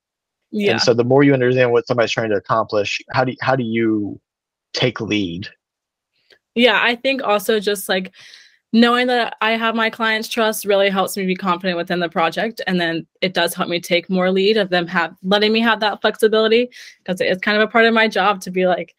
Yeah. 0.50 0.72
And 0.72 0.80
so 0.80 0.94
the 0.94 1.04
more 1.04 1.22
you 1.22 1.32
understand 1.32 1.72
what 1.72 1.86
somebody's 1.86 2.12
trying 2.12 2.30
to 2.30 2.36
accomplish, 2.36 3.00
how 3.12 3.24
do 3.24 3.32
you, 3.32 3.38
how 3.40 3.56
do 3.56 3.64
you 3.64 4.20
take 4.72 5.00
lead? 5.00 5.48
Yeah, 6.54 6.80
I 6.82 6.96
think 6.96 7.22
also 7.22 7.60
just 7.60 7.88
like 7.88 8.12
knowing 8.72 9.06
that 9.06 9.36
I 9.40 9.52
have 9.52 9.74
my 9.74 9.90
clients' 9.90 10.28
trust 10.28 10.64
really 10.64 10.90
helps 10.90 11.16
me 11.16 11.26
be 11.26 11.36
confident 11.36 11.76
within 11.76 12.00
the 12.00 12.08
project. 12.08 12.60
And 12.66 12.80
then 12.80 13.06
it 13.20 13.34
does 13.34 13.54
help 13.54 13.68
me 13.68 13.80
take 13.80 14.10
more 14.10 14.30
lead 14.30 14.56
of 14.56 14.70
them 14.70 14.86
have 14.86 15.14
letting 15.22 15.52
me 15.52 15.60
have 15.60 15.80
that 15.80 16.00
flexibility 16.00 16.70
because 16.98 17.20
it's 17.20 17.42
kind 17.42 17.56
of 17.56 17.68
a 17.68 17.70
part 17.70 17.84
of 17.84 17.94
my 17.94 18.08
job 18.08 18.40
to 18.42 18.50
be 18.50 18.66
like, 18.66 18.94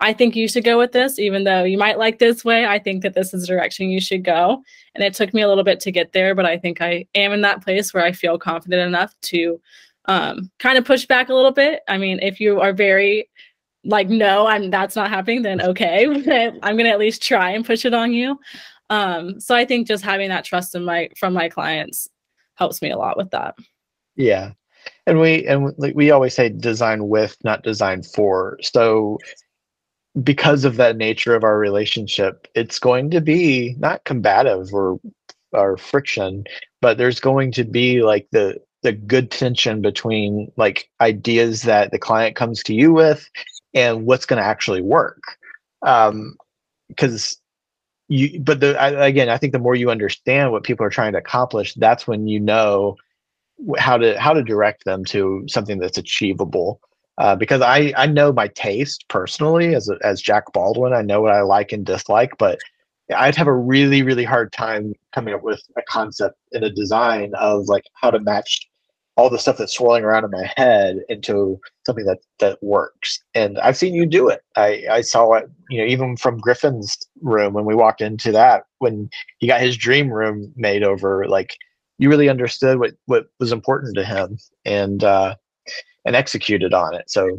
I 0.00 0.12
think 0.12 0.36
you 0.36 0.48
should 0.48 0.64
go 0.64 0.78
with 0.78 0.92
this, 0.92 1.18
even 1.18 1.44
though 1.44 1.64
you 1.64 1.78
might 1.78 1.98
like 1.98 2.18
this 2.18 2.44
way. 2.44 2.66
I 2.66 2.78
think 2.78 3.02
that 3.02 3.14
this 3.14 3.34
is 3.34 3.42
the 3.42 3.46
direction 3.48 3.90
you 3.90 4.00
should 4.00 4.24
go. 4.24 4.62
And 4.94 5.02
it 5.02 5.14
took 5.14 5.34
me 5.34 5.42
a 5.42 5.48
little 5.48 5.64
bit 5.64 5.80
to 5.80 5.92
get 5.92 6.12
there, 6.12 6.34
but 6.34 6.46
I 6.46 6.56
think 6.56 6.80
I 6.80 7.06
am 7.14 7.32
in 7.32 7.40
that 7.42 7.62
place 7.62 7.92
where 7.92 8.04
I 8.04 8.12
feel 8.12 8.38
confident 8.38 8.86
enough 8.86 9.14
to 9.22 9.60
um, 10.06 10.50
kind 10.58 10.78
of 10.78 10.84
push 10.84 11.06
back 11.06 11.28
a 11.28 11.34
little 11.34 11.52
bit. 11.52 11.80
I 11.88 11.98
mean, 11.98 12.18
if 12.20 12.40
you 12.40 12.60
are 12.60 12.72
very 12.72 13.28
like, 13.84 14.08
no, 14.08 14.46
I'm 14.46 14.70
that's 14.70 14.96
not 14.96 15.10
happening, 15.10 15.42
then 15.42 15.60
okay, 15.60 16.06
I'm 16.62 16.76
gonna 16.76 16.88
at 16.88 16.98
least 16.98 17.22
try 17.22 17.50
and 17.50 17.64
push 17.64 17.84
it 17.84 17.94
on 17.94 18.12
you. 18.12 18.38
Um, 18.90 19.38
so 19.40 19.54
I 19.54 19.64
think 19.64 19.86
just 19.86 20.04
having 20.04 20.28
that 20.30 20.44
trust 20.44 20.74
in 20.74 20.84
my 20.84 21.10
from 21.18 21.34
my 21.34 21.48
clients 21.48 22.08
helps 22.54 22.82
me 22.82 22.90
a 22.90 22.98
lot 22.98 23.16
with 23.16 23.30
that. 23.30 23.54
Yeah, 24.16 24.52
and 25.06 25.20
we 25.20 25.46
and 25.46 25.72
we 25.94 26.10
always 26.10 26.34
say 26.34 26.48
design 26.48 27.08
with, 27.08 27.36
not 27.44 27.62
design 27.62 28.02
for. 28.02 28.58
So 28.62 29.18
because 30.22 30.64
of 30.64 30.76
that 30.76 30.96
nature 30.96 31.34
of 31.34 31.44
our 31.44 31.58
relationship, 31.58 32.48
it's 32.54 32.78
going 32.78 33.10
to 33.10 33.20
be 33.20 33.74
not 33.78 34.04
combative 34.04 34.72
or 34.72 35.00
or 35.52 35.76
friction, 35.76 36.44
but 36.80 36.98
there's 36.98 37.20
going 37.20 37.52
to 37.52 37.64
be 37.64 38.02
like 38.02 38.28
the 38.32 38.58
the 38.82 38.92
good 38.92 39.30
tension 39.30 39.80
between 39.82 40.50
like 40.56 40.88
ideas 41.00 41.62
that 41.62 41.90
the 41.90 41.98
client 41.98 42.36
comes 42.36 42.62
to 42.62 42.74
you 42.74 42.92
with 42.92 43.28
and 43.74 44.06
what's 44.06 44.26
going 44.26 44.40
to 44.40 44.46
actually 44.46 44.82
work. 44.82 45.22
Um, 45.82 46.36
because 46.88 47.38
you, 48.08 48.40
but 48.40 48.60
the 48.60 48.80
I, 48.80 49.06
again, 49.06 49.28
I 49.28 49.36
think 49.36 49.52
the 49.52 49.58
more 49.58 49.74
you 49.74 49.90
understand 49.90 50.52
what 50.52 50.64
people 50.64 50.86
are 50.86 50.90
trying 50.90 51.12
to 51.12 51.18
accomplish, 51.18 51.74
that's 51.74 52.06
when 52.06 52.26
you 52.26 52.40
know 52.40 52.96
how 53.78 53.98
to 53.98 54.18
how 54.18 54.32
to 54.32 54.42
direct 54.42 54.84
them 54.84 55.04
to 55.06 55.44
something 55.48 55.78
that's 55.78 55.98
achievable 55.98 56.80
uh, 57.18 57.36
because 57.36 57.60
I 57.60 57.92
I 57.96 58.06
know 58.06 58.32
my 58.32 58.48
taste 58.48 59.04
personally 59.08 59.74
as 59.74 59.88
a, 59.88 59.98
as 60.02 60.22
Jack 60.22 60.52
Baldwin. 60.52 60.92
I 60.94 61.02
know 61.02 61.20
what 61.20 61.34
I 61.34 61.42
like 61.42 61.72
and 61.72 61.84
dislike, 61.84 62.32
but 62.38 62.58
I'd 63.14 63.36
have 63.36 63.48
a 63.48 63.54
really 63.54 64.02
really 64.02 64.24
hard 64.24 64.52
time 64.52 64.94
coming 65.14 65.34
up 65.34 65.42
with 65.42 65.60
a 65.76 65.82
concept 65.88 66.38
and 66.52 66.64
a 66.64 66.70
design 66.70 67.32
of 67.34 67.66
like 67.66 67.84
how 67.94 68.10
to 68.10 68.20
match 68.20 68.60
all 69.16 69.28
the 69.28 69.38
stuff 69.38 69.58
that's 69.58 69.74
swirling 69.74 70.04
around 70.04 70.24
in 70.24 70.30
my 70.30 70.48
head 70.56 71.00
into 71.08 71.58
something 71.84 72.04
that 72.06 72.20
that 72.38 72.62
works. 72.62 73.20
And 73.34 73.58
I've 73.58 73.76
seen 73.76 73.94
you 73.94 74.06
do 74.06 74.28
it. 74.28 74.42
I 74.56 74.84
I 74.90 75.00
saw 75.00 75.32
it, 75.34 75.50
you 75.70 75.80
know, 75.80 75.86
even 75.86 76.16
from 76.16 76.38
Griffin's 76.38 76.96
room 77.20 77.52
when 77.52 77.64
we 77.64 77.74
walked 77.74 78.00
into 78.00 78.30
that 78.32 78.64
when 78.78 79.10
he 79.38 79.48
got 79.48 79.60
his 79.60 79.76
dream 79.76 80.12
room 80.12 80.52
made 80.56 80.84
over. 80.84 81.26
Like 81.26 81.56
you 81.98 82.08
really 82.08 82.28
understood 82.28 82.78
what 82.78 82.92
what 83.06 83.26
was 83.40 83.50
important 83.50 83.96
to 83.96 84.04
him, 84.04 84.38
and 84.64 85.02
uh, 85.02 85.34
and 86.08 86.16
executed 86.16 86.72
on 86.72 86.94
it. 86.94 87.10
So, 87.10 87.38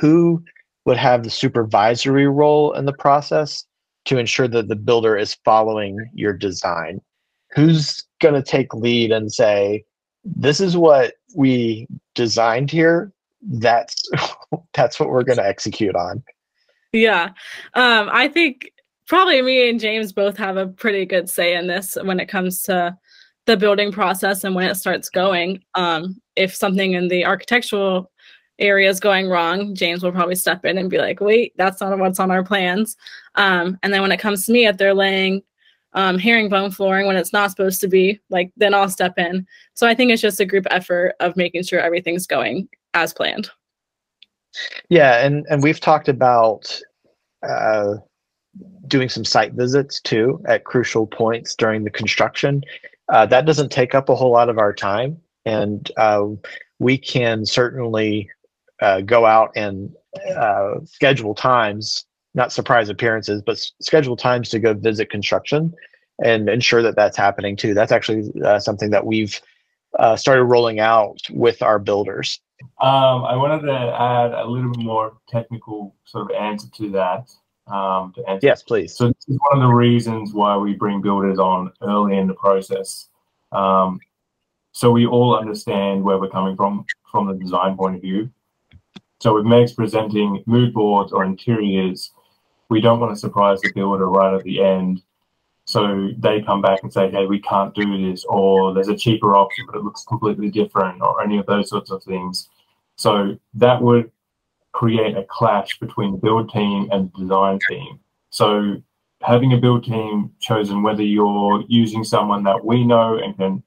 who 0.00 0.42
would 0.84 0.96
have 0.96 1.22
the 1.22 1.30
supervisory 1.30 2.26
role 2.26 2.72
in 2.72 2.84
the 2.84 2.92
process 2.92 3.64
to 4.06 4.18
ensure 4.18 4.48
that 4.48 4.68
the 4.68 4.76
builder 4.76 5.16
is 5.16 5.36
following 5.44 5.96
your 6.14 6.32
design? 6.32 7.00
Who's 7.54 8.04
going 8.20 8.34
to 8.34 8.42
take 8.42 8.74
lead 8.74 9.12
and 9.12 9.32
say, 9.32 9.84
this 10.24 10.60
is 10.60 10.76
what 10.76 11.14
we 11.36 11.86
designed 12.16 12.70
here. 12.72 13.12
That's 13.40 14.10
that's 14.74 14.98
what 14.98 15.10
we're 15.10 15.22
going 15.22 15.38
to 15.38 15.46
execute 15.46 15.94
on. 15.94 16.24
Yeah. 16.92 17.30
Um, 17.74 18.08
I 18.10 18.26
think 18.26 18.72
probably 19.06 19.40
me 19.42 19.70
and 19.70 19.78
James 19.78 20.12
both 20.12 20.36
have 20.38 20.56
a 20.56 20.66
pretty 20.66 21.06
good 21.06 21.30
say 21.30 21.54
in 21.54 21.68
this 21.68 21.96
when 22.02 22.18
it 22.18 22.28
comes 22.28 22.62
to 22.64 22.96
the 23.46 23.56
building 23.56 23.92
process 23.92 24.44
and 24.44 24.54
when 24.54 24.68
it 24.68 24.74
starts 24.74 25.08
going. 25.08 25.62
Um, 25.74 26.20
if 26.38 26.54
something 26.54 26.92
in 26.92 27.08
the 27.08 27.24
architectural 27.24 28.10
area 28.58 28.88
is 28.88 29.00
going 29.00 29.28
wrong, 29.28 29.74
James 29.74 30.02
will 30.02 30.12
probably 30.12 30.34
step 30.34 30.64
in 30.64 30.78
and 30.78 30.90
be 30.90 30.98
like, 30.98 31.20
wait, 31.20 31.52
that's 31.56 31.80
not 31.80 31.98
what's 31.98 32.20
on 32.20 32.30
our 32.30 32.44
plans. 32.44 32.96
Um, 33.34 33.78
and 33.82 33.92
then 33.92 34.02
when 34.02 34.12
it 34.12 34.20
comes 34.20 34.46
to 34.46 34.52
me, 34.52 34.66
if 34.66 34.76
they're 34.76 34.94
laying 34.94 35.42
um, 35.94 36.18
herringbone 36.18 36.70
flooring 36.70 37.06
when 37.06 37.16
it's 37.16 37.32
not 37.32 37.50
supposed 37.50 37.80
to 37.80 37.88
be, 37.88 38.20
like 38.30 38.52
then 38.56 38.74
I'll 38.74 38.88
step 38.88 39.18
in. 39.18 39.46
So 39.74 39.86
I 39.86 39.94
think 39.94 40.10
it's 40.10 40.22
just 40.22 40.40
a 40.40 40.46
group 40.46 40.66
effort 40.70 41.14
of 41.20 41.36
making 41.36 41.64
sure 41.64 41.80
everything's 41.80 42.26
going 42.26 42.68
as 42.94 43.12
planned. 43.12 43.50
Yeah, 44.88 45.24
and 45.24 45.46
and 45.50 45.62
we've 45.62 45.80
talked 45.80 46.08
about 46.08 46.80
uh, 47.46 47.94
doing 48.86 49.08
some 49.08 49.24
site 49.24 49.52
visits 49.52 50.00
too 50.00 50.42
at 50.46 50.64
crucial 50.64 51.06
points 51.06 51.54
during 51.54 51.84
the 51.84 51.90
construction. 51.90 52.62
Uh, 53.08 53.24
that 53.26 53.46
doesn't 53.46 53.70
take 53.70 53.94
up 53.94 54.08
a 54.08 54.14
whole 54.14 54.32
lot 54.32 54.48
of 54.48 54.58
our 54.58 54.72
time, 54.72 55.18
and 55.48 55.90
uh, 55.96 56.26
we 56.78 56.98
can 56.98 57.46
certainly 57.46 58.28
uh, 58.80 59.00
go 59.00 59.24
out 59.24 59.50
and 59.56 59.94
uh, 60.36 60.74
schedule 60.84 61.34
times, 61.34 62.04
not 62.34 62.52
surprise 62.52 62.88
appearances, 62.88 63.42
but 63.42 63.52
s- 63.52 63.72
schedule 63.80 64.16
times 64.16 64.50
to 64.50 64.58
go 64.58 64.74
visit 64.74 65.10
construction 65.10 65.74
and 66.22 66.48
ensure 66.48 66.82
that 66.82 66.96
that's 66.96 67.16
happening 67.16 67.56
too. 67.56 67.72
That's 67.74 67.92
actually 67.92 68.30
uh, 68.44 68.60
something 68.60 68.90
that 68.90 69.06
we've 69.06 69.40
uh, 69.98 70.16
started 70.16 70.44
rolling 70.44 70.80
out 70.80 71.18
with 71.30 71.62
our 71.62 71.78
builders. 71.78 72.40
Um, 72.80 73.24
I 73.24 73.34
wanted 73.36 73.66
to 73.66 73.72
add 73.72 74.32
a 74.32 74.44
little 74.44 74.72
bit 74.72 74.84
more 74.84 75.16
technical 75.28 75.94
sort 76.04 76.30
of 76.30 76.36
answer 76.36 76.68
to 76.76 76.90
that. 76.90 77.30
Um, 77.72 78.12
to 78.16 78.28
answer. 78.28 78.46
Yes, 78.46 78.62
please. 78.62 78.96
So 78.96 79.08
this 79.08 79.28
is 79.28 79.38
one 79.50 79.62
of 79.62 79.68
the 79.68 79.74
reasons 79.74 80.32
why 80.32 80.56
we 80.56 80.74
bring 80.74 81.00
builders 81.00 81.38
on 81.38 81.72
early 81.82 82.16
in 82.16 82.26
the 82.26 82.34
process. 82.34 83.08
Um, 83.52 84.00
so 84.72 84.90
we 84.90 85.06
all 85.06 85.36
understand 85.36 86.02
where 86.02 86.18
we're 86.18 86.28
coming 86.28 86.56
from 86.56 86.84
from 87.10 87.26
the 87.26 87.34
design 87.34 87.76
point 87.76 87.96
of 87.96 88.02
view. 88.02 88.30
So 89.20 89.34
with 89.34 89.44
Meg's 89.44 89.72
presenting 89.72 90.42
mood 90.46 90.72
boards 90.72 91.12
or 91.12 91.24
interiors, 91.24 92.12
we 92.68 92.80
don't 92.80 93.00
want 93.00 93.12
to 93.12 93.18
surprise 93.18 93.60
the 93.60 93.72
builder 93.72 94.06
right 94.06 94.34
at 94.34 94.44
the 94.44 94.62
end. 94.62 95.02
So 95.64 96.10
they 96.18 96.40
come 96.40 96.62
back 96.62 96.80
and 96.82 96.92
say, 96.92 97.10
hey, 97.10 97.26
we 97.26 97.40
can't 97.40 97.74
do 97.74 98.08
this, 98.08 98.24
or 98.24 98.72
there's 98.72 98.88
a 98.88 98.96
cheaper 98.96 99.34
option, 99.34 99.66
but 99.66 99.76
it 99.76 99.84
looks 99.84 100.04
completely 100.04 100.50
different, 100.50 101.02
or 101.02 101.22
any 101.22 101.38
of 101.38 101.46
those 101.46 101.68
sorts 101.68 101.90
of 101.90 102.02
things. 102.04 102.48
So 102.96 103.38
that 103.54 103.82
would 103.82 104.10
create 104.72 105.16
a 105.16 105.24
clash 105.24 105.78
between 105.78 106.12
the 106.12 106.18
build 106.18 106.50
team 106.50 106.88
and 106.92 107.10
the 107.12 107.18
design 107.18 107.58
team. 107.68 108.00
So 108.30 108.82
having 109.22 109.52
a 109.52 109.58
build 109.58 109.84
team 109.84 110.30
chosen, 110.40 110.82
whether 110.82 111.02
you're 111.02 111.64
using 111.68 112.04
someone 112.04 112.44
that 112.44 112.64
we 112.64 112.84
know 112.84 113.18
and 113.18 113.36
can 113.36 113.62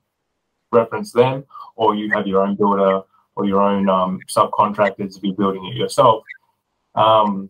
reference 0.72 1.12
them, 1.12 1.44
or 1.76 1.96
you 1.96 2.12
have 2.12 2.28
your 2.28 2.42
own 2.44 2.56
builder 2.56 3.02
or 3.36 3.46
your 3.46 3.62
own 3.62 3.90
um, 3.90 4.20
subcontractors 4.28 5.14
to 5.16 5.22
be 5.22 5.32
building 5.32 5.66
it 5.66 5.76
yourself. 5.76 6.24
Um, 6.96 7.50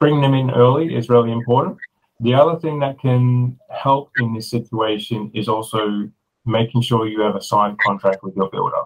bringing 0.00 0.20
them 0.20 0.34
in 0.34 0.50
early 0.50 0.94
is 0.94 1.08
really 1.08 1.32
important. 1.32 1.78
The 2.20 2.34
other 2.34 2.58
thing 2.58 2.78
that 2.80 2.98
can 2.98 3.58
help 3.70 4.10
in 4.18 4.34
this 4.34 4.50
situation 4.50 5.30
is 5.34 5.48
also 5.48 6.10
making 6.44 6.82
sure 6.82 7.06
you 7.06 7.20
have 7.20 7.36
a 7.36 7.42
signed 7.42 7.78
contract 7.78 8.22
with 8.22 8.34
your 8.36 8.48
builder, 8.50 8.82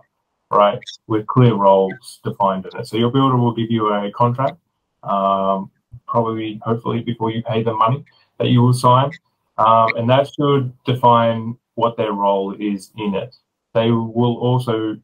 right? 0.50 0.78
With 1.06 1.26
clear 1.26 1.54
roles 1.54 2.20
defined 2.24 2.66
in 2.66 2.80
it. 2.80 2.86
So 2.86 2.96
your 2.96 3.10
builder 3.10 3.36
will 3.36 3.54
give 3.54 3.70
you 3.70 3.92
a 3.92 4.10
contract, 4.12 4.58
um, 5.04 5.70
probably, 6.06 6.60
hopefully, 6.64 7.00
before 7.02 7.30
you 7.30 7.42
pay 7.42 7.62
the 7.62 7.74
money 7.74 8.04
that 8.38 8.48
you 8.48 8.62
will 8.62 8.72
sign. 8.72 9.10
Um, 9.58 9.88
and 9.96 10.08
that 10.10 10.28
should 10.34 10.72
define 10.84 11.56
what 11.74 11.96
their 11.96 12.12
role 12.12 12.54
is 12.58 12.90
in 12.96 13.14
it. 13.14 13.36
They 13.74 13.90
will 13.90 14.36
also 14.36 14.96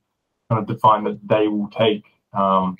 kind 0.50 0.60
of 0.60 0.66
define 0.66 1.04
that 1.04 1.18
they 1.26 1.48
will 1.48 1.68
take 1.68 2.04
um, 2.32 2.76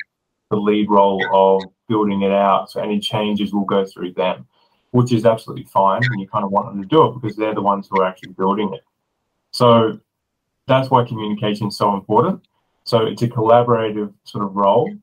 the 0.50 0.56
lead 0.56 0.88
role 0.90 1.22
of 1.32 1.70
building 1.88 2.22
it 2.22 2.32
out. 2.32 2.70
So 2.70 2.80
any 2.80 3.00
changes 3.00 3.52
will 3.52 3.64
go 3.64 3.84
through 3.84 4.12
them, 4.12 4.46
which 4.90 5.12
is 5.12 5.24
absolutely 5.24 5.64
fine. 5.64 6.02
And 6.04 6.20
you 6.20 6.28
kind 6.28 6.44
of 6.44 6.50
want 6.50 6.68
them 6.72 6.82
to 6.82 6.88
do 6.88 7.06
it 7.06 7.20
because 7.20 7.36
they're 7.36 7.54
the 7.54 7.62
ones 7.62 7.88
who 7.90 8.00
are 8.00 8.06
actually 8.06 8.32
building 8.32 8.72
it. 8.74 8.84
So 9.50 9.98
that's 10.66 10.90
why 10.90 11.04
communication 11.04 11.68
is 11.68 11.76
so 11.76 11.94
important. 11.94 12.42
So 12.84 13.06
it's 13.06 13.22
a 13.22 13.28
collaborative 13.28 14.12
sort 14.24 14.44
of 14.44 14.54
role. 14.54 14.94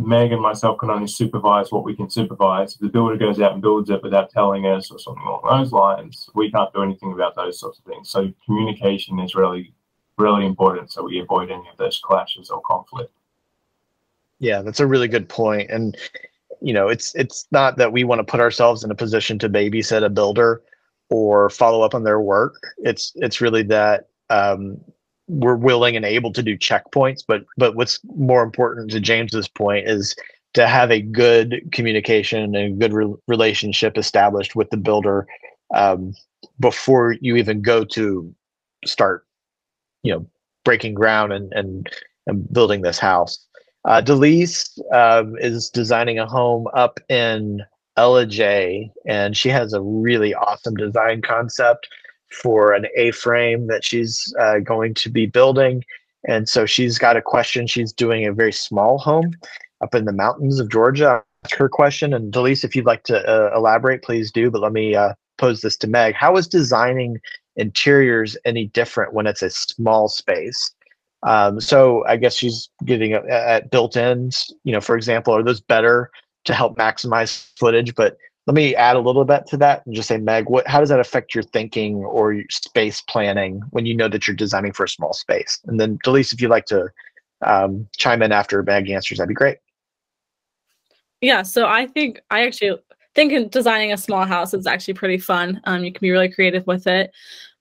Meg 0.00 0.30
and 0.30 0.40
myself 0.40 0.78
can 0.78 0.90
only 0.90 1.08
supervise 1.08 1.72
what 1.72 1.84
we 1.84 1.96
can 1.96 2.08
supervise. 2.08 2.74
If 2.74 2.80
the 2.80 2.88
builder 2.88 3.16
goes 3.16 3.40
out 3.40 3.52
and 3.52 3.60
builds 3.60 3.90
it 3.90 4.02
without 4.02 4.30
telling 4.30 4.64
us 4.64 4.90
or 4.92 4.98
something 4.98 5.24
along 5.24 5.42
those 5.50 5.72
lines, 5.72 6.30
we 6.34 6.52
can't 6.52 6.72
do 6.72 6.82
anything 6.82 7.12
about 7.12 7.34
those 7.34 7.58
sorts 7.58 7.80
of 7.80 7.84
things. 7.84 8.08
So 8.08 8.32
communication 8.46 9.18
is 9.18 9.34
really 9.34 9.74
really 10.18 10.46
important 10.46 10.90
so 10.90 11.04
we 11.04 11.20
avoid 11.20 11.50
any 11.50 11.68
of 11.68 11.76
those 11.76 11.98
clashes 11.98 12.50
or 12.50 12.60
conflict. 12.62 13.12
Yeah, 14.40 14.62
that's 14.62 14.80
a 14.80 14.86
really 14.86 15.08
good 15.08 15.28
point. 15.28 15.70
And 15.70 15.96
you 16.60 16.72
know, 16.72 16.88
it's 16.88 17.14
it's 17.14 17.46
not 17.50 17.76
that 17.76 17.92
we 17.92 18.04
want 18.04 18.18
to 18.18 18.24
put 18.24 18.40
ourselves 18.40 18.84
in 18.84 18.90
a 18.90 18.94
position 18.94 19.38
to 19.40 19.48
babysit 19.48 20.04
a 20.04 20.08
builder 20.08 20.62
or 21.10 21.50
follow 21.50 21.82
up 21.82 21.94
on 21.94 22.04
their 22.04 22.20
work. 22.20 22.54
It's 22.78 23.12
it's 23.16 23.40
really 23.40 23.62
that 23.64 24.08
um, 24.30 24.80
we're 25.28 25.56
willing 25.56 25.96
and 25.96 26.04
able 26.04 26.32
to 26.32 26.42
do 26.42 26.56
checkpoints. 26.58 27.22
But 27.26 27.44
but 27.56 27.76
what's 27.76 28.00
more 28.16 28.42
important 28.42 28.90
to 28.90 29.00
James's 29.00 29.48
point 29.48 29.88
is 29.88 30.16
to 30.54 30.66
have 30.66 30.90
a 30.90 31.00
good 31.00 31.68
communication 31.72 32.54
and 32.54 32.80
good 32.80 32.92
re- 32.92 33.14
relationship 33.26 33.98
established 33.98 34.56
with 34.56 34.70
the 34.70 34.76
builder 34.76 35.26
um, 35.74 36.14
before 36.58 37.12
you 37.20 37.36
even 37.36 37.60
go 37.60 37.84
to 37.84 38.34
start, 38.84 39.26
you 40.02 40.12
know, 40.12 40.26
breaking 40.64 40.94
ground 40.94 41.32
and 41.32 41.52
and, 41.52 41.88
and 42.26 42.52
building 42.52 42.82
this 42.82 42.98
house. 42.98 43.38
Uh, 43.84 44.02
Delise 44.02 44.78
um, 44.92 45.36
is 45.38 45.70
designing 45.70 46.18
a 46.18 46.26
home 46.26 46.66
up 46.74 47.00
in 47.08 47.62
Ellijay, 47.96 48.90
and 49.06 49.36
she 49.36 49.48
has 49.48 49.72
a 49.72 49.80
really 49.80 50.34
awesome 50.34 50.74
design 50.74 51.22
concept 51.22 51.88
for 52.30 52.72
an 52.72 52.86
A-frame 52.96 53.66
that 53.68 53.84
she's 53.84 54.34
uh, 54.38 54.58
going 54.58 54.94
to 54.94 55.08
be 55.08 55.26
building. 55.26 55.82
And 56.26 56.48
so 56.48 56.66
she's 56.66 56.98
got 56.98 57.16
a 57.16 57.22
question. 57.22 57.66
She's 57.66 57.92
doing 57.92 58.26
a 58.26 58.32
very 58.32 58.52
small 58.52 58.98
home 58.98 59.32
up 59.80 59.94
in 59.94 60.04
the 60.04 60.12
mountains 60.12 60.60
of 60.60 60.68
Georgia. 60.68 61.22
Ask 61.44 61.56
her 61.56 61.68
question, 61.68 62.12
and 62.12 62.32
Delise, 62.32 62.64
if 62.64 62.76
you'd 62.76 62.84
like 62.84 63.04
to 63.04 63.26
uh, 63.26 63.56
elaborate, 63.56 64.02
please 64.02 64.30
do. 64.30 64.50
But 64.50 64.60
let 64.60 64.72
me 64.72 64.94
uh, 64.94 65.14
pose 65.38 65.60
this 65.60 65.76
to 65.78 65.86
Meg. 65.86 66.14
How 66.14 66.36
is 66.36 66.48
designing 66.48 67.18
interiors 67.58 68.36
any 68.44 68.66
different 68.66 69.12
when 69.12 69.26
it's 69.26 69.42
a 69.42 69.50
small 69.50 70.08
space? 70.08 70.70
Um, 71.26 71.60
so 71.60 72.04
I 72.06 72.16
guess 72.16 72.34
she's 72.34 72.68
getting 72.84 73.12
at 73.12 73.70
built-ins. 73.70 74.52
You 74.64 74.72
know, 74.72 74.80
for 74.80 74.96
example, 74.96 75.34
are 75.34 75.42
those 75.42 75.60
better 75.60 76.10
to 76.44 76.54
help 76.54 76.78
maximize 76.78 77.50
footage? 77.58 77.94
But 77.94 78.16
let 78.46 78.54
me 78.54 78.74
add 78.74 78.96
a 78.96 79.00
little 79.00 79.24
bit 79.24 79.46
to 79.48 79.56
that 79.58 79.84
and 79.84 79.94
just 79.94 80.08
say, 80.08 80.16
Meg, 80.16 80.48
what 80.48 80.66
how 80.66 80.80
does 80.80 80.88
that 80.88 81.00
affect 81.00 81.34
your 81.34 81.42
thinking 81.42 81.96
or 81.96 82.32
your 82.32 82.46
space 82.50 83.02
planning 83.02 83.60
when 83.70 83.84
you 83.84 83.94
know 83.94 84.08
that 84.08 84.26
you're 84.26 84.36
designing 84.36 84.72
for 84.72 84.84
a 84.84 84.88
small 84.88 85.12
space? 85.12 85.58
And 85.66 85.78
then 85.78 85.98
Delise, 86.04 86.32
if 86.32 86.40
you'd 86.40 86.50
like 86.50 86.66
to 86.66 86.88
um, 87.44 87.86
chime 87.98 88.22
in 88.22 88.32
after 88.32 88.62
Meg 88.62 88.88
answers, 88.88 89.18
that'd 89.18 89.28
be 89.28 89.34
great. 89.34 89.58
Yeah, 91.20 91.42
so 91.42 91.66
I 91.66 91.88
think 91.88 92.20
I 92.30 92.46
actually 92.46 92.78
think 93.14 93.50
designing 93.50 93.92
a 93.92 93.96
small 93.96 94.24
house 94.24 94.54
is 94.54 94.66
actually 94.66 94.94
pretty 94.94 95.18
fun. 95.18 95.60
Um, 95.64 95.84
you 95.84 95.92
can 95.92 96.00
be 96.00 96.12
really 96.12 96.30
creative 96.30 96.66
with 96.66 96.86
it. 96.86 97.10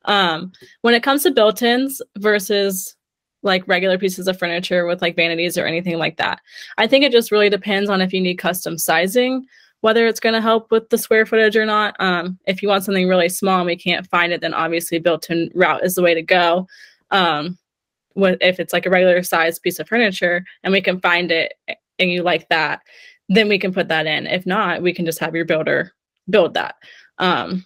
Um, 0.08 0.52
when 0.82 0.94
it 0.94 1.04
comes 1.04 1.24
to 1.24 1.32
built-ins 1.32 2.02
versus 2.18 2.96
like 3.44 3.68
regular 3.68 3.98
pieces 3.98 4.28
of 4.28 4.40
furniture 4.40 4.86
with 4.86 5.02
like 5.02 5.16
vanities 5.16 5.58
or 5.58 5.66
anything 5.66 5.98
like 5.98 6.18
that, 6.18 6.40
I 6.78 6.88
think 6.88 7.04
it 7.04 7.12
just 7.12 7.32
really 7.32 7.50
depends 7.50 7.90
on 7.90 8.02
if 8.02 8.12
you 8.14 8.22
need 8.22 8.36
custom 8.36 8.78
sizing, 8.78 9.46
whether 9.82 10.08
it's 10.08 10.20
going 10.20 10.34
to 10.34 10.42
help 10.42 10.72
with 10.72 10.90
the 10.90 10.98
square 10.98 11.26
footage 11.26 11.56
or 11.56 11.66
not. 11.66 11.96
Um, 12.00 12.40
if 12.48 12.64
you 12.64 12.70
want 12.70 12.84
something 12.84 13.08
really 13.08 13.30
small 13.30 13.60
and 13.60 13.68
we 13.68 13.76
can't 13.76 14.08
find 14.08 14.34
it, 14.34 14.42
then 14.42 14.54
obviously 14.54 14.98
built-in 14.98 15.52
route 15.54 15.84
is 15.84 15.96
the 15.96 16.02
way 16.02 16.14
to 16.14 16.22
go. 16.22 16.68
Um, 17.12 17.58
if 18.16 18.60
it's 18.60 18.74
like 18.74 18.88
a 18.88 18.90
regular 18.90 19.22
size 19.22 19.60
piece 19.60 19.78
of 19.78 19.88
furniture 19.88 20.44
and 20.64 20.74
we 20.74 20.82
can 20.82 21.00
find 21.00 21.32
it 21.32 21.54
and 22.00 22.10
you 22.10 22.24
like 22.24 22.50
that, 22.50 22.82
then 23.30 23.48
we 23.48 23.60
can 23.60 23.74
put 23.74 23.90
that 23.90 24.08
in. 24.08 24.26
If 24.26 24.46
not, 24.46 24.82
we 24.82 24.94
can 24.94 25.06
just 25.06 25.20
have 25.20 25.36
your 25.36 25.46
builder 25.46 25.94
build 26.30 26.54
that. 26.56 26.76
Um, 27.20 27.66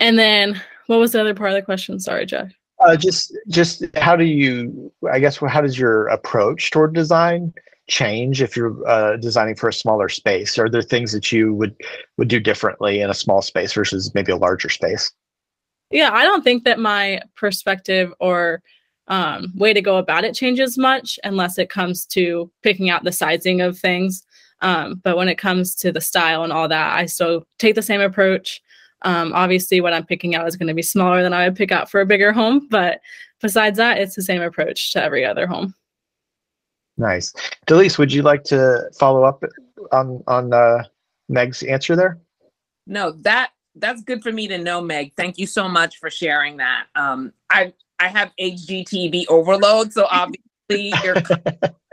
and 0.00 0.18
then 0.18 0.60
what 0.86 0.98
was 0.98 1.12
the 1.12 1.20
other 1.20 1.34
part 1.34 1.50
of 1.50 1.56
the 1.56 1.62
question? 1.62 1.98
Sorry, 2.00 2.26
Jeff. 2.26 2.52
Uh, 2.80 2.96
just, 2.96 3.36
just 3.48 3.84
how 3.96 4.16
do 4.16 4.24
you? 4.24 4.92
I 5.10 5.18
guess 5.18 5.36
how 5.36 5.60
does 5.60 5.78
your 5.78 6.08
approach 6.08 6.70
toward 6.70 6.94
design 6.94 7.52
change 7.88 8.40
if 8.42 8.56
you're 8.56 8.86
uh, 8.88 9.16
designing 9.16 9.54
for 9.54 9.68
a 9.68 9.72
smaller 9.72 10.08
space? 10.08 10.58
Are 10.58 10.68
there 10.68 10.82
things 10.82 11.12
that 11.12 11.30
you 11.32 11.54
would 11.54 11.74
would 12.18 12.28
do 12.28 12.40
differently 12.40 13.00
in 13.00 13.10
a 13.10 13.14
small 13.14 13.42
space 13.42 13.72
versus 13.72 14.12
maybe 14.14 14.32
a 14.32 14.36
larger 14.36 14.68
space? 14.68 15.12
Yeah, 15.90 16.10
I 16.12 16.24
don't 16.24 16.42
think 16.42 16.64
that 16.64 16.78
my 16.78 17.20
perspective 17.36 18.12
or 18.18 18.62
um, 19.06 19.52
way 19.54 19.72
to 19.72 19.82
go 19.82 19.98
about 19.98 20.24
it 20.24 20.34
changes 20.34 20.78
much 20.78 21.18
unless 21.24 21.58
it 21.58 21.68
comes 21.68 22.06
to 22.06 22.50
picking 22.62 22.90
out 22.90 23.04
the 23.04 23.12
sizing 23.12 23.60
of 23.60 23.78
things. 23.78 24.24
Um, 24.60 25.00
but 25.04 25.16
when 25.16 25.28
it 25.28 25.36
comes 25.36 25.74
to 25.76 25.92
the 25.92 26.00
style 26.00 26.42
and 26.42 26.52
all 26.52 26.68
that, 26.68 26.96
I 26.96 27.06
still 27.06 27.44
take 27.58 27.74
the 27.74 27.82
same 27.82 28.00
approach. 28.00 28.62
Um, 29.04 29.32
obviously, 29.34 29.80
what 29.80 29.92
I'm 29.92 30.06
picking 30.06 30.34
out 30.34 30.48
is 30.48 30.56
going 30.56 30.68
to 30.68 30.74
be 30.74 30.82
smaller 30.82 31.22
than 31.22 31.32
I 31.32 31.46
would 31.46 31.56
pick 31.56 31.72
out 31.72 31.90
for 31.90 32.00
a 32.00 32.06
bigger 32.06 32.32
home. 32.32 32.66
But 32.70 33.00
besides 33.40 33.76
that, 33.76 33.98
it's 33.98 34.16
the 34.16 34.22
same 34.22 34.42
approach 34.42 34.92
to 34.92 35.02
every 35.02 35.24
other 35.24 35.46
home. 35.46 35.74
Nice. 36.96 37.32
Delise, 37.66 37.98
would 37.98 38.12
you 38.12 38.22
like 38.22 38.44
to 38.44 38.90
follow 38.98 39.24
up 39.24 39.42
on 39.92 40.22
on 40.26 40.52
uh, 40.52 40.84
Meg's 41.28 41.62
answer 41.62 41.96
there? 41.96 42.18
No, 42.86 43.12
that 43.22 43.50
that's 43.76 44.02
good 44.02 44.22
for 44.22 44.32
me 44.32 44.48
to 44.48 44.58
know, 44.58 44.80
Meg. 44.80 45.12
Thank 45.16 45.38
you 45.38 45.46
so 45.46 45.68
much 45.68 45.98
for 45.98 46.10
sharing 46.10 46.56
that. 46.58 46.86
Um, 46.94 47.32
I 47.50 47.72
I 47.98 48.08
have 48.08 48.32
HGTV 48.40 49.26
overload, 49.28 49.92
so 49.92 50.06
obviously 50.10 50.92
you're 51.04 51.16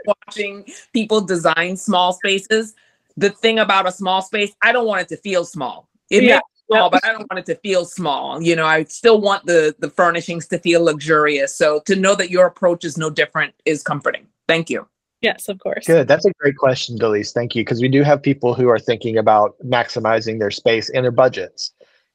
watching 0.06 0.64
people 0.92 1.20
design 1.20 1.76
small 1.76 2.12
spaces. 2.12 2.74
The 3.16 3.30
thing 3.30 3.58
about 3.58 3.86
a 3.86 3.92
small 3.92 4.22
space, 4.22 4.52
I 4.62 4.72
don't 4.72 4.86
want 4.86 5.02
it 5.02 5.08
to 5.08 5.16
feel 5.18 5.44
small. 5.44 5.88
It 6.10 6.24
yeah. 6.24 6.40
Small, 6.74 6.90
but 6.90 7.04
I 7.04 7.12
don't 7.12 7.30
want 7.30 7.38
it 7.38 7.46
to 7.46 7.60
feel 7.60 7.84
small. 7.84 8.42
You 8.42 8.56
know, 8.56 8.66
I 8.66 8.84
still 8.84 9.20
want 9.20 9.46
the 9.46 9.74
the 9.78 9.90
furnishings 9.90 10.46
to 10.48 10.58
feel 10.58 10.84
luxurious. 10.84 11.54
So 11.56 11.80
to 11.86 11.96
know 11.96 12.14
that 12.14 12.30
your 12.30 12.46
approach 12.46 12.84
is 12.84 12.96
no 12.96 13.10
different 13.10 13.54
is 13.64 13.82
comforting. 13.82 14.26
Thank 14.48 14.70
you. 14.70 14.86
Yes, 15.20 15.48
of 15.48 15.60
course. 15.60 15.86
Good. 15.86 16.08
That's 16.08 16.24
a 16.24 16.32
great 16.40 16.56
question, 16.56 16.98
Delise. 16.98 17.32
Thank 17.32 17.54
you. 17.54 17.62
Because 17.64 17.80
we 17.80 17.88
do 17.88 18.02
have 18.02 18.20
people 18.20 18.54
who 18.54 18.68
are 18.68 18.78
thinking 18.78 19.16
about 19.16 19.54
maximizing 19.64 20.40
their 20.40 20.50
space 20.50 20.90
and 20.90 21.04
their 21.04 21.12
budgets. 21.12 21.72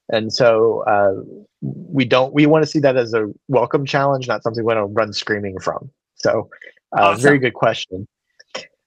And 0.09 0.31
so 0.31 0.83
uh, 0.87 1.13
we 1.61 2.03
don't, 2.05 2.33
we 2.33 2.45
want 2.45 2.63
to 2.63 2.69
see 2.69 2.79
that 2.79 2.97
as 2.97 3.13
a 3.13 3.27
welcome 3.47 3.85
challenge, 3.85 4.27
not 4.27 4.43
something 4.43 4.63
we 4.63 4.73
want 4.73 4.79
to 4.79 4.93
run 4.93 5.13
screaming 5.13 5.57
from. 5.59 5.89
So 6.15 6.49
uh, 6.97 7.01
awesome. 7.01 7.21
Very 7.21 7.39
good 7.39 7.53
question. 7.53 8.07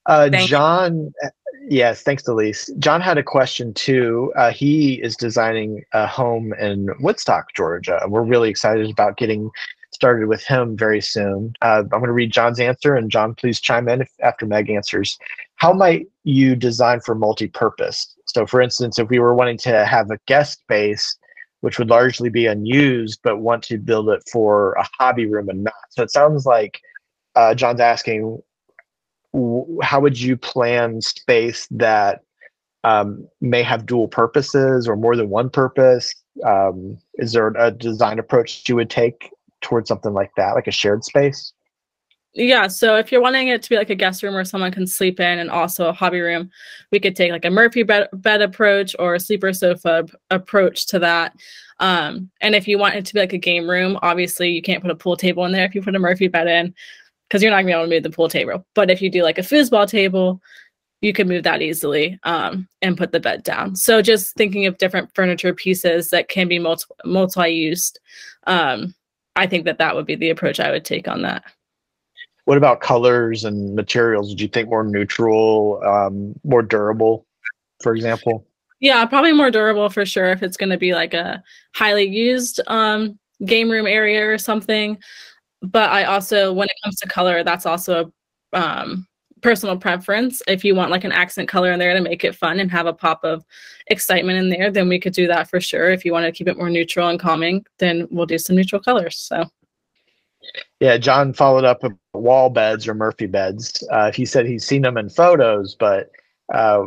Uh, 0.07 0.29
John, 0.29 1.13
you. 1.23 1.31
Yes, 1.69 2.03
thanks, 2.03 2.27
Elise. 2.27 2.71
John 2.79 3.01
had 3.01 3.19
a 3.19 3.23
question 3.23 3.75
too. 3.75 4.33
Uh, 4.37 4.51
he 4.51 4.95
is 5.03 5.17
designing 5.17 5.85
a 5.93 6.07
home 6.07 6.53
in 6.55 6.89
Woodstock, 7.01 7.55
Georgia. 7.55 8.01
We're 8.09 8.23
really 8.23 8.51
excited 8.51 8.91
about 8.91 9.17
getting 9.17 9.51
started 9.93 10.29
with 10.29 10.43
him 10.43 10.77
very 10.77 11.01
soon. 11.01 11.55
Uh, 11.63 11.83
I'm 11.83 11.89
going 11.89 12.05
to 12.05 12.13
read 12.13 12.33
John's 12.33 12.61
answer, 12.61 12.95
and 12.95 13.11
John, 13.11 13.35
please 13.35 13.61
chime 13.61 13.89
in 13.89 14.03
if, 14.03 14.11
after 14.23 14.47
Meg 14.47 14.71
answers. 14.71 15.19
How 15.57 15.73
might 15.73 16.07
you 16.25 16.57
design 16.57 17.01
for 17.01 17.15
multi-purpose? 17.15 18.15
So, 18.27 18.47
for 18.47 18.61
instance, 18.61 18.99
if 18.99 19.09
we 19.09 19.19
were 19.19 19.35
wanting 19.35 19.59
to 19.59 19.85
have 19.85 20.11
a 20.11 20.19
guest 20.27 20.61
space, 20.61 21.19
which 21.61 21.79
would 21.79 21.91
largely 21.91 22.31
be 22.31 22.47
unused, 22.47 23.21
but 23.23 23.41
want 23.41 23.63
to 23.65 23.79
build 23.79 24.09
it 24.09 24.23
for 24.33 24.73
a 24.73 24.89
hobby 24.99 25.27
room 25.27 25.49
and 25.49 25.65
not. 25.65 25.75
So 25.91 26.03
it 26.03 26.11
sounds 26.11 26.47
like 26.47 26.81
uh, 27.35 27.55
John's 27.55 27.81
asking, 27.81 28.41
how 29.83 30.01
would 30.01 30.21
you 30.21 30.37
plan 30.37 31.01
space 31.01 31.67
that 31.71 32.23
um, 32.85 33.29
may 33.41 33.63
have 33.63 33.87
dual 33.87 34.09
purposes 34.09 34.89
or 34.89 34.97
more 34.97 35.17
than 35.17 35.31
one 35.31 35.51
purpose? 35.51 36.15
Um, 36.45 36.99
is 37.15 37.33
there 37.33 37.49
a 37.49 37.71
design 37.71 38.19
approach 38.19 38.69
you 38.69 38.77
would 38.77 38.91
take 38.91 39.31
towards 39.61 39.89
something 39.89 40.13
like 40.13 40.31
that, 40.37 40.55
like 40.55 40.67
a 40.67 40.73
shared 40.73 41.05
space? 41.05 41.53
Yeah, 42.33 42.69
so 42.69 42.95
if 42.95 43.11
you're 43.11 43.21
wanting 43.21 43.49
it 43.49 43.61
to 43.63 43.69
be 43.69 43.77
like 43.77 43.91
a 43.91 43.97
guest 43.97 44.23
room 44.23 44.35
where 44.35 44.45
someone 44.45 44.71
can 44.71 44.87
sleep 44.87 45.19
in 45.19 45.41
and 45.41 45.51
also 45.51 45.89
a 45.89 45.93
hobby 45.93 46.21
room, 46.21 46.49
we 46.93 47.01
could 47.01 47.17
take 47.17 47.33
like 47.33 47.45
a 47.45 47.51
Murphy 47.51 47.83
bed, 47.83 48.09
bed 48.13 48.41
approach 48.41 48.95
or 49.01 49.17
a 49.17 49.21
sleeper 49.21 49.53
sofa 49.53 50.07
approach 50.31 50.87
to 50.87 51.01
that. 51.01 51.35
Um, 51.81 52.31
and 52.41 52.55
if 52.55 52.69
you 52.69 52.79
want 52.79 52.95
it 52.95 53.05
to 53.07 53.15
be 53.15 53.21
like 53.21 53.33
a 53.33 53.39
game 53.39 53.69
room, 53.69 53.99
obviously 54.03 54.51
you 54.51 54.63
can't 54.63 54.81
put 54.81 54.93
a 54.93 54.97
pool 54.97 55.17
table 55.17 55.45
in 55.45 55.51
there 55.51 55.65
if 55.65 55.75
you 55.75 55.83
put 55.83 55.97
a 55.97 55.99
Murphy 55.99 56.29
bed 56.29 56.47
in 56.47 56.73
because 57.31 57.43
you're 57.43 57.53
not 57.53 57.59
gonna 57.59 57.69
be 57.69 57.73
able 57.73 57.85
to 57.85 57.91
move 57.91 58.03
the 58.03 58.11
pool 58.11 58.29
table. 58.29 58.67
But 58.75 58.91
if 58.91 59.01
you 59.01 59.09
do 59.09 59.23
like 59.23 59.39
a 59.39 59.43
foosball 59.43 59.89
table, 59.89 60.43
you 61.01 61.13
can 61.13 61.29
move 61.29 61.45
that 61.45 61.63
easily 61.63 62.19
um, 62.25 62.69
and 62.83 62.99
put 62.99 63.13
the 63.13 63.21
bed 63.21 63.45
down. 63.45 63.77
So 63.77 64.03
just 64.03 64.35
thinking 64.35 64.67
of 64.67 64.79
different 64.79 65.15
furniture 65.15 65.55
pieces 65.55 66.11
that 66.11 66.29
can 66.29 66.49
be 66.49 66.59
multi 66.59 66.85
multi 67.05 67.49
used, 67.49 68.01
um, 68.47 68.95
I 69.37 69.47
think 69.47 69.65
that 69.65 69.79
that 69.79 69.95
would 69.95 70.07
be 70.07 70.17
the 70.17 70.31
approach 70.31 70.61
I 70.61 70.71
would 70.71 70.85
take 70.85 71.09
on 71.09 71.23
that. 71.23 71.45
What 72.45 72.59
about 72.59 72.81
colors 72.81 73.45
and 73.45 73.75
materials? 73.77 74.31
Did 74.31 74.41
you 74.41 74.49
think 74.49 74.69
more 74.69 74.83
neutral, 74.83 75.81
um, 75.85 76.35
more 76.43 76.63
durable, 76.63 77.27
for 77.81 77.95
example? 77.95 78.45
Yeah, 78.81 79.05
probably 79.05 79.33
more 79.33 79.51
durable 79.51 79.89
for 79.89 80.05
sure. 80.05 80.31
If 80.31 80.43
it's 80.43 80.57
going 80.57 80.71
to 80.71 80.79
be 80.79 80.95
like 80.95 81.15
a 81.15 81.43
highly 81.75 82.05
used 82.05 82.61
um, 82.67 83.19
game 83.45 83.71
room 83.71 83.87
area 83.87 84.27
or 84.27 84.39
something, 84.39 84.99
but 85.63 85.91
I 85.91 86.05
also, 86.05 86.53
when 86.53 86.69
it 86.69 86.77
comes 86.83 86.97
to 86.97 87.09
color, 87.09 87.45
that's 87.45 87.67
also 87.67 88.13
a 88.53 88.59
um, 88.59 89.07
personal 89.43 89.77
preference. 89.77 90.43
If 90.47 90.65
you 90.65 90.75
want 90.75 90.91
like 90.91 91.05
an 91.05 91.13
accent 91.13 91.49
color 91.49 91.73
in 91.73 91.79
there 91.79 91.95
to 91.95 92.01
make 92.01 92.25
it 92.25 92.35
fun 92.35 92.61
and 92.61 92.71
have 92.71 92.87
a 92.87 92.93
pop 92.93 93.25
of 93.25 93.45
excitement 93.89 94.39
in 94.39 94.51
there, 94.51 94.71
then 94.71 94.89
we 94.89 94.99
could 94.99 95.13
do 95.13 95.27
that 95.27 95.49
for 95.49 95.61
sure. 95.61 95.91
If 95.91 96.05
you 96.05 96.13
want 96.13 96.27
to 96.27 96.33
keep 96.33 96.49
it 96.49 96.57
more 96.57 96.71
neutral 96.71 97.09
and 97.09 97.21
calming, 97.21 97.65
then 97.79 98.07
we'll 98.11 98.27
do 98.27 98.39
some 98.39 98.57
neutral 98.57 98.81
colors. 98.81 99.19
So. 99.19 99.45
Yeah, 100.81 100.97
John 100.97 101.33
followed 101.33 101.65
up 101.65 101.83
with 101.83 101.93
wall 102.15 102.51
beds 102.51 102.89
or 102.89 102.95
Murphy 102.95 103.27
beds. 103.27 103.87
Uh, 103.91 104.11
he 104.11 104.25
said 104.25 104.47
he's 104.47 104.67
seen 104.67 104.83
them 104.83 104.97
in 104.97 105.11
photos, 105.11 105.77
but 105.79 106.11
uh, 106.53 106.85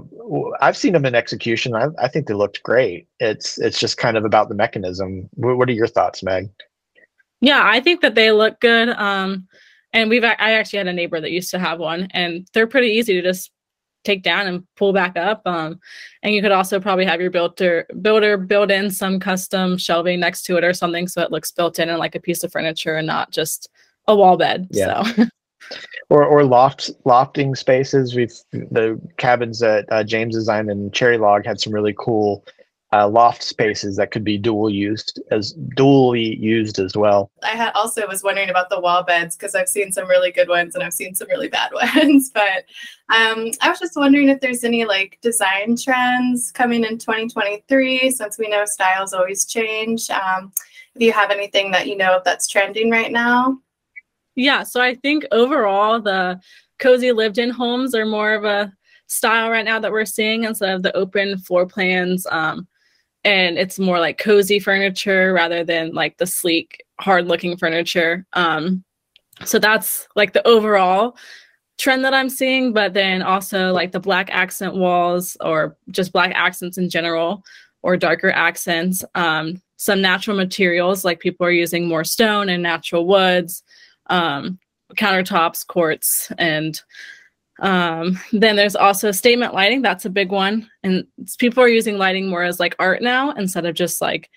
I've 0.59 0.75
seen 0.75 0.93
them 0.93 1.05
in 1.05 1.15
execution. 1.15 1.75
I, 1.75 1.87
I, 1.99 2.07
think 2.07 2.27
they 2.27 2.33
looked 2.33 2.63
great. 2.63 3.07
It's 3.19 3.57
it's 3.59 3.79
just 3.79 3.97
kind 3.97 4.17
of 4.17 4.25
about 4.25 4.49
the 4.49 4.55
mechanism. 4.55 5.29
What, 5.35 5.57
what 5.57 5.69
are 5.69 5.73
your 5.73 5.87
thoughts, 5.87 6.21
Meg? 6.21 6.49
Yeah, 7.43 7.61
I 7.61 7.81
think 7.81 7.99
that 8.01 8.15
they 8.15 8.31
look 8.31 8.61
good. 8.61 8.87
Um, 8.87 9.49
and 9.91 10.09
we've 10.09 10.23
I 10.23 10.53
actually 10.53 10.77
had 10.77 10.87
a 10.87 10.93
neighbor 10.93 11.19
that 11.19 11.31
used 11.31 11.51
to 11.51 11.59
have 11.59 11.77
one, 11.77 12.07
and 12.11 12.47
they're 12.53 12.67
pretty 12.67 12.87
easy 12.87 13.13
to 13.13 13.21
just 13.21 13.51
take 14.05 14.23
down 14.23 14.47
and 14.47 14.63
pull 14.77 14.93
back 14.93 15.17
up. 15.17 15.41
Um, 15.45 15.79
and 16.23 16.33
you 16.33 16.41
could 16.41 16.53
also 16.53 16.79
probably 16.79 17.05
have 17.05 17.19
your 17.19 17.31
builder 17.31 17.85
builder 18.01 18.37
build 18.37 18.71
in 18.71 18.89
some 18.89 19.19
custom 19.19 19.77
shelving 19.77 20.21
next 20.21 20.43
to 20.43 20.55
it 20.55 20.63
or 20.63 20.73
something, 20.73 21.05
so 21.05 21.21
it 21.21 21.31
looks 21.31 21.51
built 21.51 21.79
in 21.79 21.89
and 21.89 21.99
like 21.99 22.15
a 22.15 22.21
piece 22.21 22.45
of 22.45 22.51
furniture 22.51 22.95
and 22.95 23.07
not 23.07 23.29
just 23.31 23.69
a 24.07 24.15
wall 24.15 24.37
bed. 24.37 24.69
Yeah. 24.71 25.03
So. 25.03 25.25
or 26.09 26.23
or 26.23 26.45
loft 26.45 26.91
lofting 27.03 27.55
spaces. 27.55 28.15
We've 28.15 28.33
the 28.51 28.99
cabins 29.17 29.59
that 29.59 29.85
uh, 29.91 30.05
James 30.05 30.33
designed 30.33 30.71
in 30.71 30.91
Cherry 30.91 31.17
Log 31.17 31.45
had 31.45 31.59
some 31.59 31.73
really 31.73 31.95
cool 31.99 32.45
uh, 32.93 33.07
loft 33.07 33.41
spaces 33.41 33.95
that 33.95 34.11
could 34.11 34.23
be 34.23 34.37
dual 34.37 34.69
used 34.69 35.19
as 35.31 35.55
dually 35.75 36.39
used 36.39 36.77
as 36.77 36.95
well. 36.95 37.31
I 37.41 37.55
had 37.55 37.71
also 37.73 38.07
was 38.07 38.23
wondering 38.23 38.51
about 38.51 38.69
the 38.69 38.79
wall 38.79 39.01
beds 39.01 39.35
because 39.35 39.55
I've 39.55 39.67
seen 39.67 39.91
some 39.91 40.07
really 40.07 40.31
good 40.31 40.47
ones 40.47 40.75
and 40.75 40.83
I've 40.83 40.93
seen 40.93 41.15
some 41.15 41.27
really 41.27 41.47
bad 41.47 41.71
ones. 41.95 42.29
but 42.29 42.65
um, 43.09 43.49
I 43.61 43.69
was 43.69 43.79
just 43.79 43.95
wondering 43.95 44.29
if 44.29 44.39
there's 44.41 44.63
any 44.63 44.85
like 44.85 45.17
design 45.23 45.75
trends 45.75 46.51
coming 46.51 46.83
in 46.83 46.99
2023 46.99 48.11
since 48.11 48.37
we 48.37 48.47
know 48.47 48.63
styles 48.65 49.13
always 49.13 49.45
change. 49.45 50.07
Um, 50.11 50.53
if 50.93 51.01
you 51.01 51.11
have 51.13 51.31
anything 51.31 51.71
that 51.71 51.87
you 51.87 51.97
know 51.97 52.21
that's 52.23 52.47
trending 52.47 52.91
right 52.91 53.11
now. 53.11 53.57
Yeah, 54.35 54.61
so 54.61 54.81
I 54.81 54.93
think 54.93 55.25
overall 55.31 55.99
the 55.99 56.39
cozy 56.77 57.11
lived 57.11 57.39
in 57.39 57.49
homes 57.49 57.95
are 57.95 58.05
more 58.05 58.33
of 58.35 58.43
a 58.45 58.71
style 59.07 59.49
right 59.49 59.65
now 59.65 59.79
that 59.79 59.91
we're 59.91 60.05
seeing 60.05 60.43
instead 60.43 60.75
of 60.75 60.83
the 60.83 60.95
open 60.95 61.39
floor 61.39 61.65
plans. 61.65 62.27
Um, 62.29 62.67
and 63.23 63.57
it's 63.57 63.79
more 63.79 63.99
like 63.99 64.17
cozy 64.17 64.59
furniture 64.59 65.33
rather 65.33 65.63
than 65.63 65.93
like 65.93 66.17
the 66.17 66.25
sleek, 66.25 66.83
hard 66.99 67.27
looking 67.27 67.57
furniture. 67.57 68.25
Um, 68.33 68.83
so 69.45 69.59
that's 69.59 70.07
like 70.15 70.33
the 70.33 70.45
overall 70.47 71.17
trend 71.77 72.05
that 72.05 72.13
I'm 72.13 72.29
seeing, 72.29 72.73
but 72.73 72.93
then 72.93 73.21
also 73.21 73.73
like 73.73 73.91
the 73.91 73.99
black 73.99 74.29
accent 74.31 74.75
walls 74.75 75.35
or 75.41 75.75
just 75.89 76.13
black 76.13 76.31
accents 76.35 76.77
in 76.77 76.89
general 76.89 77.43
or 77.81 77.97
darker 77.97 78.31
accents. 78.31 79.03
Um, 79.15 79.61
some 79.77 80.01
natural 80.01 80.37
materials 80.37 81.03
like 81.03 81.19
people 81.19 81.45
are 81.45 81.51
using 81.51 81.87
more 81.87 82.03
stone 82.03 82.49
and 82.49 82.63
natural 82.63 83.05
woods 83.05 83.63
um, 84.07 84.59
countertops, 84.95 85.65
quartz, 85.65 86.31
and 86.37 86.81
um, 87.59 88.19
then 88.31 88.55
there's 88.55 88.75
also 88.75 89.11
statement 89.11 89.53
lighting. 89.53 89.81
That's 89.81 90.05
a 90.05 90.09
big 90.09 90.31
one, 90.31 90.69
and 90.83 91.05
people 91.37 91.63
are 91.63 91.69
using 91.69 91.97
lighting 91.97 92.29
more 92.29 92.43
as 92.43 92.59
like 92.59 92.75
art 92.79 93.01
now 93.01 93.31
instead 93.31 93.65
of 93.65 93.75
just 93.75 94.01
like 94.01 94.29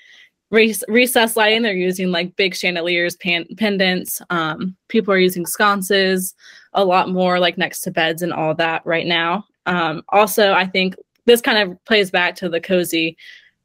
recess 0.50 1.36
lighting. 1.36 1.62
They're 1.62 1.74
using 1.74 2.10
like 2.10 2.36
big 2.36 2.54
chandeliers, 2.54 3.16
pan- 3.16 3.48
pendants. 3.56 4.20
Um, 4.30 4.76
people 4.88 5.12
are 5.12 5.18
using 5.18 5.46
sconces 5.46 6.34
a 6.72 6.84
lot 6.84 7.10
more, 7.10 7.40
like 7.40 7.58
next 7.58 7.80
to 7.82 7.90
beds 7.90 8.22
and 8.22 8.32
all 8.32 8.54
that 8.54 8.84
right 8.84 9.06
now. 9.06 9.44
Um, 9.66 10.02
also, 10.10 10.52
I 10.52 10.66
think 10.66 10.94
this 11.24 11.40
kind 11.40 11.58
of 11.58 11.84
plays 11.84 12.10
back 12.10 12.36
to 12.36 12.48
the 12.48 12.60
cozy 12.60 13.16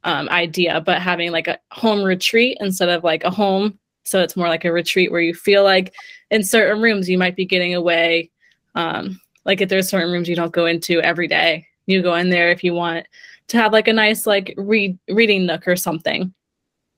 um, 0.02 0.28
idea, 0.30 0.80
but 0.80 1.00
having 1.00 1.30
like 1.30 1.46
a 1.46 1.58
home 1.70 2.02
retreat 2.02 2.56
instead 2.60 2.88
of 2.88 3.04
like 3.04 3.22
a 3.22 3.30
home 3.30 3.78
so 4.04 4.20
it's 4.20 4.36
more 4.36 4.48
like 4.48 4.64
a 4.64 4.72
retreat 4.72 5.10
where 5.10 5.20
you 5.20 5.34
feel 5.34 5.64
like 5.64 5.94
in 6.30 6.42
certain 6.42 6.82
rooms 6.82 7.08
you 7.08 7.18
might 7.18 7.36
be 7.36 7.44
getting 7.44 7.74
away. 7.74 8.30
Um, 8.74 9.20
like 9.44 9.60
if 9.60 9.68
there's 9.68 9.88
certain 9.88 10.12
rooms 10.12 10.28
you 10.28 10.36
don't 10.36 10.52
go 10.52 10.66
into 10.66 11.00
every 11.00 11.28
day, 11.28 11.66
you 11.86 12.02
go 12.02 12.14
in 12.14 12.30
there 12.30 12.50
if 12.50 12.62
you 12.62 12.74
want 12.74 13.06
to 13.48 13.56
have 13.56 13.72
like 13.72 13.88
a 13.88 13.92
nice 13.92 14.26
like 14.26 14.54
read 14.56 14.98
reading 15.08 15.46
nook 15.46 15.66
or 15.66 15.76
something. 15.76 16.32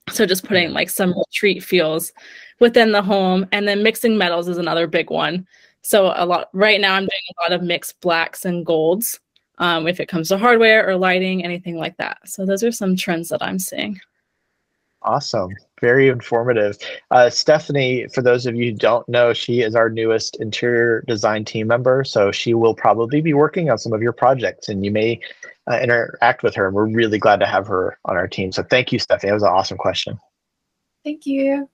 So 0.09 0.25
just 0.25 0.45
putting 0.45 0.71
like 0.71 0.89
some 0.89 1.15
retreat 1.17 1.63
feels 1.63 2.13
within 2.59 2.91
the 2.91 3.01
home, 3.01 3.47
and 3.51 3.67
then 3.67 3.83
mixing 3.83 4.17
metals 4.17 4.47
is 4.47 4.57
another 4.57 4.87
big 4.87 5.09
one. 5.09 5.47
So 5.81 6.13
a 6.15 6.25
lot 6.25 6.49
right 6.53 6.79
now 6.79 6.93
I'm 6.93 7.03
doing 7.03 7.09
a 7.09 7.41
lot 7.43 7.51
of 7.51 7.65
mixed 7.65 7.99
blacks 8.01 8.45
and 8.45 8.65
golds. 8.65 9.19
Um, 9.57 9.87
if 9.87 9.99
it 9.99 10.07
comes 10.09 10.29
to 10.29 10.37
hardware 10.37 10.87
or 10.87 10.97
lighting, 10.97 11.43
anything 11.43 11.77
like 11.77 11.95
that. 11.97 12.17
So 12.25 12.45
those 12.45 12.63
are 12.63 12.71
some 12.71 12.95
trends 12.95 13.29
that 13.29 13.41
I'm 13.41 13.57
seeing. 13.57 13.99
Awesome. 15.05 15.55
Very 15.81 16.07
informative. 16.07 16.79
Uh, 17.11 17.29
Stephanie, 17.29 18.07
for 18.07 18.23
those 18.23 18.47
of 18.47 18.55
you 18.55 18.71
who 18.71 18.77
don't 18.77 19.07
know, 19.07 19.33
she 19.33 19.61
is 19.61 19.75
our 19.75 19.87
newest 19.87 20.35
interior 20.37 21.03
design 21.07 21.45
team 21.45 21.67
member. 21.67 22.03
So 22.03 22.31
she 22.31 22.55
will 22.55 22.73
probably 22.73 23.21
be 23.21 23.33
working 23.33 23.69
on 23.69 23.77
some 23.77 23.93
of 23.93 24.01
your 24.01 24.13
projects 24.13 24.67
and 24.67 24.83
you 24.83 24.89
may 24.89 25.19
uh, 25.69 25.79
interact 25.79 26.41
with 26.41 26.55
her. 26.55 26.65
And 26.65 26.75
we're 26.75 26.87
really 26.87 27.19
glad 27.19 27.39
to 27.41 27.45
have 27.45 27.67
her 27.67 27.99
on 28.05 28.17
our 28.17 28.27
team. 28.27 28.51
So 28.51 28.63
thank 28.63 28.91
you, 28.91 28.97
Stephanie. 28.97 29.29
That 29.29 29.35
was 29.35 29.43
an 29.43 29.49
awesome 29.49 29.77
question. 29.77 30.19
Thank 31.03 31.27
you. 31.27 31.69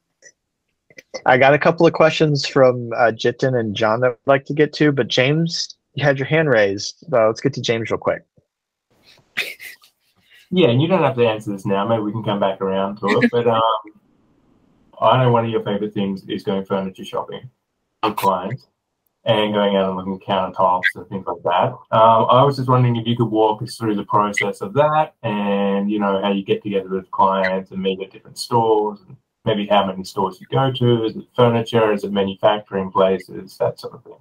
I 1.25 1.37
got 1.37 1.53
a 1.53 1.59
couple 1.59 1.87
of 1.87 1.93
questions 1.93 2.45
from 2.45 2.91
uh, 2.93 3.13
Jitin 3.13 3.57
and 3.57 3.73
John 3.73 4.01
that 4.01 4.11
I'd 4.11 4.29
like 4.29 4.43
to 4.45 4.53
get 4.53 4.73
to, 4.73 4.91
but 4.91 5.07
James, 5.07 5.77
you 5.93 6.03
had 6.03 6.19
your 6.19 6.27
hand 6.27 6.49
raised. 6.49 7.05
Uh, 7.13 7.27
let's 7.27 7.39
get 7.39 7.53
to 7.53 7.61
James 7.61 7.89
real 7.89 7.97
quick. 7.97 8.23
Yeah, 10.51 10.67
and 10.67 10.81
you 10.81 10.87
don't 10.87 11.03
have 11.03 11.15
to 11.15 11.25
answer 11.25 11.51
this 11.51 11.65
now. 11.65 11.87
Maybe 11.87 12.03
we 12.03 12.11
can 12.11 12.23
come 12.23 12.39
back 12.39 12.59
around 12.61 12.97
to 12.97 13.07
it. 13.07 13.31
But 13.31 13.47
um, 13.47 13.61
I 14.99 15.23
know 15.23 15.31
one 15.31 15.45
of 15.45 15.51
your 15.51 15.63
favorite 15.63 15.93
things 15.93 16.23
is 16.27 16.43
going 16.43 16.65
furniture 16.65 17.05
shopping 17.05 17.49
with 18.03 18.15
clients 18.17 18.67
and 19.23 19.53
going 19.53 19.75
out 19.75 19.89
and 19.89 19.97
looking 19.97 20.15
at 20.15 20.21
countertops 20.21 20.83
and 20.95 21.07
things 21.07 21.25
like 21.25 21.43
that. 21.43 21.71
Um, 21.95 22.25
I 22.29 22.43
was 22.43 22.57
just 22.57 22.67
wondering 22.67 22.95
if 22.95 23.07
you 23.07 23.15
could 23.15 23.29
walk 23.29 23.61
us 23.61 23.77
through 23.77 23.95
the 23.95 24.03
process 24.03 24.61
of 24.61 24.73
that 24.73 25.13
and, 25.23 25.89
you 25.89 25.99
know, 25.99 26.21
how 26.21 26.31
you 26.31 26.43
get 26.43 26.63
together 26.63 26.89
with 26.89 27.09
clients 27.11 27.71
and 27.71 27.81
meet 27.81 28.01
at 28.01 28.11
different 28.11 28.37
stores 28.37 28.99
and 29.07 29.15
maybe 29.45 29.67
how 29.67 29.85
many 29.85 30.03
stores 30.03 30.41
you 30.41 30.47
go 30.51 30.71
to. 30.71 31.05
Is 31.05 31.15
it 31.15 31.25
furniture? 31.35 31.93
Is 31.93 32.03
it 32.03 32.11
manufacturing 32.11 32.91
places? 32.91 33.57
That 33.57 33.79
sort 33.79 33.93
of 33.93 34.03
thing. 34.03 34.17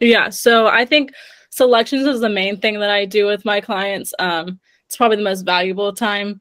Yeah. 0.00 0.30
So 0.30 0.66
I 0.66 0.84
think 0.84 1.12
selections 1.50 2.06
is 2.06 2.20
the 2.20 2.28
main 2.28 2.58
thing 2.58 2.80
that 2.80 2.90
I 2.90 3.04
do 3.04 3.26
with 3.26 3.44
my 3.44 3.60
clients. 3.60 4.14
Um, 4.18 4.58
it's 4.88 4.96
probably 4.96 5.18
the 5.18 5.22
most 5.22 5.42
valuable 5.42 5.92
time. 5.92 6.40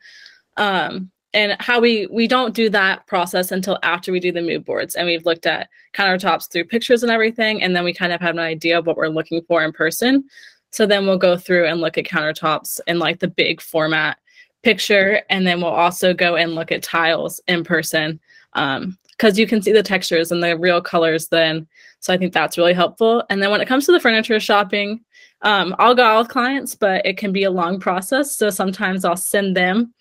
Um, 0.56 1.12
and 1.34 1.56
how 1.60 1.82
we 1.82 2.08
we 2.08 2.28
don't 2.28 2.56
do 2.56 2.70
that 2.70 3.06
process 3.06 3.52
until 3.52 3.78
after 3.84 4.12
we 4.12 4.20
do 4.20 4.32
the 4.32 4.42
mood 4.42 4.64
boards 4.64 4.96
and 4.96 5.06
we've 5.06 5.26
looked 5.26 5.46
at 5.46 5.70
countertops 5.94 6.50
through 6.50 6.64
pictures 6.64 7.04
and 7.04 7.12
everything 7.12 7.62
and 7.62 7.76
then 7.76 7.84
we 7.84 7.94
kind 7.94 8.14
of 8.14 8.22
have 8.22 8.36
an 8.36 8.40
idea 8.40 8.80
of 8.80 8.88
what 8.88 8.96
we're 8.96 9.10
looking 9.10 9.42
for 9.48 9.64
in 9.64 9.74
person. 9.74 10.24
So 10.72 10.86
then 10.86 11.06
we'll 11.06 11.18
go 11.18 11.38
through 11.38 11.68
and 11.68 11.82
look 11.82 11.98
at 11.98 12.06
countertops 12.06 12.80
in 12.88 13.00
like 13.00 13.20
the 13.20 13.28
big 13.28 13.60
format 13.60 14.18
picture 14.64 15.22
and 15.30 15.46
then 15.46 15.60
we'll 15.60 15.70
also 15.70 16.14
go 16.14 16.38
and 16.38 16.56
look 16.56 16.72
at 16.72 16.84
tiles 16.84 17.42
in 17.48 17.64
person 17.64 18.20
because 18.54 18.82
um, 18.82 18.98
you 19.36 19.46
can 19.46 19.62
see 19.62 19.74
the 19.74 19.84
textures 19.84 20.32
and 20.32 20.42
the 20.42 20.58
real 20.58 20.82
colors 20.82 21.28
then. 21.28 21.68
So 22.00 22.14
i 22.14 22.18
think 22.18 22.32
that's 22.32 22.58
really 22.58 22.74
helpful. 22.74 23.24
And 23.30 23.44
then 23.44 23.52
when 23.52 23.60
it 23.60 23.68
comes 23.68 23.86
to 23.86 23.92
the 23.92 24.00
furniture 24.00 24.40
shopping 24.40 25.04
um, 25.42 25.76
I'll 25.80 25.96
go 25.96 26.18
with 26.18 26.30
clients, 26.30 26.76
but 26.76 27.06
it 27.06 27.18
can 27.18 27.32
be 27.32 27.44
a 27.44 27.52
long 27.52 27.80
process. 27.80 28.36
So 28.36 28.50
sometimes 28.50 29.06
I'll 29.06 29.16
send 29.16 29.56
them 29.56 29.94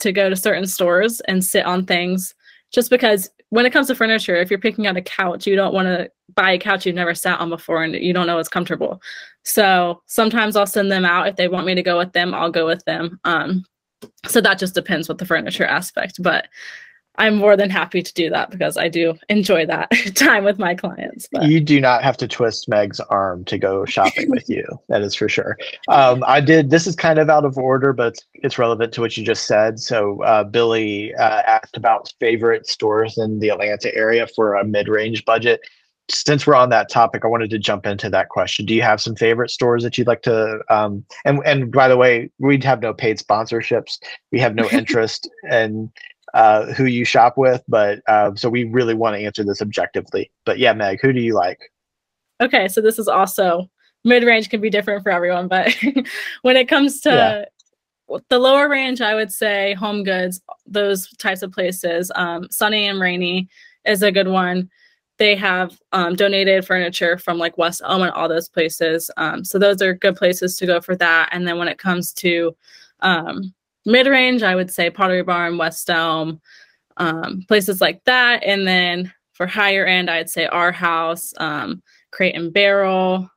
to 0.00 0.12
go 0.12 0.28
to 0.28 0.36
certain 0.36 0.66
stores 0.66 1.20
and 1.20 1.44
sit 1.44 1.64
on 1.64 1.86
things 1.86 2.34
just 2.72 2.90
because 2.90 3.30
when 3.50 3.66
it 3.66 3.72
comes 3.72 3.86
to 3.88 3.94
furniture, 3.94 4.36
if 4.36 4.50
you're 4.50 4.58
picking 4.58 4.86
out 4.86 4.96
a 4.96 5.02
couch, 5.02 5.46
you 5.46 5.56
don't 5.56 5.74
want 5.74 5.86
to 5.86 6.10
buy 6.34 6.52
a 6.52 6.58
couch 6.58 6.86
you've 6.86 6.94
never 6.94 7.14
sat 7.14 7.38
on 7.38 7.50
before 7.50 7.82
and 7.82 7.94
you 7.94 8.12
don't 8.12 8.26
know 8.26 8.38
it's 8.38 8.48
comfortable. 8.48 9.00
So 9.44 10.02
sometimes 10.06 10.56
I'll 10.56 10.66
send 10.66 10.90
them 10.90 11.04
out. 11.04 11.28
If 11.28 11.36
they 11.36 11.48
want 11.48 11.66
me 11.66 11.74
to 11.74 11.82
go 11.82 11.98
with 11.98 12.12
them, 12.12 12.32
I'll 12.32 12.50
go 12.50 12.66
with 12.66 12.82
them. 12.86 13.20
Um, 13.24 13.64
so 14.26 14.40
that 14.40 14.58
just 14.58 14.74
depends 14.74 15.08
with 15.08 15.18
the 15.18 15.26
furniture 15.26 15.66
aspect. 15.66 16.22
But 16.22 16.48
I'm 17.16 17.36
more 17.36 17.56
than 17.56 17.68
happy 17.68 18.02
to 18.02 18.12
do 18.14 18.30
that 18.30 18.50
because 18.50 18.76
I 18.76 18.88
do 18.88 19.14
enjoy 19.28 19.66
that 19.66 19.90
time 20.14 20.44
with 20.44 20.58
my 20.58 20.74
clients. 20.74 21.28
But. 21.30 21.44
You 21.44 21.60
do 21.60 21.80
not 21.80 22.02
have 22.02 22.16
to 22.18 22.28
twist 22.28 22.68
Meg's 22.68 23.00
arm 23.00 23.44
to 23.46 23.58
go 23.58 23.84
shopping 23.84 24.30
with 24.30 24.48
you. 24.48 24.64
That 24.88 25.02
is 25.02 25.14
for 25.14 25.28
sure. 25.28 25.58
Um, 25.88 26.24
I 26.26 26.40
did. 26.40 26.70
This 26.70 26.86
is 26.86 26.96
kind 26.96 27.18
of 27.18 27.28
out 27.28 27.44
of 27.44 27.58
order, 27.58 27.92
but 27.92 28.08
it's, 28.08 28.26
it's 28.34 28.58
relevant 28.58 28.92
to 28.94 29.00
what 29.02 29.16
you 29.16 29.24
just 29.24 29.46
said. 29.46 29.78
So 29.78 30.22
uh, 30.22 30.44
Billy 30.44 31.14
uh, 31.14 31.42
asked 31.42 31.76
about 31.76 32.12
favorite 32.18 32.66
stores 32.66 33.18
in 33.18 33.40
the 33.40 33.50
Atlanta 33.50 33.94
area 33.94 34.26
for 34.26 34.54
a 34.54 34.64
mid-range 34.64 35.24
budget. 35.24 35.60
Since 36.10 36.46
we're 36.46 36.56
on 36.56 36.70
that 36.70 36.90
topic, 36.90 37.24
I 37.24 37.28
wanted 37.28 37.50
to 37.50 37.58
jump 37.58 37.86
into 37.86 38.10
that 38.10 38.28
question. 38.28 38.66
Do 38.66 38.74
you 38.74 38.82
have 38.82 39.00
some 39.00 39.14
favorite 39.14 39.50
stores 39.50 39.82
that 39.84 39.96
you'd 39.96 40.08
like 40.08 40.22
to? 40.22 40.60
Um, 40.68 41.04
and 41.24 41.40
and 41.44 41.70
by 41.70 41.88
the 41.88 41.96
way, 41.96 42.30
we'd 42.38 42.64
have 42.64 42.82
no 42.82 42.92
paid 42.92 43.18
sponsorships. 43.18 43.98
We 44.32 44.40
have 44.40 44.54
no 44.54 44.68
interest 44.72 45.30
in 45.50 45.90
uh, 46.34 46.72
who 46.72 46.86
you 46.86 47.04
shop 47.04 47.36
with, 47.36 47.62
but 47.68 48.00
uh, 48.08 48.34
so 48.34 48.48
we 48.48 48.64
really 48.64 48.94
want 48.94 49.16
to 49.16 49.22
answer 49.22 49.44
this 49.44 49.60
objectively. 49.60 50.30
But 50.44 50.58
yeah, 50.58 50.72
Meg, 50.72 51.00
who 51.00 51.12
do 51.12 51.20
you 51.20 51.34
like? 51.34 51.60
Okay, 52.40 52.68
so 52.68 52.80
this 52.80 52.98
is 52.98 53.08
also 53.08 53.68
mid 54.04 54.24
range 54.24 54.48
can 54.48 54.60
be 54.60 54.70
different 54.70 55.02
for 55.02 55.10
everyone, 55.10 55.48
but 55.48 55.74
when 56.42 56.56
it 56.56 56.68
comes 56.68 57.00
to 57.02 57.46
yeah. 58.08 58.16
the 58.28 58.38
lower 58.38 58.68
range, 58.68 59.00
I 59.00 59.14
would 59.14 59.30
say 59.30 59.74
Home 59.74 60.02
Goods, 60.04 60.40
those 60.66 61.08
types 61.18 61.42
of 61.42 61.52
places. 61.52 62.10
Um, 62.14 62.48
sunny 62.50 62.86
and 62.86 63.00
rainy 63.00 63.48
is 63.84 64.02
a 64.02 64.12
good 64.12 64.28
one. 64.28 64.70
they 65.18 65.36
have 65.36 65.78
um, 65.92 66.16
donated 66.16 66.66
furniture 66.66 67.16
from 67.18 67.38
like 67.38 67.58
West 67.58 67.82
Elm 67.84 68.02
and 68.02 68.10
all 68.12 68.28
those 68.28 68.48
places. 68.48 69.10
Um, 69.18 69.44
so 69.44 69.58
those 69.58 69.80
are 69.82 69.94
good 69.94 70.16
places 70.16 70.56
to 70.56 70.66
go 70.66 70.80
for 70.80 70.96
that. 70.96 71.28
And 71.30 71.46
then 71.46 71.58
when 71.58 71.68
it 71.68 71.78
comes 71.78 72.12
to 72.14 72.56
um, 73.00 73.54
mid 73.86 74.06
range, 74.06 74.42
I 74.42 74.54
would 74.54 74.70
say 74.70 74.90
Pottery 74.90 75.22
Barn, 75.22 75.58
West 75.58 75.88
Elm, 75.90 76.40
um, 76.96 77.44
places 77.48 77.80
like 77.80 78.02
that. 78.04 78.42
And 78.44 78.66
then 78.66 79.12
for 79.32 79.46
higher 79.46 79.86
end, 79.86 80.10
I'd 80.10 80.30
say 80.30 80.46
our 80.46 80.72
house, 80.72 81.32
um, 81.38 81.82
Crate 82.10 82.36
and 82.36 82.52
Barrel, 82.52 83.28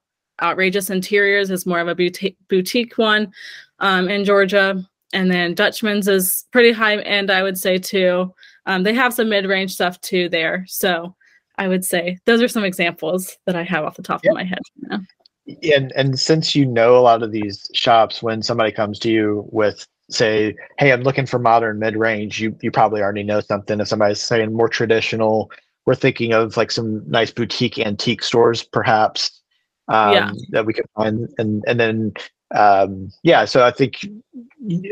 Outrageous 0.42 0.90
Interiors 0.90 1.50
is 1.50 1.66
more 1.66 1.80
of 1.80 1.88
a 1.88 1.96
boutique, 1.96 2.38
boutique 2.50 2.98
one 2.98 3.32
um, 3.80 4.10
in 4.10 4.26
Georgia. 4.26 4.84
And 5.14 5.32
then 5.32 5.54
Dutchman's 5.54 6.08
is 6.08 6.46
pretty 6.52 6.74
high 6.74 6.98
end, 6.98 7.32
I 7.32 7.42
would 7.42 7.58
say 7.58 7.78
too. 7.78 8.34
Um, 8.66 8.84
they 8.84 8.94
have 8.94 9.14
some 9.14 9.30
mid 9.30 9.46
range 9.46 9.74
stuff 9.74 10.00
too 10.02 10.28
there. 10.28 10.66
So 10.68 11.16
I 11.58 11.68
would 11.68 11.86
say 11.86 12.18
those 12.26 12.42
are 12.42 12.48
some 12.48 12.66
examples 12.66 13.38
that 13.46 13.56
I 13.56 13.64
have 13.64 13.86
off 13.86 13.96
the 13.96 14.04
top 14.04 14.22
yep. 14.24 14.32
of 14.32 14.36
my 14.36 14.44
head. 14.44 14.60
And 15.72 15.92
and 15.94 16.20
since 16.20 16.56
you 16.56 16.66
know 16.66 16.98
a 16.98 17.02
lot 17.02 17.24
of 17.24 17.32
these 17.32 17.70
shops, 17.74 18.22
when 18.24 18.42
somebody 18.42 18.72
comes 18.72 19.00
to 19.00 19.12
you 19.12 19.48
with 19.52 19.88
say, 20.10 20.56
"Hey, 20.78 20.92
I'm 20.92 21.02
looking 21.02 21.26
for 21.26 21.40
modern 21.40 21.80
mid 21.80 21.96
range," 21.96 22.40
you 22.40 22.58
you 22.62 22.72
probably 22.72 23.02
already 23.02 23.24
know 23.24 23.40
something. 23.40 23.80
If 23.80 23.88
somebody's 23.88 24.22
saying 24.22 24.54
more 24.54 24.70
traditional, 24.70 25.52
we're 25.86 25.96
thinking 25.96 26.34
of 26.34 26.58
like 26.58 26.72
some 26.72 27.04
nice 27.10 27.32
boutique 27.32 27.80
antique 27.80 28.24
stores, 28.24 28.64
perhaps 28.64 29.42
um, 29.88 30.14
yeah. 30.14 30.32
that 30.50 30.66
we 30.66 30.74
could 30.74 30.90
find, 30.96 31.30
and 31.38 31.64
and 31.68 31.80
then 31.80 32.14
um, 32.54 33.12
yeah. 33.24 33.46
So 33.46 33.64
I 33.64 33.72
think 33.72 34.06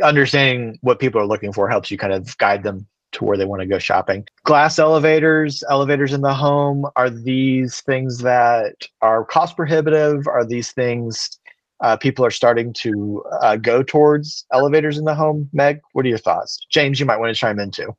understanding 0.01 0.77
what 0.81 0.99
people 0.99 1.21
are 1.21 1.27
looking 1.27 1.53
for 1.53 1.69
helps 1.69 1.91
you 1.91 1.97
kind 1.97 2.13
of 2.13 2.37
guide 2.37 2.63
them 2.63 2.87
to 3.13 3.23
where 3.23 3.37
they 3.37 3.45
want 3.45 3.61
to 3.61 3.67
go 3.67 3.79
shopping. 3.79 4.27
Glass 4.43 4.79
elevators, 4.79 5.63
elevators 5.69 6.13
in 6.13 6.21
the 6.21 6.33
home, 6.33 6.87
are 6.95 7.09
these 7.09 7.81
things 7.81 8.19
that 8.19 8.87
are 9.01 9.23
cost 9.23 9.55
prohibitive? 9.55 10.27
Are 10.27 10.45
these 10.45 10.71
things 10.71 11.39
uh, 11.83 11.97
people 11.97 12.25
are 12.25 12.31
starting 12.31 12.73
to 12.73 13.23
uh, 13.41 13.57
go 13.57 13.83
towards 13.83 14.45
elevators 14.51 14.97
in 14.97 15.03
the 15.03 15.13
home? 15.13 15.49
Meg, 15.53 15.81
what 15.91 16.05
are 16.05 16.09
your 16.09 16.17
thoughts? 16.17 16.65
James, 16.69 16.99
you 16.99 17.05
might 17.05 17.17
want 17.17 17.35
to 17.35 17.39
chime 17.39 17.59
in 17.59 17.69
too. 17.69 17.95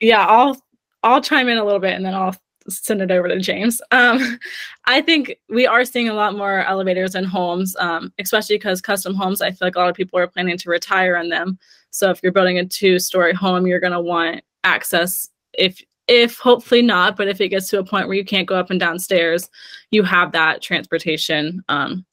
Yeah, 0.00 0.24
I'll 0.26 0.56
I'll 1.02 1.20
chime 1.20 1.48
in 1.48 1.58
a 1.58 1.64
little 1.64 1.80
bit 1.80 1.94
and 1.94 2.06
then 2.06 2.14
I'll 2.14 2.36
send 2.68 3.02
it 3.02 3.10
over 3.10 3.28
to 3.28 3.38
James. 3.40 3.82
Um, 3.90 4.38
I 4.86 5.02
think 5.02 5.36
we 5.48 5.66
are 5.66 5.84
seeing 5.84 6.08
a 6.08 6.14
lot 6.14 6.36
more 6.36 6.64
elevators 6.64 7.14
in 7.14 7.24
homes, 7.24 7.76
um, 7.78 8.12
especially 8.18 8.56
because 8.56 8.80
custom 8.80 9.14
homes. 9.14 9.42
I 9.42 9.50
feel 9.50 9.66
like 9.66 9.76
a 9.76 9.80
lot 9.80 9.90
of 9.90 9.96
people 9.96 10.18
are 10.18 10.28
planning 10.28 10.56
to 10.56 10.70
retire 10.70 11.16
in 11.16 11.28
them. 11.28 11.58
So 11.90 12.10
if 12.10 12.20
you're 12.22 12.32
building 12.32 12.58
a 12.58 12.64
two-story 12.64 13.34
home, 13.34 13.66
you're 13.66 13.80
going 13.80 13.92
to 13.92 14.00
want 14.00 14.42
access 14.62 15.28
if 15.58 15.82
if 16.06 16.36
hopefully 16.38 16.82
not 16.82 17.16
but 17.16 17.28
if 17.28 17.40
it 17.40 17.48
gets 17.48 17.68
to 17.68 17.78
a 17.78 17.84
point 17.84 18.06
where 18.06 18.16
you 18.16 18.24
can't 18.24 18.48
go 18.48 18.56
up 18.56 18.70
and 18.70 18.80
downstairs 18.80 19.48
you 19.90 20.02
have 20.02 20.32
that 20.32 20.60
transportation 20.60 21.62
um, 21.68 22.04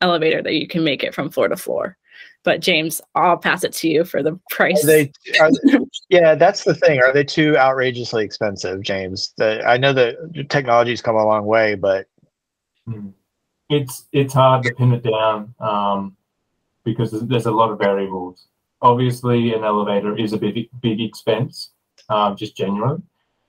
elevator 0.00 0.42
that 0.42 0.54
you 0.54 0.66
can 0.66 0.84
make 0.84 1.02
it 1.02 1.14
from 1.14 1.30
floor 1.30 1.48
to 1.48 1.56
floor. 1.56 1.96
But 2.42 2.60
james 2.60 3.00
i'll 3.14 3.38
pass 3.38 3.64
it 3.64 3.72
to 3.74 3.88
you 3.88 4.04
for 4.04 4.22
the 4.22 4.38
price. 4.50 4.84
Are 4.84 4.86
they, 4.86 5.12
are 5.40 5.50
they, 5.50 5.78
yeah 6.10 6.34
that's 6.34 6.64
the 6.64 6.74
thing. 6.74 7.00
Are 7.00 7.12
they 7.12 7.24
too 7.24 7.56
outrageously 7.56 8.24
expensive 8.24 8.82
james? 8.82 9.32
The, 9.36 9.64
i 9.66 9.76
know 9.76 9.92
that 9.92 10.46
technology's 10.50 11.02
come 11.02 11.16
a 11.16 11.24
long 11.24 11.46
way 11.46 11.74
but 11.74 12.06
hmm. 12.86 13.08
it's 13.70 14.04
it's 14.12 14.34
hard 14.34 14.64
to 14.64 14.74
pin 14.74 14.92
it 14.92 15.02
down 15.02 15.54
um, 15.60 16.16
because 16.84 17.10
there's, 17.10 17.24
there's 17.24 17.46
a 17.46 17.50
lot 17.50 17.70
of 17.70 17.78
variables. 17.78 18.46
Obviously 18.82 19.54
an 19.54 19.64
elevator 19.64 20.16
is 20.16 20.34
a 20.34 20.38
big 20.38 20.68
big 20.80 21.00
expense 21.00 21.70
um, 22.08 22.36
just 22.36 22.56
generally. 22.56 23.02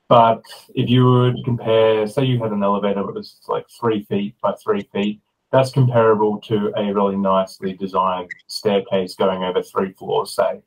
But 0.08 0.44
if 0.76 0.90
you 0.90 1.10
would 1.10 1.44
compare, 1.44 2.08
say 2.08 2.26
you 2.26 2.42
had 2.42 2.52
an 2.52 2.64
elevator 2.64 3.04
that 3.04 3.16
was 3.16 3.40
like 3.48 3.66
three 3.70 4.04
feet 4.04 4.36
by 4.42 4.54
three 4.64 4.88
feet, 4.94 5.20
that's 5.56 5.72
comparable 5.72 6.40
to 6.42 6.72
a 6.76 6.94
really 6.94 7.16
nicely 7.16 7.74
designed 7.74 8.30
staircase 8.48 9.16
going 9.16 9.44
over 9.44 9.62
three 9.64 9.94
floors, 9.94 10.36
say. 10.36 10.62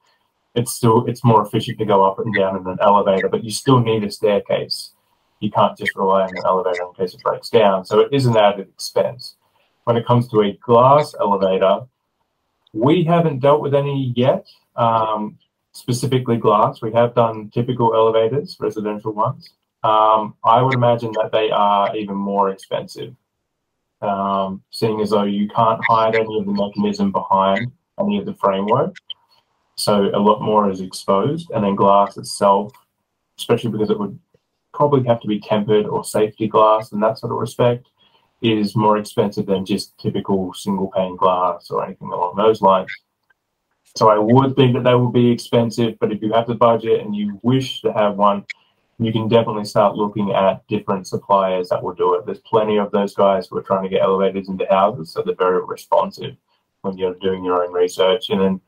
It's 0.55 0.73
still 0.73 1.07
it's 1.07 1.25
more 1.25 1.47
efficient 1.47 1.79
to 1.79 1.85
go 1.85 2.05
up 2.05 2.19
and 2.19 2.35
down 2.35 2.57
in 2.57 2.67
an 2.67 2.79
elevator, 2.81 3.29
but 3.29 3.45
you 3.45 3.51
still 3.51 3.81
need 3.81 4.03
a 4.05 4.11
staircase. 4.11 4.93
You 5.41 5.51
can't 5.51 5.79
just 5.79 5.95
rely 5.95 6.23
on 6.23 6.31
an 6.31 6.43
elevator 6.45 6.83
in 6.83 6.95
case 6.95 7.15
it 7.15 7.23
breaks 7.23 7.51
down. 7.51 7.85
So 7.85 8.01
it 8.01 8.13
is 8.13 8.27
an 8.27 8.37
added 8.37 8.69
expense. 8.69 9.37
When 9.85 9.97
it 9.97 10.07
comes 10.07 10.29
to 10.29 10.43
a 10.43 10.53
glass 10.55 11.15
elevator, 11.21 11.81
we 12.73 13.05
haven't 13.05 13.41
dealt 13.41 13.61
with 13.61 13.75
any 13.75 14.13
yet. 14.17 14.47
Um, 14.75 15.39
specifically 15.73 16.37
glass. 16.37 16.83
We 16.83 16.93
have 16.93 17.15
done 17.15 17.51
typical 17.51 17.95
elevators, 17.95 18.57
residential 18.59 19.13
ones. 19.13 19.51
Um, 19.85 20.35
I 20.45 20.61
would 20.61 20.75
imagine 20.75 21.13
that 21.13 21.31
they 21.31 21.51
are 21.51 21.97
even 21.97 22.17
more 22.17 22.51
expensive, 22.51 23.15
um, 24.01 24.63
seeing 24.71 25.01
as 25.01 25.11
though 25.11 25.25
you 25.25 25.49
can't 25.49 25.81
hide 25.89 26.15
any 26.15 26.39
of 26.39 26.47
the 26.47 26.53
mechanism 26.53 27.13
behind 27.13 27.73
any 27.99 28.19
of 28.19 28.27
the 28.27 28.35
framework. 28.35 28.95
So 29.77 30.11
a 30.15 30.19
lot 30.19 30.43
more 30.43 30.71
is 30.71 30.81
exposed, 30.81 31.51
and 31.51 31.65
then 31.65 31.77
glass 31.77 32.17
itself, 32.17 32.73
especially 33.39 33.71
because 33.71 33.91
it 33.91 33.99
would 33.99 34.19
probably 34.75 35.07
have 35.07 35.21
to 35.21 35.29
be 35.29 35.41
tempered 35.41 35.87
or 35.87 36.05
safety 36.05 36.49
glass 36.49 36.93
in 36.93 37.01
that 37.01 37.19
sort 37.19 37.33
of 37.33 37.39
respect, 37.39 37.87
is 38.43 38.77
more 38.77 38.99
expensive 38.99 39.47
than 39.47 39.65
just 39.65 39.97
typical 39.99 40.53
single 40.55 40.91
pane 40.91 41.17
glass 41.17 41.71
or 41.71 41.85
anything 41.85 42.09
along 42.09 42.37
those 42.37 42.61
lines. 42.61 42.91
So 43.97 44.11
I 44.11 44.19
would 44.19 44.55
think 44.55 44.75
that 44.75 44.85
they 44.85 44.95
will 44.95 45.11
be 45.11 45.31
expensive, 45.31 45.97
but 46.01 46.13
if 46.13 46.23
you 46.23 46.33
have 46.33 46.47
the 46.47 46.55
budget 46.55 47.01
and 47.01 47.17
you 47.17 47.41
wish 47.43 47.81
to 47.83 47.93
have 47.93 48.17
one, 48.17 48.45
you 48.99 49.13
can 49.13 49.29
definitely 49.29 49.65
start 49.65 49.95
looking 49.95 50.33
at 50.33 50.67
different 50.67 51.07
suppliers 51.07 51.69
that 51.69 51.83
will 51.83 51.95
do 51.95 52.15
it. 52.15 52.27
There's 52.27 52.41
plenty 52.41 52.79
of 52.79 52.91
those 52.91 53.15
guys 53.15 53.47
who 53.47 53.57
are 53.57 53.63
trying 53.63 53.85
to 53.85 53.89
get 53.89 54.03
elevators 54.03 54.49
into 54.49 54.67
houses, 54.69 55.13
so 55.13 55.23
they're 55.23 55.35
very 55.37 55.65
responsive 55.65 56.37
when 56.83 56.99
you're 56.99 57.15
doing 57.15 57.45
your 57.45 57.65
own 57.65 57.73
research. 57.73 58.31
And 58.31 58.41
then 58.41 58.61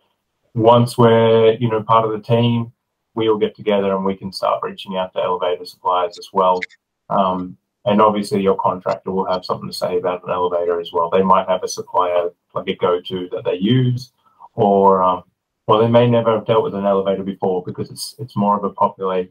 once 0.55 0.97
we're, 0.97 1.55
you 1.55 1.69
know, 1.69 1.83
part 1.83 2.05
of 2.05 2.13
the 2.13 2.21
team, 2.21 2.73
we 3.15 3.29
all 3.29 3.39
get 3.39 3.57
together 3.57 3.95
and 3.95 4.05
we 4.05 4.17
can 4.17 4.33
start 4.33 4.63
reaching 4.63 4.97
out 4.97 5.13
to 5.15 5.21
elevator 5.21 5.65
suppliers 5.65 6.17
as 6.17 6.29
well. 6.33 6.61
Um, 7.09 7.57
and 7.85 8.01
obviously, 8.01 8.41
your 8.41 8.57
contractor 8.57 9.11
will 9.11 9.27
have 9.27 9.45
something 9.45 9.69
to 9.69 9.77
say 9.77 9.99
about 9.99 10.23
an 10.23 10.31
elevator 10.31 10.81
as 10.81 10.93
well. 10.93 11.11
They 11.11 11.23
might 11.23 11.49
have 11.49 11.65
a 11.65 11.69
supplier 11.69 12.31
like 12.55 12.69
a 12.69 12.77
go-to 12.77 13.29
that 13.33 13.45
they 13.45 13.55
use, 13.55 14.13
or 14.55 15.03
um, 15.03 15.25
well, 15.67 15.81
they 15.81 15.89
may 15.89 16.09
never 16.09 16.35
have 16.35 16.47
dealt 16.47 16.63
with 16.63 16.75
an 16.75 16.85
elevator 16.85 17.23
before 17.23 17.65
because 17.65 17.91
it's 17.91 18.15
it's 18.19 18.37
more 18.37 18.57
of 18.57 18.65
a 18.65 18.71
popular 18.71 19.27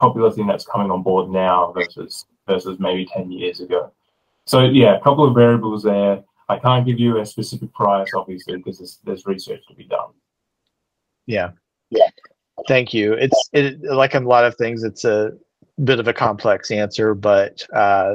popular 0.00 0.30
thing 0.30 0.46
that's 0.46 0.66
coming 0.66 0.90
on 0.90 1.02
board 1.02 1.30
now 1.30 1.72
versus 1.72 2.26
versus 2.46 2.78
maybe 2.78 3.06
ten 3.06 3.30
years 3.30 3.60
ago. 3.60 3.92
So 4.46 4.64
yeah, 4.64 4.96
a 4.96 5.00
couple 5.00 5.24
of 5.26 5.34
variables 5.34 5.82
there. 5.82 6.22
I 6.48 6.58
can't 6.58 6.86
give 6.86 7.00
you 7.00 7.18
a 7.18 7.26
specific 7.26 7.72
price, 7.74 8.08
obviously, 8.14 8.56
because 8.56 8.78
there's, 8.78 8.98
there's 9.04 9.26
research 9.26 9.62
to 9.68 9.74
be 9.74 9.84
done. 9.84 10.10
Yeah, 11.26 11.50
yeah. 11.90 12.08
Thank 12.68 12.94
you. 12.94 13.14
It's 13.14 13.48
it, 13.52 13.82
like 13.82 14.14
a 14.14 14.20
lot 14.20 14.44
of 14.44 14.54
things. 14.56 14.84
It's 14.84 15.04
a 15.04 15.32
bit 15.82 15.98
of 15.98 16.06
a 16.06 16.12
complex 16.12 16.70
answer, 16.70 17.14
but 17.14 17.66
uh, 17.72 18.14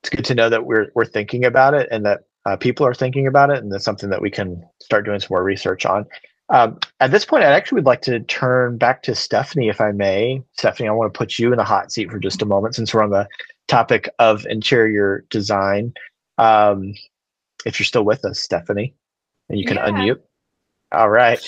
it's 0.00 0.10
good 0.10 0.24
to 0.24 0.34
know 0.34 0.48
that 0.48 0.66
we're 0.66 0.90
we're 0.94 1.04
thinking 1.04 1.44
about 1.44 1.74
it 1.74 1.88
and 1.92 2.04
that 2.04 2.20
uh, 2.46 2.56
people 2.56 2.84
are 2.84 2.94
thinking 2.94 3.26
about 3.26 3.50
it, 3.50 3.62
and 3.62 3.72
that's 3.72 3.84
something 3.84 4.10
that 4.10 4.20
we 4.20 4.30
can 4.30 4.66
start 4.80 5.04
doing 5.04 5.20
some 5.20 5.28
more 5.30 5.44
research 5.44 5.86
on. 5.86 6.04
Um, 6.50 6.78
at 7.00 7.10
this 7.10 7.24
point, 7.24 7.44
I 7.44 7.52
actually 7.52 7.76
would 7.76 7.86
like 7.86 8.02
to 8.02 8.20
turn 8.20 8.78
back 8.78 9.02
to 9.04 9.14
Stephanie, 9.14 9.68
if 9.68 9.80
I 9.80 9.92
may. 9.92 10.42
Stephanie, 10.56 10.88
I 10.88 10.92
want 10.92 11.12
to 11.12 11.18
put 11.18 11.38
you 11.38 11.52
in 11.52 11.58
the 11.58 11.64
hot 11.64 11.92
seat 11.92 12.10
for 12.10 12.18
just 12.18 12.42
a 12.42 12.46
moment 12.46 12.74
since 12.74 12.94
we're 12.94 13.02
on 13.02 13.10
the 13.10 13.28
topic 13.66 14.08
of 14.18 14.46
interior 14.46 15.24
design. 15.28 15.92
Um, 16.38 16.94
if 17.66 17.78
you're 17.78 17.84
still 17.84 18.04
with 18.04 18.24
us, 18.24 18.40
Stephanie, 18.40 18.94
and 19.48 19.58
you 19.58 19.66
can 19.66 19.76
yeah. 19.76 19.88
unmute. 19.88 20.20
All 20.90 21.10
right. 21.10 21.38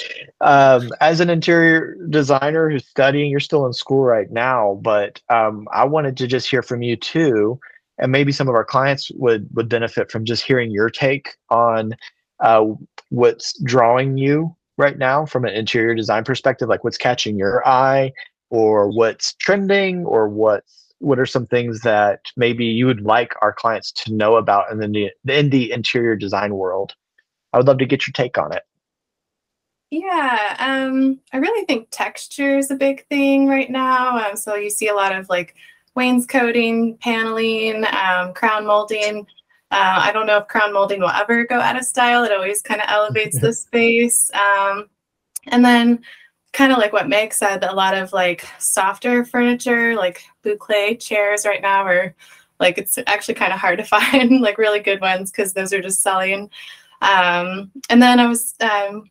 Um, 0.42 0.90
as 1.01 1.20
an 1.20 1.30
interior 1.30 1.96
designer 2.11 2.68
who's 2.68 2.86
studying, 2.86 3.30
you're 3.30 3.40
still 3.40 3.64
in 3.66 3.72
school 3.72 4.03
right 4.03 4.30
now, 4.30 4.78
but 4.82 5.22
um, 5.30 5.66
I 5.72 5.84
wanted 5.84 6.18
to 6.18 6.26
just 6.26 6.51
hear 6.51 6.62
from 6.62 6.82
you 6.82 6.96
too 6.96 7.59
and 8.01 8.11
maybe 8.11 8.32
some 8.32 8.48
of 8.48 8.55
our 8.55 8.64
clients 8.64 9.11
would 9.12 9.46
would 9.55 9.68
benefit 9.68 10.11
from 10.11 10.24
just 10.24 10.42
hearing 10.42 10.70
your 10.70 10.90
take 10.90 11.36
on 11.51 11.94
uh, 12.40 12.64
what's 13.11 13.59
drawing 13.62 14.16
you 14.16 14.57
right 14.81 14.99
now 14.99 15.24
from 15.24 15.45
an 15.45 15.55
interior 15.55 15.95
design 15.95 16.24
perspective 16.24 16.68
like 16.68 16.83
what's 16.83 16.99
catching 16.99 17.39
your 17.39 17.66
eye 17.68 18.12
or 18.51 18.89
what's 18.89 19.35
trending 19.35 20.05
or 20.05 20.28
what 20.28 20.64
what 20.99 21.18
are 21.18 21.26
some 21.26 21.47
things 21.47 21.81
that 21.81 22.20
maybe 22.37 22.64
you 22.64 22.87
would 22.87 23.01
like 23.01 23.35
our 23.41 23.53
clients 23.53 23.91
to 23.91 24.12
know 24.12 24.37
about 24.37 24.70
in 24.70 24.78
the 24.78 25.11
in 25.28 25.51
the 25.51 25.72
interior 25.72 26.14
design 26.16 26.55
world? 26.55 26.95
I 27.53 27.59
would 27.59 27.66
love 27.66 27.78
to 27.78 27.87
get 27.87 28.07
your 28.07 28.12
take 28.12 28.37
on 28.39 28.53
it. 28.53 28.62
Yeah 29.91 30.57
um, 30.61 31.18
i 31.33 31.39
really 31.39 31.64
think 31.64 31.89
texture 31.91 32.57
is 32.59 32.70
a 32.70 32.76
big 32.76 33.07
thing 33.09 33.49
right 33.49 33.70
now. 33.70 34.18
Um, 34.18 34.37
so 34.37 34.55
you 34.55 34.70
see 34.70 34.89
a 34.89 34.95
lot 34.95 35.14
of 35.14 35.28
like 35.28 35.55
wainscoting, 35.97 36.97
paneling, 36.99 37.85
um, 37.87 38.33
crown 38.35 38.66
molding. 38.66 39.26
Uh, 39.71 40.01
I 40.03 40.12
don't 40.12 40.27
know 40.27 40.39
if 40.39 40.49
crown 40.49 40.73
molding 40.73 41.01
will 41.01 41.11
ever 41.11 41.45
go 41.45 41.61
out 41.61 41.77
of 41.77 41.85
style. 41.85 42.25
It 42.25 42.33
always 42.33 42.61
kind 42.61 42.81
of 42.81 42.89
elevates 42.89 43.41
the 43.41 43.53
space. 43.53 44.31
Um, 44.35 44.89
and 45.47 45.64
then, 45.64 46.03
kind 46.53 46.73
of 46.73 46.79
like 46.79 46.93
what 46.93 47.09
Meg 47.09 47.33
said, 47.33 47.62
a 47.62 47.75
lot 47.75 47.97
of 47.97 48.12
like 48.12 48.45
softer 48.59 49.25
furniture, 49.25 49.95
like 49.95 50.25
boucle 50.45 51.01
chairs 51.01 51.47
right 51.47 51.62
now 51.62 51.85
are 51.85 52.14
like 52.59 52.77
it's 52.79 52.99
actually 53.07 53.35
kind 53.35 53.53
of 53.53 53.59
hard 53.59 53.79
to 53.79 53.85
find 53.85 54.41
like 54.41 54.59
really 54.59 54.81
good 54.81 55.01
ones 55.01 55.31
because 55.31 55.53
those 55.53 55.73
are 55.73 55.81
just 55.81 56.03
selling. 56.03 56.51
Um, 57.03 57.71
and 57.89 58.03
then 58.03 58.21
I 58.21 58.27
was 58.27 58.55
um, 58.61 59.11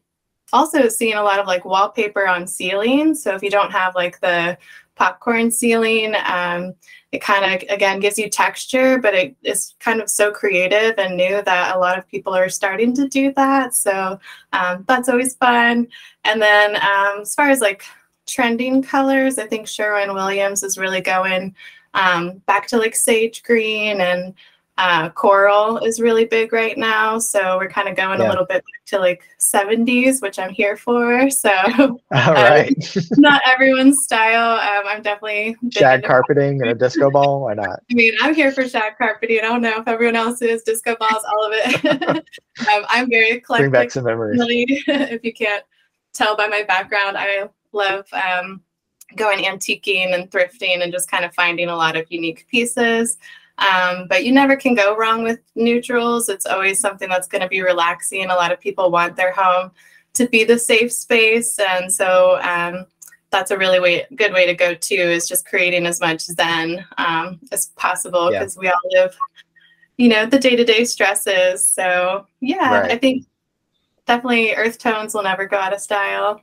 also 0.54 0.88
seeing 0.90 1.16
a 1.16 1.24
lot 1.24 1.40
of 1.40 1.48
like 1.48 1.66
wallpaper 1.66 2.28
on 2.28 2.48
ceilings. 2.48 3.24
So 3.24 3.34
if 3.36 3.42
you 3.42 3.50
don't 3.50 3.72
have 3.72 3.96
like 3.96 4.20
the 4.20 4.58
popcorn 5.00 5.50
ceiling, 5.50 6.14
um, 6.26 6.76
it 7.12 7.22
kind 7.22 7.46
of 7.46 7.68
again 7.70 8.00
gives 8.00 8.20
you 8.20 8.30
texture, 8.30 9.00
but 9.00 9.16
it 9.16 9.36
is 9.44 9.74
kind 9.80 10.00
of 10.00 10.10
so 10.10 10.32
creative 10.32 10.94
and 11.00 11.18
new 11.18 11.42
that 11.42 11.76
a 11.76 11.80
lot 11.80 11.98
of 11.98 12.08
people 12.08 12.36
are 12.36 12.50
starting 12.50 12.94
to 12.96 13.08
do 13.08 13.34
that. 13.34 13.74
So 13.74 14.20
um, 14.54 14.86
that's 14.88 15.10
always 15.10 15.36
fun. 15.36 15.88
And 16.26 16.40
then 16.40 16.76
um, 16.76 17.22
as 17.22 17.34
far 17.34 17.50
as 17.50 17.62
like 17.62 17.84
trending 18.28 18.84
colors, 18.84 19.40
I 19.40 19.48
think 19.48 19.68
Sherwin 19.68 20.14
Williams 20.14 20.62
is 20.62 20.78
really 20.78 21.02
going 21.02 21.56
um, 21.96 22.44
back 22.46 22.68
to 22.68 22.78
like 22.78 22.96
sage 22.96 23.42
green 23.42 24.02
and 24.02 24.36
uh, 24.78 25.10
coral 25.10 25.78
is 25.80 26.00
really 26.00 26.26
big 26.26 26.54
right 26.54 26.78
now. 26.78 27.20
So 27.20 27.58
we're 27.58 27.70
kind 27.70 27.90
of 27.90 27.96
going 27.96 28.20
yeah. 28.20 28.28
a 28.28 28.30
little 28.30 28.46
bit 28.46 28.64
to 28.88 29.00
like 29.00 29.24
70s, 29.54 30.22
which 30.22 30.40
I'm 30.40 30.50
here 30.50 30.78
for. 30.78 31.30
So 31.30 31.50
all 31.80 32.38
um, 32.38 32.66
not 33.18 33.42
everyone's 33.46 34.04
style. 34.04 34.60
Um, 34.60 34.88
I'm 34.88 35.02
definitely 35.02 35.56
shag 35.72 36.04
carpeting 36.04 36.62
and 36.62 36.72
a 36.72 36.76
disco 36.76 37.10
ball. 37.12 37.42
Why 37.42 37.54
not? 37.54 37.82
I 37.90 37.94
mean, 37.94 38.14
I'm 38.22 38.34
here 38.34 38.52
for 38.52 38.68
shag 38.68 38.98
carpeting. 38.98 39.40
I 39.40 39.44
don't 39.44 39.62
know 39.62 39.80
if 39.80 39.88
everyone 39.88 40.16
else 40.16 40.42
is 40.42 40.64
disco 40.64 40.96
balls, 41.00 41.24
all 41.28 41.46
of 41.46 41.54
it. 41.54 42.06
um, 42.68 42.86
I'm 42.90 43.10
very 43.10 43.32
eclectic. 43.32 43.72
Bring 43.72 43.72
back 43.72 43.92
some 43.92 44.06
memories. 44.06 44.40
if 44.88 45.24
you 45.24 45.34
can't 45.34 45.64
tell 46.14 46.36
by 46.36 46.48
my 46.48 46.64
background, 46.64 47.18
I 47.18 47.50
love 47.72 48.06
um, 48.14 48.62
going 49.16 49.40
antiquing 49.40 50.14
and 50.14 50.30
thrifting 50.30 50.84
and 50.84 50.92
just 50.92 51.10
kind 51.10 51.26
of 51.26 51.34
finding 51.34 51.70
a 51.70 51.76
lot 51.76 51.96
of 51.96 52.06
unique 52.10 52.46
pieces. 52.48 53.18
Um, 53.60 54.08
but 54.08 54.26
you 54.26 54.32
never 54.32 54.56
can 54.56 54.74
go 54.74 54.96
wrong 54.96 55.24
with 55.24 55.40
neutrals. 55.56 56.30
It's 56.30 56.46
always 56.46 56.80
something 56.80 57.10
that's 57.10 57.28
going 57.28 57.42
to 57.42 57.48
be 57.48 57.62
relaxing. 57.62 58.30
A 58.30 58.36
lot 58.36 58.52
of 58.52 58.60
people 58.60 58.90
want 58.90 59.16
their 59.16 59.34
home 59.34 59.72
to 60.14 60.28
be 60.28 60.44
the 60.44 60.58
safe 60.58 60.92
space. 60.92 61.60
And 61.60 61.92
so 61.92 62.40
um, 62.42 62.86
that's 63.32 63.52
a 63.52 63.58
really 63.58 63.80
way, 63.80 64.06
good 64.16 64.34
way 64.34 64.46
to 64.46 64.54
go 64.54 64.74
too, 64.74 64.96
is 64.96 65.28
just 65.28 65.46
creating 65.46 65.86
as 65.86 66.00
much 66.00 66.22
zen 66.22 66.86
um, 66.98 67.40
as 67.52 67.68
possible 67.76 68.30
because 68.30 68.56
yeah. 68.56 68.62
we 68.62 68.68
all 68.70 69.04
live, 69.04 69.18
you 69.98 70.08
know, 70.08 70.26
the 70.26 70.40
day 70.40 70.56
to 70.56 70.64
day 70.64 70.86
stresses. 70.86 71.68
So 71.68 72.26
yeah, 72.40 72.82
right. 72.82 72.92
I 72.92 72.98
think 72.98 73.26
definitely 74.08 74.54
earth 74.56 74.78
tones 74.78 75.14
will 75.14 75.24
never 75.24 75.46
go 75.46 75.58
out 75.58 75.74
of 75.74 75.82
style. 75.82 76.42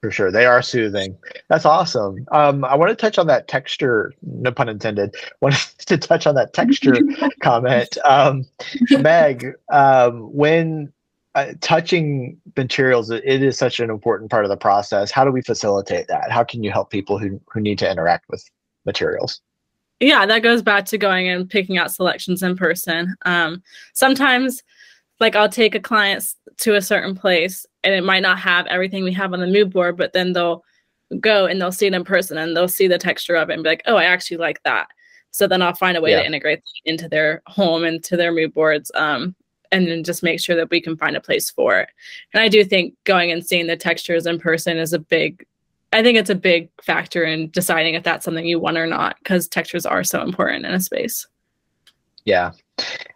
For 0.00 0.12
sure, 0.12 0.30
they 0.30 0.46
are 0.46 0.62
soothing. 0.62 1.18
That's 1.48 1.64
awesome. 1.64 2.24
Um, 2.30 2.64
I 2.64 2.76
want 2.76 2.90
to 2.90 2.94
touch 2.94 3.18
on 3.18 3.26
that 3.26 3.48
texture, 3.48 4.12
no 4.22 4.52
pun 4.52 4.68
intended. 4.68 5.14
Wanted 5.40 5.58
to 5.86 5.98
touch 5.98 6.26
on 6.26 6.36
that 6.36 6.52
texture 6.52 6.94
comment. 7.42 7.98
Um, 8.04 8.44
Meg, 8.90 9.54
um, 9.70 10.32
when 10.32 10.92
uh, 11.34 11.54
touching 11.60 12.40
materials, 12.56 13.10
it 13.10 13.24
is 13.24 13.58
such 13.58 13.80
an 13.80 13.90
important 13.90 14.30
part 14.30 14.44
of 14.44 14.50
the 14.50 14.56
process. 14.56 15.10
How 15.10 15.24
do 15.24 15.32
we 15.32 15.42
facilitate 15.42 16.06
that? 16.06 16.30
How 16.30 16.44
can 16.44 16.62
you 16.62 16.70
help 16.70 16.90
people 16.90 17.18
who 17.18 17.40
who 17.52 17.60
need 17.60 17.78
to 17.80 17.90
interact 17.90 18.26
with 18.28 18.48
materials? 18.86 19.40
Yeah, 19.98 20.26
that 20.26 20.44
goes 20.44 20.62
back 20.62 20.84
to 20.86 20.98
going 20.98 21.28
and 21.28 21.50
picking 21.50 21.76
out 21.76 21.92
selections 21.92 22.42
in 22.44 22.56
person. 22.56 23.16
Um, 23.24 23.64
sometimes 23.94 24.62
like 25.20 25.34
I'll 25.34 25.48
take 25.48 25.74
a 25.74 25.80
client 25.80 26.24
to 26.58 26.76
a 26.76 26.82
certain 26.82 27.14
place 27.14 27.66
and 27.88 27.96
it 27.96 28.04
might 28.04 28.20
not 28.20 28.38
have 28.38 28.66
everything 28.66 29.02
we 29.02 29.14
have 29.14 29.32
on 29.32 29.40
the 29.40 29.46
mood 29.46 29.72
board, 29.72 29.96
but 29.96 30.12
then 30.12 30.34
they'll 30.34 30.62
go 31.20 31.46
and 31.46 31.58
they'll 31.58 31.72
see 31.72 31.86
it 31.86 31.94
in 31.94 32.04
person 32.04 32.36
and 32.36 32.54
they'll 32.54 32.68
see 32.68 32.86
the 32.86 32.98
texture 32.98 33.34
of 33.34 33.48
it 33.48 33.54
and 33.54 33.62
be 33.62 33.70
like, 33.70 33.82
oh, 33.86 33.96
I 33.96 34.04
actually 34.04 34.36
like 34.36 34.62
that. 34.64 34.88
So 35.30 35.46
then 35.46 35.62
I'll 35.62 35.74
find 35.74 35.96
a 35.96 36.02
way 36.02 36.10
yeah. 36.10 36.20
to 36.20 36.26
integrate 36.26 36.62
into 36.84 37.08
their 37.08 37.40
home 37.46 37.84
and 37.84 38.04
to 38.04 38.14
their 38.14 38.30
mood 38.30 38.52
boards. 38.52 38.90
Um, 38.94 39.34
and 39.72 39.86
then 39.86 40.04
just 40.04 40.22
make 40.22 40.38
sure 40.38 40.54
that 40.54 40.68
we 40.68 40.82
can 40.82 40.98
find 40.98 41.16
a 41.16 41.20
place 41.20 41.48
for 41.48 41.78
it. 41.78 41.88
And 42.34 42.42
I 42.42 42.48
do 42.48 42.62
think 42.62 42.94
going 43.04 43.30
and 43.30 43.44
seeing 43.44 43.66
the 43.66 43.76
textures 43.76 44.26
in 44.26 44.38
person 44.38 44.76
is 44.76 44.92
a 44.92 44.98
big 44.98 45.46
I 45.90 46.02
think 46.02 46.18
it's 46.18 46.28
a 46.28 46.34
big 46.34 46.68
factor 46.82 47.24
in 47.24 47.48
deciding 47.48 47.94
if 47.94 48.02
that's 48.02 48.22
something 48.22 48.44
you 48.44 48.60
want 48.60 48.76
or 48.76 48.86
not, 48.86 49.16
because 49.20 49.48
textures 49.48 49.86
are 49.86 50.04
so 50.04 50.20
important 50.20 50.66
in 50.66 50.74
a 50.74 50.80
space. 50.80 51.26
Yeah, 52.26 52.52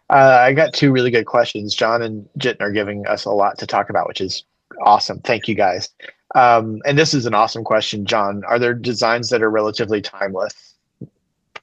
uh, 0.09 0.39
I 0.41 0.53
got 0.53 0.73
two 0.73 0.91
really 0.91 1.11
good 1.11 1.25
questions. 1.25 1.75
John 1.75 2.01
and 2.01 2.27
Jiten 2.39 2.61
are 2.61 2.71
giving 2.71 3.05
us 3.05 3.25
a 3.25 3.31
lot 3.31 3.59
to 3.59 3.67
talk 3.67 3.91
about, 3.91 4.07
which 4.07 4.21
is 4.21 4.43
awesome. 4.81 5.19
Thank 5.19 5.47
you 5.47 5.55
guys. 5.55 5.89
Um, 6.35 6.81
and 6.85 6.97
this 6.97 7.13
is 7.13 7.25
an 7.25 7.33
awesome 7.33 7.63
question, 7.63 8.05
John. 8.05 8.43
Are 8.47 8.57
there 8.57 8.73
designs 8.73 9.29
that 9.29 9.43
are 9.43 9.51
relatively 9.51 10.01
timeless? 10.01 10.73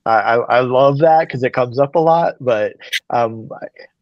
I, 0.07 0.37
I 0.37 0.61
love 0.61 0.99
that 0.99 1.29
because 1.29 1.43
it 1.43 1.53
comes 1.53 1.79
up 1.79 1.95
a 1.95 1.99
lot, 1.99 2.37
but 2.41 2.75
um, 3.11 3.51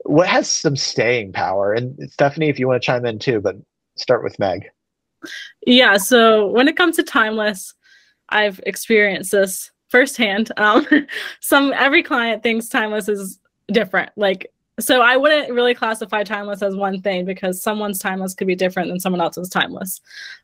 what 0.04 0.28
has 0.28 0.48
some 0.48 0.76
staying 0.76 1.32
power? 1.32 1.72
And 1.72 2.10
Stephanie, 2.10 2.48
if 2.48 2.58
you 2.58 2.68
want 2.68 2.80
to 2.80 2.86
chime 2.86 3.04
in 3.04 3.18
too, 3.18 3.40
but 3.40 3.56
start 3.96 4.22
with 4.22 4.38
Meg. 4.38 4.70
Yeah, 5.66 5.96
so 5.96 6.46
when 6.46 6.68
it 6.68 6.76
comes 6.76 6.96
to 6.96 7.02
timeless, 7.02 7.74
I've 8.28 8.60
experienced 8.64 9.32
this 9.32 9.70
firsthand. 9.88 10.52
Um, 10.56 10.86
some 11.40 11.72
every 11.74 12.02
client 12.02 12.42
thinks 12.42 12.68
timeless 12.68 13.08
is 13.08 13.40
different. 13.72 14.10
Like, 14.16 14.52
so 14.78 15.00
I 15.00 15.16
wouldn't 15.16 15.52
really 15.52 15.74
classify 15.74 16.22
timeless 16.22 16.62
as 16.62 16.76
one 16.76 17.00
thing 17.02 17.24
because 17.24 17.62
someone's 17.62 17.98
timeless 17.98 18.34
could 18.34 18.46
be 18.46 18.54
different 18.54 18.88
than 18.88 19.00
someone 19.00 19.20
else's 19.20 19.48
timeless. 19.48 20.00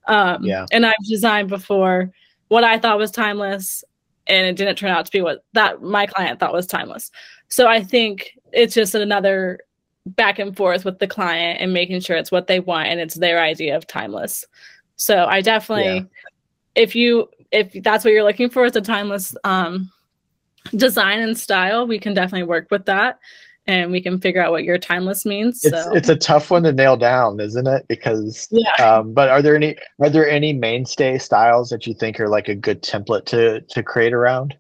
Um, 0.07 0.43
yeah. 0.45 0.67
And 0.73 0.85
I've 0.85 0.95
designed 1.09 1.49
before 1.49 2.11
what 2.49 2.65
I 2.65 2.79
thought 2.79 2.99
was 2.99 3.11
timeless, 3.11 3.85
and 4.27 4.47
it 4.47 4.57
didn't 4.57 4.77
turn 4.77 4.91
out 4.91 5.07
to 5.07 5.13
be 5.13 5.21
what 5.21 5.45
that 5.53 5.83
my 5.83 6.07
client 6.07 6.41
thought 6.41 6.53
was 6.53 6.67
timeless. 6.67 7.11
So 7.49 7.69
I 7.69 7.83
think 7.83 8.39
it's 8.53 8.75
just 8.75 8.95
another 8.95 9.61
back 10.07 10.39
and 10.39 10.57
forth 10.57 10.85
with 10.85 10.99
the 10.99 11.07
client 11.07 11.61
and 11.61 11.73
making 11.73 12.01
sure 12.01 12.17
it's 12.17 12.33
what 12.33 12.47
they 12.47 12.61
want 12.61 12.89
and 12.89 13.01
it's 13.01 13.15
their 13.15 13.41
idea 13.41 13.77
of 13.77 13.87
timeless. 13.87 14.45
So 14.97 15.25
I 15.25 15.41
definitely, 15.41 15.95
yeah. 15.95 16.03
if 16.75 16.95
you 16.97 17.29
if 17.53 17.73
that's 17.85 18.05
what 18.05 18.13
you're 18.13 18.25
looking 18.25 18.51
for, 18.51 18.65
is 18.65 18.75
a 18.75 18.81
timeless 18.81 19.37
um, 19.45 19.93
design 20.75 21.21
and 21.21 21.39
style, 21.39 21.87
we 21.87 22.01
can 22.01 22.15
definitely 22.15 22.49
work 22.49 22.69
with 22.71 22.85
that 22.87 23.21
and 23.67 23.91
we 23.91 24.01
can 24.01 24.21
figure 24.21 24.43
out 24.43 24.51
what 24.51 24.65
your 24.65 24.79
timeless 24.79 25.25
means. 25.25 25.65
It's, 25.65 25.85
so. 25.85 25.95
it's 25.95 26.09
a 26.09 26.17
tough 26.17 26.51
one 26.51 26.65
to 26.65 26.73
nail 26.73 26.97
down, 26.97 27.41
isn't 27.41 27.67
it? 27.67 27.87
Because 27.89 28.49
yeah. 28.51 28.75
Um, 28.75 29.13
but 29.15 29.29
are 29.29 29.43
there 29.43 29.57
any 29.57 29.77
are 30.01 30.11
there 30.11 30.29
any 30.29 30.53
mainstay 30.53 31.19
styles 31.19 31.71
that 31.71 31.87
you 31.87 31.95
think 31.95 32.21
are 32.21 32.29
like 32.29 32.49
a 32.49 32.55
good 32.55 32.83
template 32.83 33.25
to 33.27 33.61
to 33.61 33.83
create 33.83 34.13
around? 34.13 34.57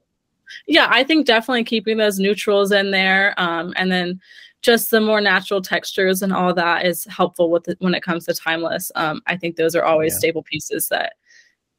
Yeah, 0.66 0.88
I 0.90 1.04
think 1.04 1.26
definitely 1.26 1.64
keeping 1.64 1.98
those 1.98 2.18
neutrals 2.18 2.72
in 2.72 2.90
there, 2.90 3.34
um, 3.38 3.72
and 3.76 3.90
then 3.90 4.20
just 4.62 4.90
the 4.90 5.00
more 5.00 5.20
natural 5.20 5.60
textures 5.60 6.22
and 6.22 6.32
all 6.32 6.54
that 6.54 6.86
is 6.86 7.04
helpful 7.04 7.50
with 7.50 7.68
it 7.68 7.76
when 7.80 7.94
it 7.94 8.02
comes 8.02 8.24
to 8.24 8.34
timeless. 8.34 8.90
Um, 8.94 9.20
I 9.26 9.36
think 9.36 9.56
those 9.56 9.76
are 9.76 9.84
always 9.84 10.14
yeah. 10.14 10.18
staple 10.18 10.42
pieces 10.42 10.88
that 10.88 11.14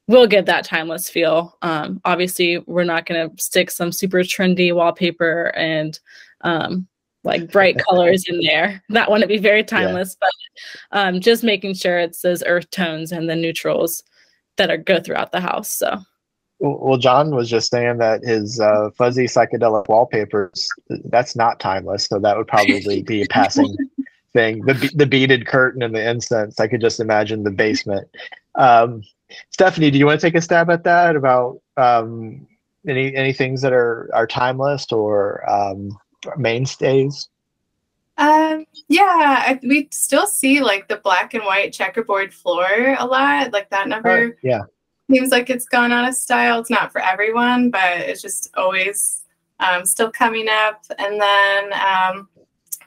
will 0.07 0.27
give 0.27 0.45
that 0.45 0.65
timeless 0.65 1.09
feel. 1.09 1.57
Um, 1.63 1.99
obviously, 2.05 2.59
we're 2.67 2.83
not 2.83 3.07
going 3.07 3.27
to 3.29 3.43
stick 3.43 3.71
some 3.71 3.91
super 3.91 4.19
trendy 4.19 4.73
wallpaper 4.73 5.47
and 5.55 5.99
um, 6.41 6.87
like 7.25 7.51
bright 7.51 7.77
colors 7.89 8.25
in 8.27 8.39
there. 8.41 8.81
That 8.89 9.11
wouldn't 9.11 9.27
be 9.27 9.37
very 9.37 9.63
timeless, 9.63 10.15
yeah. 10.21 10.27
but 10.91 10.99
um, 10.99 11.19
just 11.19 11.43
making 11.43 11.73
sure 11.73 11.99
it's 11.99 12.21
those 12.21 12.43
earth 12.45 12.69
tones 12.69 13.11
and 13.11 13.29
the 13.29 13.35
neutrals 13.35 14.03
that 14.57 14.69
are 14.69 14.77
go 14.77 14.99
throughout 15.01 15.31
the 15.31 15.41
house. 15.41 15.71
So. 15.71 15.99
Well, 16.59 16.97
John 16.97 17.35
was 17.35 17.49
just 17.49 17.69
saying 17.69 17.97
that 17.97 18.23
his 18.23 18.61
uh, 18.61 18.89
fuzzy 18.97 19.25
psychedelic 19.25 19.89
wallpapers, 19.89 20.69
that's 21.05 21.35
not 21.35 21.59
timeless. 21.59 22.05
So 22.05 22.19
that 22.19 22.37
would 22.37 22.47
probably 22.47 23.03
be 23.07 23.23
a 23.23 23.27
passing 23.27 23.75
thing. 24.31 24.61
The, 24.65 24.91
the 24.95 25.05
beaded 25.05 25.47
curtain 25.47 25.81
and 25.81 25.93
the 25.93 26.09
incense, 26.09 26.59
I 26.59 26.67
could 26.67 26.79
just 26.79 27.01
imagine 27.01 27.43
the 27.43 27.51
basement. 27.51 28.07
Um, 28.55 29.03
Stephanie, 29.51 29.91
do 29.91 29.97
you 29.97 30.05
want 30.05 30.21
to 30.21 30.25
take 30.25 30.35
a 30.35 30.41
stab 30.41 30.69
at 30.69 30.85
that 30.85 31.15
about 31.15 31.59
um, 31.75 32.47
any 32.87 33.15
any 33.15 33.33
things 33.33 33.61
that 33.61 33.73
are 33.73 34.09
are 34.13 34.27
timeless 34.27 34.91
or 34.91 35.47
um, 35.49 35.97
mainstays? 36.37 37.29
Um, 38.17 38.65
yeah, 38.87 39.43
I, 39.47 39.59
we 39.61 39.89
still 39.91 40.27
see 40.27 40.61
like 40.61 40.87
the 40.87 40.97
black 40.97 41.33
and 41.33 41.43
white 41.43 41.73
checkerboard 41.73 42.33
floor 42.33 42.95
a 42.97 43.05
lot. 43.05 43.51
Like 43.51 43.69
that 43.71 43.87
never. 43.87 44.27
Uh, 44.27 44.31
yeah. 44.41 44.61
Seems 45.11 45.29
like 45.29 45.49
it's 45.49 45.65
gone 45.65 45.91
out 45.91 46.07
of 46.07 46.15
style. 46.15 46.59
It's 46.59 46.69
not 46.69 46.91
for 46.91 46.99
everyone, 46.99 47.69
but 47.69 47.99
it's 47.99 48.21
just 48.21 48.49
always 48.57 49.23
um, 49.59 49.85
still 49.85 50.09
coming 50.09 50.47
up. 50.49 50.83
And 50.97 51.21
then 51.21 51.73
um, 51.73 52.29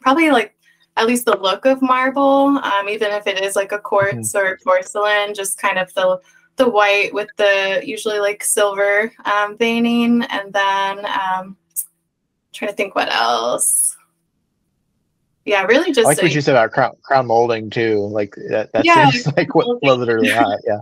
probably 0.00 0.30
like 0.30 0.56
at 0.96 1.06
least 1.06 1.26
the 1.26 1.38
look 1.38 1.64
of 1.64 1.80
marble, 1.80 2.58
um, 2.58 2.88
even 2.88 3.12
if 3.12 3.26
it 3.26 3.40
is 3.42 3.54
like 3.54 3.72
a 3.72 3.78
quartz 3.78 4.32
mm-hmm. 4.32 4.38
or 4.38 4.58
porcelain, 4.64 5.32
just 5.34 5.58
kind 5.58 5.78
of 5.78 5.92
the 5.94 6.20
the 6.56 6.68
white 6.68 7.14
with 7.14 7.28
the 7.36 7.80
usually 7.84 8.18
like 8.18 8.42
silver 8.42 9.12
um, 9.24 9.56
veining, 9.56 10.22
and 10.24 10.52
then 10.52 11.06
um, 11.06 11.56
trying 12.52 12.70
to 12.70 12.76
think 12.76 12.94
what 12.94 13.12
else. 13.12 13.96
Yeah, 15.44 15.62
really 15.62 15.92
just 15.92 16.06
I 16.06 16.10
like, 16.10 16.22
what 16.22 16.34
you 16.34 16.40
said 16.40 16.56
about 16.56 16.72
crown, 16.72 16.94
crown 17.02 17.26
molding 17.26 17.70
too. 17.70 18.06
Like 18.06 18.34
that, 18.50 18.70
that 18.72 18.84
yeah, 18.84 19.10
seems 19.10 19.26
like 19.36 19.54
what 19.54 19.66
literally 19.82 20.28
hot. 20.28 20.58
Yeah. 20.66 20.80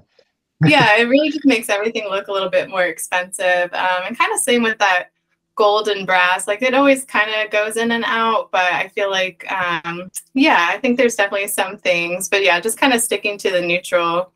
yeah, 0.66 0.96
it 0.96 1.04
really 1.04 1.30
just 1.30 1.44
makes 1.44 1.68
everything 1.68 2.08
look 2.08 2.28
a 2.28 2.32
little 2.32 2.48
bit 2.48 2.70
more 2.70 2.84
expensive. 2.84 3.72
Um, 3.74 4.02
and 4.06 4.18
kind 4.18 4.32
of 4.32 4.40
same 4.40 4.62
with 4.62 4.78
that 4.78 5.10
gold 5.54 5.88
and 5.88 6.06
brass. 6.06 6.46
Like 6.46 6.62
it 6.62 6.74
always 6.74 7.04
kind 7.04 7.30
of 7.30 7.50
goes 7.50 7.76
in 7.76 7.90
and 7.90 8.04
out, 8.06 8.50
but 8.52 8.72
I 8.72 8.88
feel 8.88 9.10
like, 9.10 9.44
um, 9.52 10.10
yeah, 10.34 10.68
I 10.70 10.78
think 10.78 10.96
there's 10.96 11.16
definitely 11.16 11.48
some 11.48 11.76
things, 11.78 12.28
but 12.28 12.42
yeah, 12.42 12.60
just 12.60 12.78
kind 12.78 12.92
of 12.92 13.00
sticking 13.00 13.36
to 13.38 13.50
the 13.50 13.60
neutral 13.60 14.32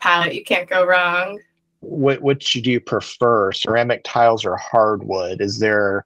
palette. 0.00 0.34
You 0.34 0.44
can't 0.44 0.68
go 0.68 0.84
wrong. 0.84 1.38
What, 1.80 2.20
which 2.20 2.52
do 2.52 2.70
you 2.70 2.80
prefer, 2.80 3.52
ceramic 3.52 4.02
tiles 4.04 4.44
or 4.44 4.56
hardwood? 4.56 5.40
Is 5.40 5.58
there, 5.58 6.04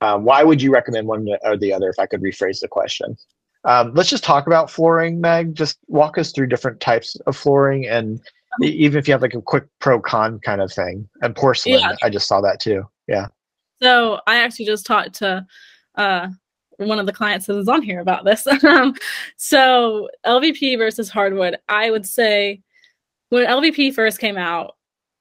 uh, 0.00 0.18
why 0.18 0.44
would 0.44 0.60
you 0.60 0.72
recommend 0.72 1.06
one 1.06 1.26
or 1.42 1.56
the 1.56 1.72
other 1.72 1.88
if 1.88 1.98
I 1.98 2.06
could 2.06 2.22
rephrase 2.22 2.60
the 2.60 2.68
question? 2.68 3.16
Um, 3.64 3.92
let's 3.94 4.10
just 4.10 4.24
talk 4.24 4.46
about 4.46 4.70
flooring, 4.70 5.20
Meg. 5.20 5.54
Just 5.54 5.78
walk 5.88 6.18
us 6.18 6.32
through 6.32 6.46
different 6.46 6.80
types 6.80 7.16
of 7.26 7.36
flooring 7.36 7.86
and 7.86 8.20
even 8.62 8.98
if 8.98 9.06
you 9.06 9.12
have 9.12 9.22
like 9.22 9.34
a 9.34 9.42
quick 9.42 9.64
pro 9.80 10.00
con 10.00 10.38
kind 10.40 10.60
of 10.60 10.72
thing. 10.72 11.08
And 11.20 11.34
porcelain, 11.34 11.80
yeah. 11.80 11.96
I 12.02 12.08
just 12.08 12.28
saw 12.28 12.40
that 12.40 12.60
too. 12.60 12.84
Yeah. 13.08 13.26
So 13.82 14.20
I 14.26 14.36
actually 14.36 14.66
just 14.66 14.86
talked 14.86 15.14
to 15.16 15.46
uh, 15.96 16.28
one 16.78 16.98
of 16.98 17.06
the 17.06 17.12
clients 17.12 17.46
that 17.46 17.56
is 17.56 17.68
on 17.68 17.82
here 17.82 18.00
about 18.00 18.24
this. 18.24 18.46
Um, 18.64 18.94
so 19.36 20.08
LVP 20.24 20.78
versus 20.78 21.10
hardwood, 21.10 21.58
I 21.68 21.90
would 21.90 22.06
say 22.06 22.62
when 23.28 23.46
LVP 23.46 23.94
first 23.94 24.18
came 24.18 24.36
out, 24.36 24.76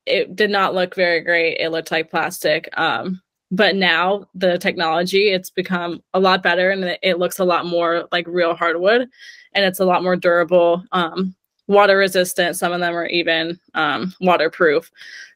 it 0.06 0.36
did 0.36 0.50
not 0.50 0.76
look 0.76 0.96
very 0.96 1.22
great. 1.22 1.58
It 1.60 1.70
looked 1.70 1.92
like 1.92 2.12
plastic. 2.12 2.70
Um, 2.78 3.22
but 3.52 3.76
now 3.76 4.26
the 4.34 4.58
technology, 4.58 5.30
it's 5.30 5.50
become 5.50 6.02
a 6.14 6.20
lot 6.20 6.42
better 6.42 6.72
and 6.72 6.98
it, 7.02 7.20
looks 7.20 7.40
a 7.40 7.46
lot 7.46 7.66
more 7.66 8.08
like 8.12 8.28
real 8.28 8.56
hardwood 8.56 9.08
and 9.54 9.66
it's 9.66 9.80
a 9.80 9.86
lot 9.86 10.04
more 10.04 10.16
durable, 10.16 10.84
um, 10.92 11.36
water 11.68 11.98
resistant. 11.98 12.56
Some 12.56 12.74
of 12.74 12.80
them 12.80 12.96
are 12.96 13.08
even 13.08 13.60
um, 13.74 14.14
waterproof. 14.20 14.90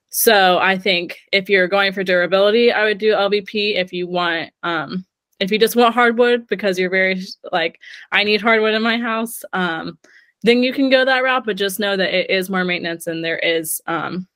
So 0.09 0.57
I 0.57 0.77
think 0.77 1.19
if 1.31 1.49
you're 1.49 1.67
going 1.67 1.93
for 1.93 2.03
durability, 2.03 2.71
I 2.71 2.83
would 2.83 2.97
do 2.97 3.13
LVP. 3.13 3.75
If 3.75 3.93
you 3.93 4.07
want, 4.07 4.51
um, 4.63 5.05
if 5.39 5.51
you 5.51 5.59
just 5.59 5.75
want 5.75 5.93
hardwood 5.93 6.47
because 6.47 6.79
you're 6.79 6.89
very 6.89 7.21
like, 7.51 7.79
I 8.11 8.23
need 8.23 8.41
hardwood 8.41 8.73
in 8.73 8.81
my 8.81 8.97
house, 8.97 9.43
um, 9.53 9.99
then 10.41 10.63
you 10.63 10.73
can 10.73 10.89
go 10.89 11.05
that 11.05 11.23
route. 11.23 11.45
But 11.45 11.57
just 11.57 11.79
know 11.79 11.95
that 11.95 12.13
it 12.13 12.29
is 12.29 12.49
more 12.49 12.63
maintenance 12.63 13.05
and 13.05 13.23
there 13.23 13.39
is, 13.39 13.81
um, 13.85 14.27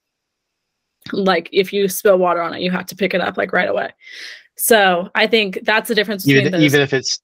like 1.12 1.50
if 1.52 1.74
you 1.74 1.88
spill 1.88 2.18
water 2.18 2.42
on 2.42 2.54
it, 2.54 2.62
you 2.62 2.72
have 2.72 2.86
to 2.88 2.96
pick 2.96 3.14
it 3.14 3.22
up 3.22 3.38
like 3.38 3.54
right 3.54 3.70
away. 3.70 3.92
So 4.56 5.10
I 5.16 5.28
think 5.28 5.60
that's 5.64 5.88
the 5.88 5.96
difference. 5.96 6.28
Even, 6.28 6.56
even 6.56 6.82
if 6.82 6.94
it's 6.94 7.20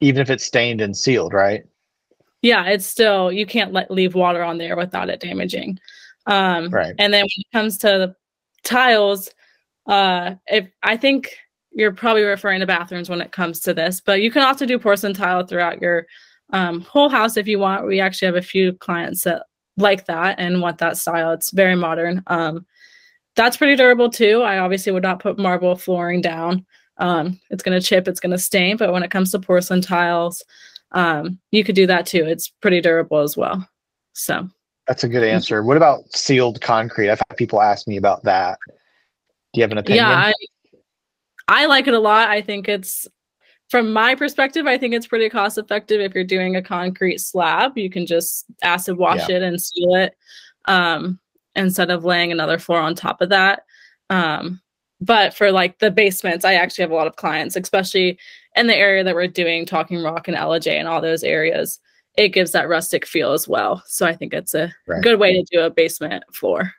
even 0.00 0.20
if 0.20 0.30
it's 0.30 0.44
stained 0.44 0.80
and 0.80 0.96
sealed, 0.96 1.32
right? 1.32 1.64
Yeah, 2.42 2.64
it's 2.66 2.86
still 2.86 3.30
you 3.30 3.46
can't 3.46 3.72
let 3.72 3.90
leave 3.90 4.14
water 4.14 4.42
on 4.42 4.58
there 4.58 4.76
without 4.76 5.10
it 5.10 5.20
damaging. 5.20 5.78
Um, 6.26 6.70
right. 6.70 6.94
And 6.98 7.12
then 7.12 7.22
when 7.22 7.28
it 7.28 7.52
comes 7.52 7.78
to 7.78 7.86
the 7.86 8.16
tiles, 8.62 9.30
uh, 9.86 10.34
if 10.46 10.68
I 10.82 10.96
think 10.96 11.36
you're 11.72 11.92
probably 11.92 12.22
referring 12.22 12.60
to 12.60 12.66
bathrooms 12.66 13.08
when 13.08 13.20
it 13.20 13.32
comes 13.32 13.60
to 13.60 13.74
this, 13.74 14.00
but 14.00 14.20
you 14.20 14.30
can 14.30 14.42
also 14.42 14.66
do 14.66 14.78
porcelain 14.78 15.14
tile 15.14 15.46
throughout 15.46 15.80
your 15.80 16.06
um, 16.52 16.80
whole 16.80 17.08
house 17.08 17.36
if 17.36 17.46
you 17.46 17.58
want. 17.58 17.86
We 17.86 18.00
actually 18.00 18.26
have 18.26 18.36
a 18.36 18.42
few 18.42 18.72
clients 18.74 19.22
that 19.24 19.44
like 19.76 20.06
that 20.06 20.38
and 20.38 20.60
want 20.60 20.78
that 20.78 20.96
style. 20.96 21.32
It's 21.32 21.52
very 21.52 21.76
modern. 21.76 22.22
Um, 22.26 22.66
that's 23.36 23.56
pretty 23.56 23.76
durable 23.76 24.10
too. 24.10 24.42
I 24.42 24.58
obviously 24.58 24.92
would 24.92 25.02
not 25.02 25.20
put 25.20 25.38
marble 25.38 25.76
flooring 25.76 26.20
down. 26.20 26.66
Um, 26.98 27.40
it's 27.50 27.62
going 27.62 27.78
to 27.80 27.86
chip, 27.86 28.08
it's 28.08 28.20
going 28.20 28.32
to 28.32 28.38
stain. 28.38 28.76
But 28.76 28.92
when 28.92 29.02
it 29.02 29.10
comes 29.10 29.30
to 29.32 29.38
porcelain 29.38 29.80
tiles, 29.80 30.44
um, 30.92 31.38
you 31.50 31.64
could 31.64 31.74
do 31.74 31.86
that 31.86 32.06
too. 32.06 32.24
It's 32.24 32.48
pretty 32.48 32.80
durable 32.80 33.20
as 33.20 33.36
well. 33.36 33.66
So 34.12 34.48
that's 34.86 35.04
a 35.04 35.08
good 35.08 35.22
answer. 35.22 35.62
What 35.62 35.76
about 35.76 36.12
sealed 36.14 36.60
concrete? 36.60 37.10
I've 37.10 37.22
had 37.28 37.36
people 37.36 37.62
ask 37.62 37.86
me 37.86 37.96
about 37.96 38.24
that. 38.24 38.58
Do 39.52 39.60
you 39.60 39.62
have 39.62 39.72
an 39.72 39.78
opinion? 39.78 40.04
Yeah, 40.04 40.18
I, 40.18 40.32
I 41.48 41.66
like 41.66 41.86
it 41.86 41.94
a 41.94 41.98
lot. 41.98 42.28
I 42.28 42.42
think 42.42 42.68
it's 42.68 43.08
from 43.70 43.92
my 43.92 44.16
perspective, 44.16 44.66
I 44.66 44.76
think 44.76 44.94
it's 44.94 45.06
pretty 45.06 45.30
cost 45.30 45.56
effective. 45.56 46.00
If 46.00 46.12
you're 46.14 46.24
doing 46.24 46.56
a 46.56 46.62
concrete 46.62 47.20
slab, 47.20 47.78
you 47.78 47.88
can 47.88 48.04
just 48.04 48.46
acid 48.62 48.98
wash 48.98 49.28
yeah. 49.28 49.36
it 49.36 49.42
and 49.42 49.62
seal 49.62 49.94
it 49.94 50.16
um, 50.64 51.20
instead 51.56 51.90
of 51.90 52.04
laying 52.04 52.32
another 52.32 52.58
floor 52.58 52.80
on 52.80 52.94
top 52.94 53.20
of 53.20 53.28
that. 53.30 53.64
Um, 54.08 54.60
but 55.00 55.34
for 55.34 55.50
like 55.50 55.78
the 55.78 55.90
basements, 55.90 56.44
I 56.44 56.54
actually 56.54 56.82
have 56.82 56.90
a 56.90 56.94
lot 56.94 57.06
of 57.06 57.16
clients, 57.16 57.56
especially 57.56 58.18
in 58.56 58.66
the 58.66 58.76
area 58.76 59.02
that 59.04 59.14
we're 59.14 59.26
doing 59.26 59.64
Talking 59.64 60.02
Rock 60.02 60.28
and 60.28 60.36
Ellijay 60.36 60.78
and 60.78 60.88
all 60.88 61.00
those 61.00 61.24
areas 61.24 61.80
it 62.16 62.30
gives 62.30 62.52
that 62.52 62.68
rustic 62.68 63.06
feel 63.06 63.32
as 63.32 63.48
well. 63.48 63.82
So 63.86 64.06
I 64.06 64.14
think 64.14 64.34
it's 64.34 64.54
a 64.54 64.72
right. 64.86 65.02
good 65.02 65.18
way 65.18 65.32
to 65.32 65.44
do 65.50 65.60
a 65.60 65.70
basement 65.70 66.24
floor. 66.32 66.72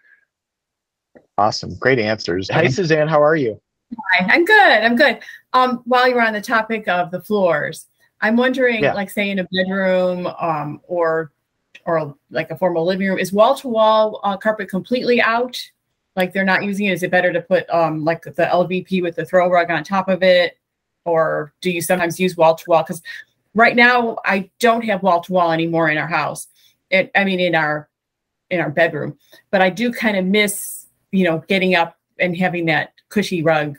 Awesome. 1.38 1.76
Great 1.80 1.99
answers. 1.99 2.49
Hi, 2.51 2.67
Suzanne. 2.67 3.07
How 3.07 3.24
are 3.24 3.36
you? 3.36 3.59
Hi, 4.11 4.28
I'm 4.30 4.45
good. 4.45 4.84
I'm 4.84 4.95
good. 4.95 5.19
Um, 5.53 5.82
while 5.86 6.07
you're 6.07 6.22
on 6.22 6.34
the 6.34 6.41
topic 6.41 6.88
of 6.88 7.11
the 7.11 7.22
floors, 7.22 7.88
I'm 8.22 8.36
wondering, 8.36 8.84
yeah. 8.84 8.93
like, 8.93 9.09
say 9.09 9.32
in 9.32 9.39
a 9.39 9.47
bedroom, 9.51 10.28
um, 10.39 10.82
or 10.88 11.32
or 11.86 12.15
like 12.29 12.51
a 12.51 12.57
formal 12.57 12.86
living 12.86 13.07
room, 13.07 13.19
is 13.19 13.34
wall 13.34 13.55
to 13.55 13.67
wall 13.67 14.19
carpet 14.41 14.69
completely 14.69 15.21
out? 15.21 15.57
Like 16.15 16.34
they're 16.34 16.43
not 16.43 16.63
using 16.63 16.88
it. 16.88 16.93
Is 16.93 17.03
it 17.03 17.11
better 17.11 17.32
to 17.32 17.41
put 17.41 17.69
um 17.69 18.03
like 18.03 18.23
the 18.23 18.32
LVP 18.32 19.01
with 19.01 19.15
the 19.15 19.25
throw 19.25 19.49
rug 19.49 19.71
on 19.71 19.84
top 19.84 20.09
of 20.09 20.23
it, 20.23 20.57
or 21.05 21.53
do 21.61 21.71
you 21.71 21.82
sometimes 21.82 22.19
use 22.19 22.38
wall 22.38 22.55
to 22.55 22.63
wall? 22.67 22.84
Because 22.84 23.01
right 23.53 23.75
now 23.75 24.17
I 24.25 24.49
don't 24.59 24.84
have 24.86 25.03
wall 25.03 25.21
to 25.21 25.34
wall 25.34 25.51
anymore 25.51 25.89
in 25.89 25.97
our 25.97 26.07
house. 26.07 26.47
It, 26.89 27.11
I 27.15 27.23
mean, 27.23 27.39
in 27.39 27.55
our 27.55 27.89
in 28.49 28.59
our 28.59 28.69
bedroom, 28.69 29.17
but 29.49 29.61
I 29.61 29.69
do 29.69 29.93
kind 29.93 30.17
of 30.17 30.25
miss, 30.25 30.88
you 31.11 31.23
know, 31.23 31.39
getting 31.47 31.75
up 31.75 31.97
and 32.19 32.36
having 32.36 32.65
that 32.65 32.93
cushy 33.09 33.41
rug. 33.41 33.77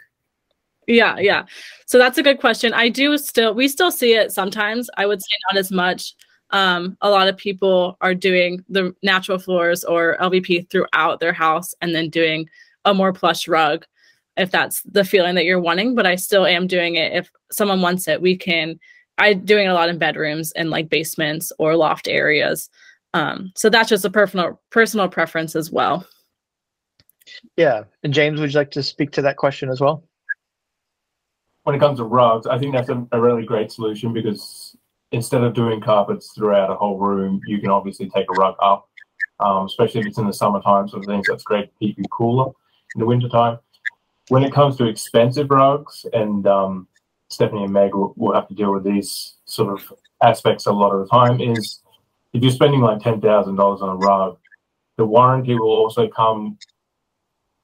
Yeah, 0.87 1.19
yeah. 1.19 1.45
So 1.87 1.99
that's 1.99 2.19
a 2.19 2.23
good 2.23 2.41
question. 2.41 2.73
I 2.73 2.89
do 2.89 3.17
still, 3.17 3.55
we 3.55 3.69
still 3.69 3.91
see 3.91 4.15
it 4.15 4.33
sometimes. 4.33 4.91
I 4.97 5.07
would 5.07 5.23
say 5.23 5.29
not 5.51 5.59
as 5.59 5.71
much. 5.71 6.15
Um, 6.53 6.97
a 7.01 7.11
lot 7.11 7.29
of 7.29 7.37
people 7.37 7.97
are 8.01 8.15
doing 8.15 8.65
the 8.69 8.95
natural 9.03 9.39
floors 9.39 9.85
or 9.85 10.17
LVP 10.21 10.71
throughout 10.71 11.19
their 11.19 11.33
house 11.33 11.75
and 11.81 11.95
then 11.95 12.11
doing 12.11 12.49
a 12.85 12.93
more 12.93 13.13
plush 13.13 13.49
rug 13.49 13.87
if 14.37 14.51
that's 14.51 14.83
the 14.83 15.05
feeling 15.05 15.35
that 15.35 15.45
you're 15.45 15.61
wanting. 15.61 15.95
But 15.95 16.07
I 16.07 16.17
still 16.17 16.47
am 16.47 16.67
doing 16.67 16.97
it. 16.97 17.13
If 17.13 17.31
someone 17.51 17.81
wants 17.81 18.09
it, 18.09 18.21
we 18.21 18.37
can 18.37 18.79
I'm 19.19 19.45
doing 19.45 19.69
a 19.69 19.75
lot 19.75 19.89
in 19.89 19.99
bedrooms 19.99 20.53
and 20.53 20.71
like 20.71 20.89
basements 20.89 21.53
or 21.59 21.77
loft 21.77 22.09
areas. 22.09 22.69
Um, 23.15 23.53
so 23.57 23.69
that's 23.69 23.89
just 23.89 24.05
a 24.05 24.11
personal 24.11 24.61
personal 24.71 25.09
preference 25.09 25.55
as 25.55 25.71
well. 25.71 26.07
Yeah, 27.57 27.85
and 28.03 28.13
James, 28.13 28.41
would 28.41 28.53
you 28.53 28.59
like 28.59 28.71
to 28.73 28.83
speak 28.83 29.13
to 29.13 29.23
that 29.23 29.37
question 29.37 29.69
as 29.69 29.81
well? 29.81 30.05
When 31.65 31.77
it 31.77 31.79
comes 31.79 31.99
to 31.99 32.05
rugs, 32.05 32.47
I 32.47 32.59
think 32.59 32.75
that's 32.75 32.89
a, 32.89 33.07
a 33.13 33.21
really 33.21 33.45
great 33.45 33.71
solution 33.71 34.13
because 34.13 34.77
instead 35.13 35.43
of 35.45 35.55
doing 35.55 35.81
carpets 35.81 36.33
throughout 36.35 36.71
a 36.71 36.75
whole 36.75 36.99
room, 36.99 37.41
you 37.47 37.59
can 37.59 37.71
obviously 37.71 38.09
take 38.09 38.27
a 38.31 38.41
rug 38.41 38.55
up, 38.61 38.89
um, 39.41 39.67
especially 39.67 40.01
if 40.01 40.07
it's 40.07 40.19
in 40.19 40.27
the 40.27 40.33
summertime 40.33 40.89
of 40.93 41.05
things. 41.05 41.27
That's 41.29 41.45
great 41.45 41.67
to 41.67 41.79
keep 41.79 41.99
you 41.99 42.05
cooler 42.11 42.53
in 42.95 43.01
the 43.01 43.07
wintertime. 43.07 43.59
When 44.29 44.43
it 44.43 44.53
comes 44.53 44.77
to 44.77 44.87
expensive 44.87 45.51
rugs 45.51 46.07
and 46.13 46.47
um, 46.47 46.89
Stephanie 47.29 47.65
and 47.65 47.73
Meg 47.73 47.95
will, 47.95 48.15
will 48.17 48.35
have 48.35 48.49
to 48.49 48.55
deal 48.55 48.73
with 48.73 48.85
these 48.85 49.35
sort 49.45 49.73
of 49.73 49.93
aspects 50.23 50.67
a 50.67 50.73
lot 50.73 50.93
of 50.93 51.01
the 51.01 51.09
time 51.09 51.41
is 51.41 51.81
if 52.33 52.43
you're 52.43 52.53
spending 52.53 52.81
like 52.81 53.01
$10,000 53.01 53.83
on 53.83 53.89
a 53.89 53.97
rug, 53.97 54.39
the 54.97 55.05
warranty 55.05 55.55
will 55.55 55.71
also 55.71 56.09
come 56.09 56.59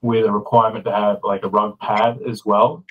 with 0.03 0.27
a 0.27 0.33
requirement 0.33 0.85
to 0.85 0.93
have 0.93 1.19
like 1.23 1.45
a 1.45 1.49
rug 1.49 1.79
pad 1.79 2.19
as 2.29 2.45
well. 2.45 2.85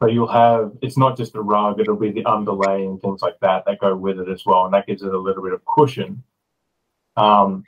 So 0.00 0.08
you'll 0.08 0.28
have, 0.28 0.72
it's 0.82 0.98
not 0.98 1.16
just 1.16 1.34
a 1.34 1.40
rug, 1.40 1.80
it'll 1.80 1.96
be 1.96 2.12
the 2.12 2.24
underlay 2.26 2.84
and 2.84 3.00
things 3.00 3.22
like 3.22 3.38
that 3.40 3.64
that 3.64 3.78
go 3.78 3.96
with 3.96 4.18
it 4.18 4.28
as 4.28 4.44
well. 4.44 4.66
And 4.66 4.74
that 4.74 4.86
gives 4.86 5.02
it 5.02 5.14
a 5.14 5.18
little 5.18 5.42
bit 5.42 5.54
of 5.54 5.64
cushion. 5.64 6.22
Um, 7.16 7.64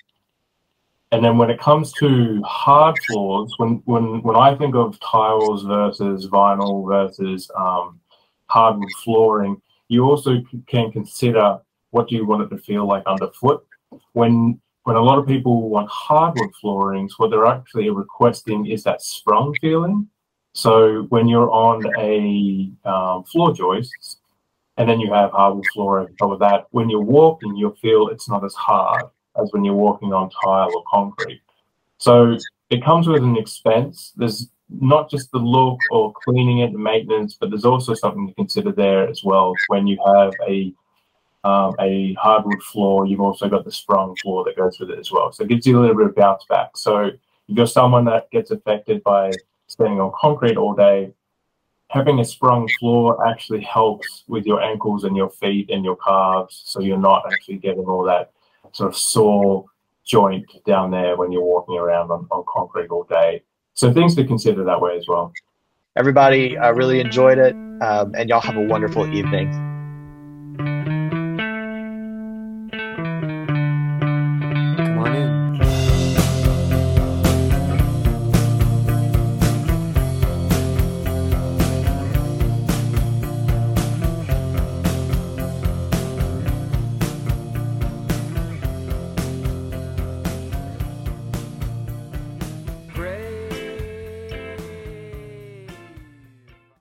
and 1.11 1.25
then 1.25 1.39
when 1.39 1.49
it 1.49 1.59
comes 1.59 1.93
to 1.95 2.43
hard 2.43 2.99
floors, 3.07 3.55
when, 3.57 3.81
when, 3.87 4.23
when 4.23 4.37
I 4.37 4.55
think 4.55 4.75
of 4.75 5.01
tiles 5.01 5.63
versus 5.63 6.29
vinyl 6.29 6.87
versus 6.87 7.51
um, 7.57 7.99
hardwood 8.49 8.93
flooring, 9.03 9.63
you 9.89 10.05
also 10.05 10.43
can 10.67 10.93
consider 10.93 11.59
what 11.91 12.09
do 12.09 12.17
you 12.17 12.27
want 12.27 12.43
it 12.43 12.55
to 12.55 12.63
feel 12.63 12.87
like 12.87 13.07
underfoot. 13.07 13.65
When 14.13 14.61
when 14.89 14.97
a 14.97 15.03
lot 15.03 15.19
of 15.19 15.27
people 15.27 15.69
want 15.69 15.87
hardwood 15.91 16.55
floorings, 16.59 17.19
what 17.19 17.31
they're 17.31 17.45
actually 17.45 17.91
requesting 17.91 18.65
is 18.65 18.83
that 18.85 19.03
sprung 19.03 19.55
feeling. 19.61 20.09
So 20.59 21.03
when 21.11 21.29
you're 21.29 21.53
on 21.53 21.87
a 22.01 22.69
um, 22.85 23.23
floor 23.23 23.55
joist, 23.55 24.19
and 24.77 24.89
then 24.89 24.99
you 24.99 25.13
have 25.13 25.31
hardwood 25.31 25.65
floor 25.73 26.01
over 26.01 26.11
top 26.19 26.33
of 26.33 26.41
that, 26.41 26.67
when 26.73 26.91
you're 26.91 27.01
walking, 27.01 27.57
you'll 27.57 27.77
feel 27.77 28.09
it's 28.09 28.29
not 28.29 28.45
as 28.45 28.55
hard 28.55 29.05
as 29.41 29.53
when 29.53 29.65
you're 29.65 29.75
walking 29.75 30.13
on 30.13 30.31
tile 30.43 30.71
or 30.75 30.83
concrete. 30.91 31.41
So 31.99 32.37
it 32.71 32.85
comes 32.85 33.07
with 33.07 33.23
an 33.23 33.37
expense. 33.37 34.13
There's 34.17 34.49
not 34.69 35.09
just 35.09 35.31
the 35.31 35.39
look 35.39 35.79
or 35.93 36.13
cleaning 36.25 36.59
it 36.59 36.71
and 36.71 36.83
maintenance, 36.83 37.37
but 37.39 37.51
there's 37.51 37.65
also 37.65 37.95
something 37.95 38.27
to 38.27 38.35
consider 38.35 38.73
there 38.73 39.09
as 39.09 39.23
well. 39.23 39.55
When 39.69 39.87
you 39.87 39.97
have 40.05 40.33
a 40.49 40.75
um, 41.45 41.77
a 41.79 42.15
hardwood 42.15 42.63
floor, 42.65 43.07
you've 43.07 43.21
also 43.21 43.49
got 43.49 43.65
the 43.65 43.71
sprung 43.71 44.17
floor 44.17 44.43
that 44.45 44.57
goes 44.57 44.81
with 44.81 44.91
it 44.91 44.99
as 44.99 45.13
well. 45.13 45.31
So 45.31 45.45
it 45.45 45.51
gives 45.51 45.67
you 45.67 45.79
a 45.79 45.81
little 45.81 45.97
bit 45.97 46.07
of 46.07 46.17
bounce 46.17 46.45
back. 46.49 46.77
So 46.77 47.05
if 47.05 47.15
you're 47.47 47.69
someone 47.69 48.05
that 48.07 48.29
gets 48.33 48.51
affected 48.51 49.05
by 49.05 49.31
standing 49.69 50.01
on 50.01 50.13
concrete 50.19 50.57
all 50.57 50.75
day, 50.75 51.13
having 51.91 52.21
a 52.21 52.25
sprung 52.25 52.69
floor 52.81 53.27
actually 53.27 53.63
helps 53.63 54.25
with 54.29 54.45
your 54.45 54.61
ankles 54.61 55.05
and 55.05 55.17
your 55.17 55.31
feet 55.31 55.71
and 55.71 55.85
your 55.85 55.97
calves, 55.97 56.63
so 56.65 56.81
you're 56.81 56.99
not 56.99 57.23
actually 57.33 57.59
getting 57.59 57.85
all 57.85 58.03
that 58.05 58.33
sort 58.73 58.91
of 58.91 58.97
sore 58.97 59.65
joint 60.05 60.47
down 60.67 60.91
there 60.91 61.17
when 61.17 61.31
you're 61.31 61.43
walking 61.43 61.77
around 61.77 62.11
on, 62.11 62.27
on 62.31 62.45
concrete 62.49 62.89
all 62.89 63.05
day. 63.05 63.43
So 63.75 63.93
things 63.93 64.15
to 64.17 64.25
consider 64.25 64.65
that 64.65 64.81
way 64.81 64.97
as 64.97 65.07
well. 65.07 65.33
Everybody, 65.97 66.57
I 66.57 66.69
really 66.69 67.01
enjoyed 67.01 67.39
it, 67.39 67.55
um, 67.83 68.15
and 68.15 68.29
y'all 68.29 68.41
have 68.41 68.57
a 68.57 68.65
wonderful 68.65 69.13
evening. 69.15 69.68